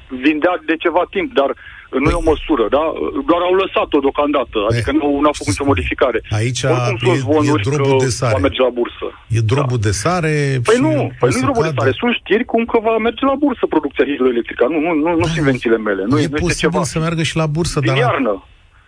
vindea 0.09 0.55
de 0.67 0.77
ceva 0.77 1.03
timp, 1.11 1.33
dar 1.33 1.51
nu 1.91 2.09
păi... 2.09 2.13
e 2.13 2.23
o 2.23 2.31
măsură, 2.33 2.65
da? 2.77 2.85
Doar 3.29 3.41
au 3.49 3.55
lăsat-o 3.63 3.99
deocamdată, 4.07 4.59
adică 4.71 4.91
nu, 4.93 5.09
nu 5.23 5.29
a 5.29 5.35
făcut 5.39 5.53
nicio 5.53 5.71
modificare. 5.73 6.19
Aici 6.41 6.63
Oricum 6.63 7.13
e, 7.13 7.61
e 7.61 7.77
drobul 7.77 7.99
de 8.07 8.13
sare. 8.19 8.35
Va 8.37 8.47
merge 8.49 8.63
la 8.69 8.73
bursă. 8.81 9.07
E 9.39 9.41
drobul 9.53 9.79
da. 9.81 9.87
de 9.89 9.93
sare 10.03 10.35
Păi 10.69 10.79
nu, 10.87 10.93
păi 11.21 11.31
nu 11.33 11.39
e 11.41 11.47
drobul 11.47 11.65
de 11.69 11.73
sare. 11.79 11.93
Sunt 12.01 12.13
știri 12.21 12.45
cum 12.53 12.63
că 12.71 12.77
va 12.89 12.95
merge 13.07 13.25
la 13.31 13.37
bursă 13.45 13.65
producția 13.75 14.05
hidroelectrică. 14.11 14.63
Nu, 14.73 14.79
nu, 14.87 14.93
nu, 15.05 15.11
nu 15.21 15.25
sunt 15.25 15.43
invențiile 15.43 15.79
mele. 15.89 16.03
Nu, 16.13 16.19
e 16.19 16.29
nu 16.31 16.43
posibil 16.45 16.71
ceva. 16.71 16.83
să 16.93 16.99
meargă 16.99 17.23
și 17.31 17.37
la 17.43 17.47
bursă, 17.47 17.81
Din 17.81 17.89
dar... 17.89 17.99
iarnă. 17.99 18.35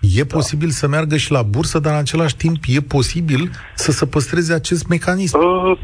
E 0.01 0.23
da. 0.23 0.35
posibil 0.37 0.69
să 0.69 0.89
meargă 0.89 1.17
și 1.17 1.31
la 1.33 1.43
bursă, 1.43 1.79
dar 1.79 1.93
în 1.93 1.99
același 1.99 2.37
timp 2.37 2.57
e 2.67 2.81
posibil 2.81 3.51
să 3.75 3.91
se 3.93 4.07
păstreze 4.07 4.55
acest 4.55 4.87
mecanism. 4.89 5.39
Uh, 5.39 5.79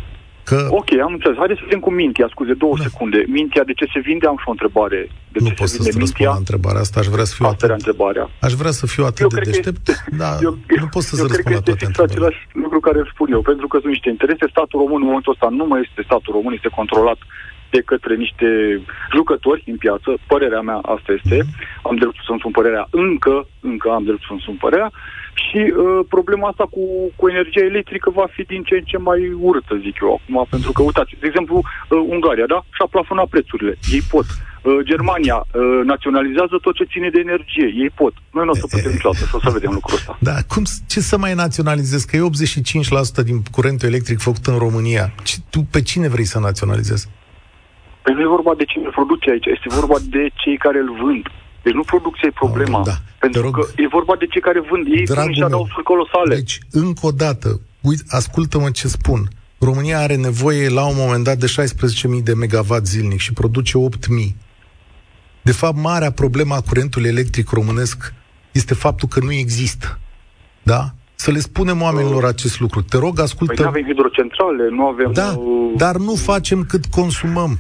că... 0.45 0.69
Ok, 0.71 0.91
am 1.07 1.13
înțeles. 1.13 1.37
Haideți 1.37 1.59
să 1.59 1.65
vedem 1.67 1.83
cu 1.87 1.91
Mintia, 1.91 2.27
scuze, 2.31 2.55
două 2.65 2.75
da. 2.77 2.83
secunde. 2.83 3.25
Mintia, 3.29 3.65
de 3.71 3.73
ce 3.73 3.87
se 3.95 4.01
vinde? 4.09 4.27
Am 4.27 4.39
și 4.43 4.49
o 4.51 4.51
întrebare. 4.51 5.01
De 5.33 5.39
nu 5.43 5.51
pot 5.59 5.69
să-ți 5.69 5.99
răspund 5.99 6.29
la 6.29 6.37
întrebarea 6.45 6.81
asta, 6.81 7.01
aș 7.01 7.07
vrea 7.07 7.25
să 7.31 7.35
fiu 7.35 7.47
asta 7.47 7.67
atât... 7.67 7.77
întrebarea. 7.81 8.31
Aș 8.47 8.53
vrea 8.61 8.75
să 8.81 8.85
fiu 8.87 9.05
atât 9.05 9.25
eu 9.27 9.33
de 9.37 9.41
deștept, 9.51 9.89
este... 9.89 10.17
dar 10.23 10.35
eu, 10.43 10.53
nu 10.83 10.89
pot 10.95 11.03
să-ți 11.09 11.23
răspund 11.23 11.55
la 11.55 11.65
toate 11.69 11.85
întrebările. 11.85 12.15
același 12.15 12.41
lucru 12.65 12.79
care 12.87 12.99
îl 12.99 13.09
spun 13.15 13.29
eu, 13.37 13.43
pentru 13.51 13.67
că 13.71 13.77
sunt 13.83 13.93
niște 13.97 14.09
interese. 14.15 14.45
Statul 14.55 14.79
român 14.83 15.01
în 15.03 15.09
momentul 15.11 15.33
ăsta 15.37 15.49
nu 15.61 15.65
mai 15.71 15.81
este 15.87 16.01
statul 16.09 16.33
român, 16.37 16.53
este 16.59 16.71
controlat 16.81 17.19
de 17.77 17.81
către 17.91 18.15
niște 18.25 18.49
jucători 19.17 19.65
în 19.73 19.77
piață, 19.85 20.11
părerea 20.33 20.63
mea 20.69 20.79
asta 20.95 21.11
este, 21.19 21.37
am 21.89 21.97
dreptul 22.01 22.23
să-mi 22.27 22.39
spun 22.43 22.55
părerea, 22.59 22.85
încă, 22.91 23.35
încă 23.61 23.87
am 23.91 24.05
dreptul 24.09 24.29
să-mi 24.29 24.45
spun 24.45 24.59
părerea, 24.65 24.91
și 25.45 25.61
uh, 25.67 26.01
problema 26.15 26.47
asta 26.49 26.65
cu, 26.75 26.83
cu 27.19 27.25
energia 27.33 27.65
electrică 27.73 28.09
va 28.21 28.27
fi 28.35 28.43
din 28.53 28.63
ce 28.69 28.75
în 28.81 28.87
ce 28.91 28.99
mai 29.09 29.21
urâtă, 29.47 29.75
zic 29.87 29.97
eu 30.03 30.11
acum, 30.17 30.37
pentru 30.55 30.71
că, 30.73 30.81
uitați, 30.83 31.13
de 31.21 31.27
exemplu, 31.31 31.57
uh, 31.59 31.99
Ungaria, 32.15 32.47
da? 32.55 32.61
Și-a 32.77 32.89
plafonat 32.95 33.29
prețurile, 33.35 33.73
ei 33.97 34.03
pot. 34.15 34.27
Uh, 34.31 34.79
Germania 34.91 35.39
uh, 35.45 35.81
naționalizează 35.93 36.57
tot 36.67 36.75
ce 36.79 36.91
ține 36.93 37.09
de 37.15 37.21
energie, 37.27 37.67
ei 37.83 37.91
pot. 38.01 38.15
Noi 38.37 38.45
nu 38.45 38.51
o 38.55 38.61
să 38.63 38.67
putem 38.71 38.91
niciodată, 38.95 39.25
să 39.31 39.37
o 39.39 39.41
să 39.47 39.51
vedem 39.57 39.73
lucrul 39.79 39.97
ăsta. 39.99 40.13
Da, 40.29 40.37
cum, 40.53 40.63
ce 40.93 41.01
să 41.01 41.17
mai 41.19 41.35
naționalizezi? 41.35 42.07
Că 42.07 42.17
e 42.17 42.31
85% 43.23 43.25
din 43.25 43.39
curentul 43.57 43.89
electric 43.89 44.19
făcut 44.19 44.47
în 44.47 44.59
România. 44.67 45.05
Ce, 45.29 45.37
tu 45.51 45.61
pe 45.75 45.83
cine 45.83 46.09
vrei 46.09 46.25
să 46.25 46.39
naționalizezi? 46.39 47.09
Păi 48.05 48.15
nu 48.15 48.21
e 48.21 48.37
vorba 48.37 48.55
de 48.55 48.65
cine 48.65 48.89
produce 48.99 49.31
aici, 49.31 49.47
este 49.47 49.69
vorba 49.81 49.99
de 50.17 50.23
cei 50.35 50.57
care 50.65 50.79
îl 50.79 50.91
vând. 51.03 51.25
Deci 51.63 51.73
nu 51.73 51.83
producția 51.83 52.29
e 52.29 52.41
problema. 52.45 52.79
Oh, 52.79 52.85
da. 52.85 52.97
Pentru 53.19 53.41
rog, 53.41 53.55
că 53.55 53.63
e 53.83 53.87
vorba 53.99 54.15
de 54.17 54.27
cei 54.27 54.41
care 54.41 54.61
vând. 54.71 54.87
Ei 54.87 55.05
pun 55.05 55.27
niște 55.27 55.45
adausuri 55.45 55.83
colosale. 55.83 56.35
Deci, 56.35 56.59
încă 56.71 57.07
o 57.07 57.11
dată, 57.11 57.61
uite, 57.81 58.03
ascultă-mă 58.09 58.71
ce 58.71 58.89
spun. 58.89 59.21
România 59.59 59.99
are 60.01 60.17
nevoie 60.17 60.69
la 60.69 60.85
un 60.87 60.95
moment 60.97 61.25
dat 61.25 61.39
de 61.39 61.47
16.000 62.19 62.23
de 62.23 62.35
megawatt 62.35 62.87
zilnic 62.87 63.21
și 63.21 63.33
produce 63.33 63.79
8.000. 63.79 64.37
De 65.43 65.53
fapt, 65.53 65.77
marea 65.77 66.11
problemă 66.11 66.55
a 66.55 66.61
curentului 66.61 67.09
electric 67.09 67.51
românesc 67.51 68.15
este 68.53 68.75
faptul 68.75 69.09
că 69.09 69.21
nu 69.21 69.33
există. 69.33 69.99
Da? 70.63 70.83
Să 71.15 71.31
le 71.31 71.39
spunem 71.39 71.83
oamenilor 71.83 72.23
uh, 72.23 72.29
acest 72.29 72.61
lucru. 72.61 72.83
Te 72.83 72.99
rog, 72.99 73.21
ascultă... 73.21 73.53
Păi 73.53 73.63
nu 73.65 73.71
avem 73.71 73.85
hidrocentrale, 73.85 74.69
nu 74.71 74.87
avem... 74.87 75.13
Da, 75.13 75.35
uh... 75.37 75.73
dar 75.77 75.97
nu 75.97 76.15
facem 76.15 76.65
cât 76.65 76.85
consumăm. 76.87 77.59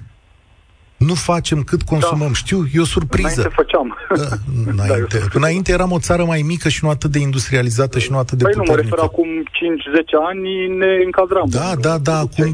Nu 0.96 1.14
facem 1.14 1.62
cât 1.62 1.82
consumăm. 1.82 2.26
Da. 2.26 2.34
Știu, 2.34 2.64
e 2.74 2.80
o 2.80 2.84
surpriză. 2.84 3.40
Înainte 3.40 3.54
făceam. 3.54 3.96
Da, 4.08 4.36
înainte. 4.72 5.18
Da, 5.22 5.26
înainte 5.32 5.72
eram 5.72 5.92
o 5.92 5.98
țară 5.98 6.24
mai 6.24 6.42
mică 6.42 6.68
și 6.68 6.84
nu 6.84 6.90
atât 6.90 7.10
de 7.10 7.18
industrializată 7.18 7.98
și 7.98 8.10
nu 8.10 8.18
atât 8.18 8.38
de 8.38 8.44
păi 8.44 8.52
puternică. 8.52 8.82
nu, 8.82 8.90
mă 8.90 8.96
refer 8.96 9.08
acum 9.08 9.28
5-10 9.42 10.28
ani 10.28 10.76
ne 10.76 11.02
încadram. 11.04 11.46
Da, 11.48 11.74
da, 11.80 11.98
da, 11.98 12.18
acum 12.18 12.52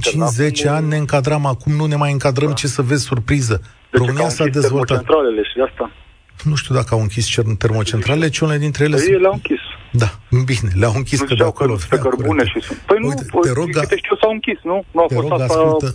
5-10 0.65 0.69
ani 0.69 0.89
ne 0.89 0.97
încadram, 0.97 1.47
acum 1.47 1.73
nu 1.73 1.85
ne 1.85 1.97
mai 1.97 2.13
încadrăm, 2.13 2.49
da. 2.49 2.55
ce 2.55 2.67
să 2.67 2.83
vezi 2.83 3.05
surpriză. 3.05 3.61
Deci 3.91 4.01
România 4.01 4.29
s-a 4.29 4.47
dezvoltat. 4.47 4.97
centralele 4.97 5.43
și 5.43 5.61
asta. 5.71 5.91
Nu 6.45 6.55
știu 6.55 6.75
dacă 6.75 6.95
au 6.95 7.01
închis 7.01 7.27
termocentralele, 7.59 8.29
ci 8.29 8.39
unele 8.39 8.59
dintre 8.59 8.85
ele... 8.85 8.97
Păi 8.97 9.21
le-au 9.21 9.33
închis. 9.33 9.61
Da, 9.93 10.11
bine, 10.45 10.71
le-au 10.75 10.93
închis 10.97 11.21
nu 11.21 11.27
că 11.27 11.35
de 11.35 11.45
acolo. 11.45 11.77
Pe 11.89 11.99
cărbune 11.99 12.45
și 12.45 12.61
sunt. 12.61 12.79
Păi 12.79 12.99
Uite, 13.03 13.25
nu, 13.33 13.41
te 13.41 13.53
rog, 13.53 13.71
câte 13.71 13.97
știu 13.97 14.17
s-au 14.17 14.31
închis, 14.31 14.59
nu? 14.63 14.85
Nu 14.91 15.03
a 15.03 15.07
te 15.07 15.15
fost 15.15 15.29
rog, 15.29 15.41
asta... 15.41 15.55
ascultă, 15.55 15.95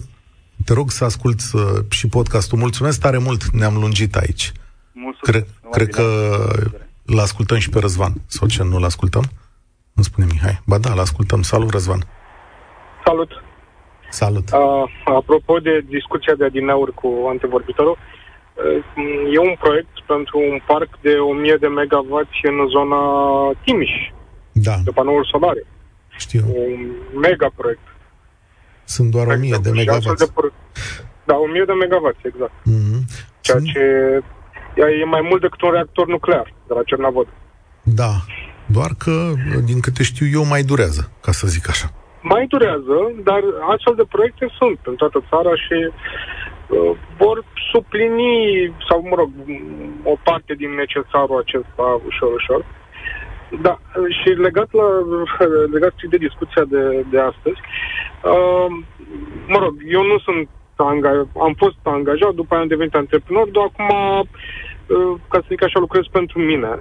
te 0.66 0.74
rog 0.74 0.92
să 0.92 1.04
ascult 1.04 1.40
uh, 1.54 1.62
și 1.90 2.08
podcastul. 2.08 2.58
Mulțumesc 2.58 3.00
tare 3.02 3.18
mult, 3.18 3.44
ne-am 3.44 3.74
lungit 3.74 4.16
aici. 4.16 4.52
Mulțumesc. 4.92 5.22
Cred, 5.22 5.46
cred 5.72 5.90
că 5.90 6.04
l 7.06 7.18
ascultăm 7.18 7.58
și 7.58 7.70
pe 7.70 7.80
Răzvan. 7.80 8.14
Sau 8.28 8.48
ce, 8.48 8.64
nu-l 8.64 8.84
ascultăm? 8.84 9.24
Nu 9.94 10.04
spune 10.04 10.28
Mihai. 10.32 10.60
Ba 10.66 10.78
da, 10.78 10.94
l-ascultăm. 10.94 11.42
Salut, 11.42 11.70
Răzvan. 11.70 12.02
Salut. 13.06 13.32
Salut. 14.10 14.52
Uh, 14.52 14.84
apropo 15.06 15.60
de 15.60 15.84
discuția 15.88 16.34
de 16.36 16.46
adineauri 16.46 16.94
cu 16.94 17.10
antevorbitorul, 17.30 17.98
uh, 17.98 19.34
e 19.34 19.38
un 19.38 19.56
proiect 19.60 19.96
pentru 20.08 20.38
un 20.52 20.60
parc 20.68 20.90
de 21.02 21.14
1000 21.14 21.56
de 21.60 21.68
megawatt 21.68 22.30
în 22.44 22.68
zona 22.68 23.00
Timiș. 23.64 23.92
Da. 24.52 24.76
De 24.84 24.92
panouri 24.92 25.28
solare. 25.32 25.64
Știu. 26.18 26.44
Un 26.56 26.92
mega 27.20 27.50
proiect. 27.56 27.88
Sunt 28.86 29.12
doar 29.12 29.28
1000 29.28 29.48
exact. 29.48 29.64
de 29.64 29.72
megawatt. 29.72 30.18
De 30.18 30.28
pro... 30.34 30.48
Da, 31.26 31.36
1000 31.36 31.66
de 31.66 31.74
megawatt, 31.74 32.18
exact. 32.24 32.52
Mm-hmm. 32.52 33.00
Ceea 33.42 33.58
Sunt... 33.58 33.72
ce 33.72 33.80
e 34.76 35.06
mai 35.06 35.22
mult 35.30 35.42
decât 35.42 35.62
un 35.62 35.72
reactor 35.72 36.08
nuclear 36.08 36.54
de 36.68 36.74
la 36.74 36.84
Cernavod. 36.84 37.28
Da, 37.84 38.12
doar 38.66 38.92
că, 38.98 39.32
din 39.64 39.80
câte 39.80 40.04
știu 40.04 40.26
eu, 40.38 40.46
mai 40.46 40.64
durează, 40.64 41.12
ca 41.22 41.32
să 41.32 41.48
zic 41.48 41.70
așa. 41.70 41.88
Mai 42.22 42.46
durează, 42.48 42.98
dar 43.24 43.42
astfel 43.74 43.96
de 43.96 44.06
proiecte 44.10 44.46
sunt 44.60 44.80
în 44.84 44.96
toată 44.96 45.24
țara 45.30 45.54
și 45.66 45.78
uh, 45.90 46.92
vor 47.18 47.38
suplini, 47.72 48.32
sau 48.90 48.98
mă 49.10 49.16
rog, 49.16 49.30
o 50.04 50.16
parte 50.24 50.54
din 50.62 50.72
necesarul 50.84 51.44
acesta 51.44 51.86
ușor, 52.10 52.32
ușor. 52.34 52.66
Da, 53.62 53.80
și 54.22 54.30
legat, 54.30 54.72
la, 54.72 54.88
legat 55.72 55.94
și 55.96 56.08
de 56.08 56.18
discuția 56.18 56.64
de, 56.68 57.06
de 57.10 57.20
astăzi, 57.20 57.60
uh, 58.24 58.68
mă 59.48 59.58
rog, 59.58 59.74
eu 59.88 60.04
nu 60.04 60.18
sunt 60.20 60.50
angajat, 60.76 61.28
am 61.42 61.54
fost 61.58 61.78
angajat, 61.84 62.34
după 62.34 62.54
aia 62.54 62.62
am 62.62 62.68
devenit 62.68 62.96
antreprenor, 62.96 63.48
dar 63.50 63.64
acum, 63.64 63.90
uh, 64.20 65.20
ca 65.30 65.38
să 65.40 65.46
zic 65.48 65.64
așa, 65.64 65.80
lucrez 65.80 66.04
pentru 66.12 66.40
mine. 66.40 66.80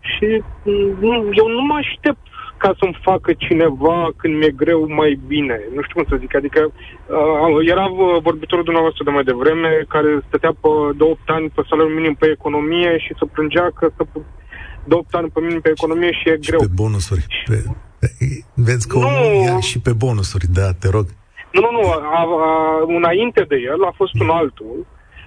Și 0.00 0.42
uh, 0.64 1.28
eu 1.32 1.48
nu 1.48 1.62
mă 1.62 1.74
aștept 1.74 2.26
ca 2.56 2.74
să-mi 2.78 2.98
facă 3.02 3.32
cineva 3.32 4.08
când 4.16 4.34
mi-e 4.36 4.50
greu 4.50 4.86
mai 4.88 5.18
bine. 5.26 5.60
Nu 5.74 5.82
știu 5.82 5.94
cum 5.94 6.04
să 6.08 6.20
zic. 6.20 6.34
Adică 6.36 6.60
uh, 6.64 7.68
era 7.72 7.86
vorbitorul 8.28 8.64
dumneavoastră 8.64 9.04
de 9.04 9.10
mai 9.10 9.24
devreme 9.24 9.84
care 9.88 10.20
stătea 10.26 10.52
pe 10.60 10.68
de 10.96 11.04
8 11.04 11.20
ani 11.26 11.50
pe 11.54 11.62
salariul 11.68 11.94
minim 11.94 12.14
pe 12.14 12.26
economie 12.30 12.98
și 12.98 13.14
să 13.18 13.24
plângea 13.24 13.70
că 13.78 13.90
să 13.96 14.02
de 14.88 14.94
8 14.94 15.14
ani 15.14 15.28
pe 15.30 15.40
minim 15.40 15.60
pe 15.60 15.70
economie 15.76 16.12
și 16.12 16.28
e 16.28 16.38
și 16.40 16.48
greu. 16.50 16.60
pe 16.60 16.70
bonusuri. 16.74 17.26
Pe, 17.46 17.64
pe, 18.00 18.06
vezi 18.54 18.88
că 18.88 18.98
Nu. 18.98 19.06
omul 19.06 19.44
ia 19.44 19.60
și 19.60 19.78
pe 19.80 19.92
bonusuri, 19.92 20.46
da, 20.52 20.68
te 20.80 20.88
rog. 20.96 21.06
Nu, 21.52 21.60
nu, 21.60 21.70
nu. 21.80 21.90
A, 21.90 22.20
a, 22.48 22.84
înainte 22.96 23.42
de 23.48 23.56
el 23.72 23.84
a 23.84 23.92
fost 23.96 24.14
un 24.20 24.28
altul, 24.28 24.86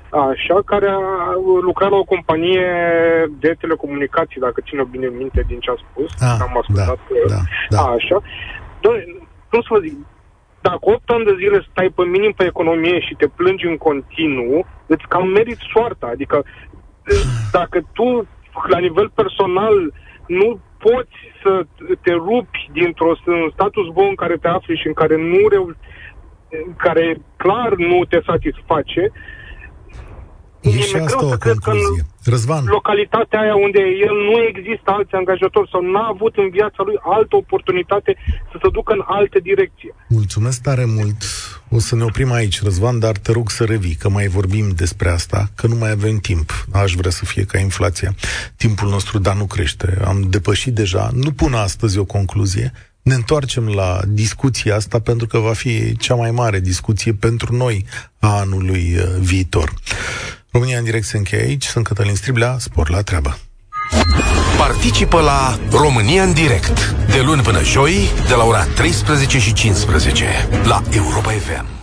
așa, 0.09 0.57
care 0.65 0.87
a 0.89 0.99
lucrat 1.61 1.89
la 1.89 1.97
o 1.97 2.03
companie 2.03 2.67
de 3.39 3.55
telecomunicații, 3.59 4.39
dacă 4.41 4.61
ține 4.67 4.83
bine 4.91 5.07
minte 5.07 5.43
din 5.47 5.59
ce 5.59 5.69
a 5.71 5.75
spus. 5.89 6.09
Ah, 6.21 6.37
am 6.41 6.57
ascultat. 6.61 6.99
da, 7.27 7.35
da, 7.35 7.41
da. 7.69 7.81
Așa. 7.81 8.17
Doi, 8.81 9.27
cum 9.49 9.61
să 9.61 9.67
vă 9.69 9.79
zic, 9.79 9.95
dacă 10.61 10.79
8 10.81 11.09
ani 11.09 11.25
de 11.25 11.35
zile 11.41 11.67
stai 11.71 11.89
pe 11.95 12.03
minim 12.03 12.31
pe 12.37 12.45
economie 12.45 12.99
și 12.99 13.13
te 13.19 13.27
plângi 13.27 13.65
în 13.65 13.77
continuu, 13.77 14.65
îți 14.93 15.05
cam 15.07 15.27
meriți 15.27 15.69
soarta. 15.73 16.07
Adică 16.11 16.43
dacă 17.51 17.77
tu, 17.93 18.27
la 18.67 18.79
nivel 18.79 19.09
personal, 19.09 19.93
nu 20.27 20.59
poți 20.77 21.17
să 21.43 21.65
te 22.01 22.11
rupi 22.13 22.69
dintr-o 22.71 23.13
un 23.25 23.49
status 23.51 23.87
quo 23.93 24.03
în 24.03 24.15
care 24.15 24.37
te 24.37 24.47
afli 24.47 24.77
și 24.77 24.87
în 24.87 24.93
care 24.93 25.15
nu 25.15 25.47
reu- 25.47 25.75
în 26.65 26.75
care 26.75 27.17
clar 27.37 27.73
nu 27.75 28.05
te 28.05 28.19
satisface, 28.25 29.11
E 30.61 30.69
mi-e 30.69 30.81
și 30.81 30.91
greu 30.91 31.05
asta 31.05 31.19
să 31.19 31.25
o 31.25 31.37
cred 31.37 31.57
că 31.57 31.69
în 31.69 31.79
concluzie. 31.79 32.05
Răzvan, 32.23 32.63
localitatea 32.65 33.39
aia 33.39 33.55
unde 33.55 33.79
el 34.07 34.15
nu 34.29 34.35
există 34.49 34.87
alți 34.91 35.13
angajatori 35.13 35.69
sau 35.69 35.81
n-a 35.81 36.07
avut 36.07 36.33
în 36.37 36.49
viața 36.49 36.83
lui 36.83 36.97
altă 37.01 37.35
oportunitate 37.35 38.17
să 38.51 38.57
se 38.61 38.69
ducă 38.71 38.93
în 38.93 39.03
altă 39.05 39.39
direcție. 39.39 39.95
mulțumesc 40.07 40.61
tare 40.61 40.85
mult. 40.85 41.17
O 41.69 41.79
să 41.79 41.95
ne 41.95 42.03
oprim 42.03 42.31
aici, 42.31 42.63
Răzvan, 42.63 42.99
dar 42.99 43.17
te 43.17 43.31
rog 43.31 43.49
să 43.49 43.63
revii, 43.63 43.95
că 43.95 44.09
mai 44.09 44.27
vorbim 44.27 44.69
despre 44.75 45.09
asta, 45.09 45.49
că 45.55 45.67
nu 45.67 45.75
mai 45.75 45.91
avem 45.91 46.17
timp. 46.17 46.65
Aș 46.71 46.93
vrea 46.93 47.11
să 47.11 47.25
fie 47.25 47.43
ca 47.43 47.59
inflația. 47.59 48.15
Timpul 48.55 48.89
nostru, 48.89 49.19
dar 49.19 49.35
nu 49.35 49.45
crește. 49.45 49.97
Am 50.05 50.21
depășit 50.29 50.73
deja. 50.73 51.09
Nu 51.13 51.31
pun 51.31 51.53
astăzi 51.53 51.97
o 51.97 52.05
concluzie. 52.05 52.71
Ne 53.01 53.13
întoarcem 53.13 53.67
la 53.67 53.99
discuția 54.07 54.75
asta 54.75 54.99
pentru 54.99 55.27
că 55.27 55.37
va 55.37 55.53
fi 55.53 55.97
cea 55.97 56.15
mai 56.15 56.31
mare 56.31 56.59
discuție 56.59 57.13
pentru 57.13 57.55
noi 57.55 57.85
a 58.19 58.39
anului 58.39 58.95
uh, 58.97 59.03
viitor. 59.19 59.73
România 60.51 60.77
în 60.77 60.83
direct 60.83 61.05
se 61.05 61.17
încheie 61.17 61.41
aici. 61.41 61.65
Sunt 61.65 61.87
Cătălin 61.87 62.15
Striblea. 62.15 62.55
Spor 62.59 62.89
la 62.89 63.01
treabă. 63.01 63.37
Participă 64.57 65.21
la 65.21 65.59
România 65.71 66.23
în 66.23 66.33
direct 66.33 66.95
de 67.09 67.21
luni 67.21 67.41
până 67.41 67.63
joi 67.63 68.09
de 68.27 68.33
la 68.33 68.43
ora 68.43 68.63
13 68.63 69.39
și 69.39 69.53
15 69.53 70.25
la 70.63 70.81
Europa 70.91 71.31
FM. 71.31 71.80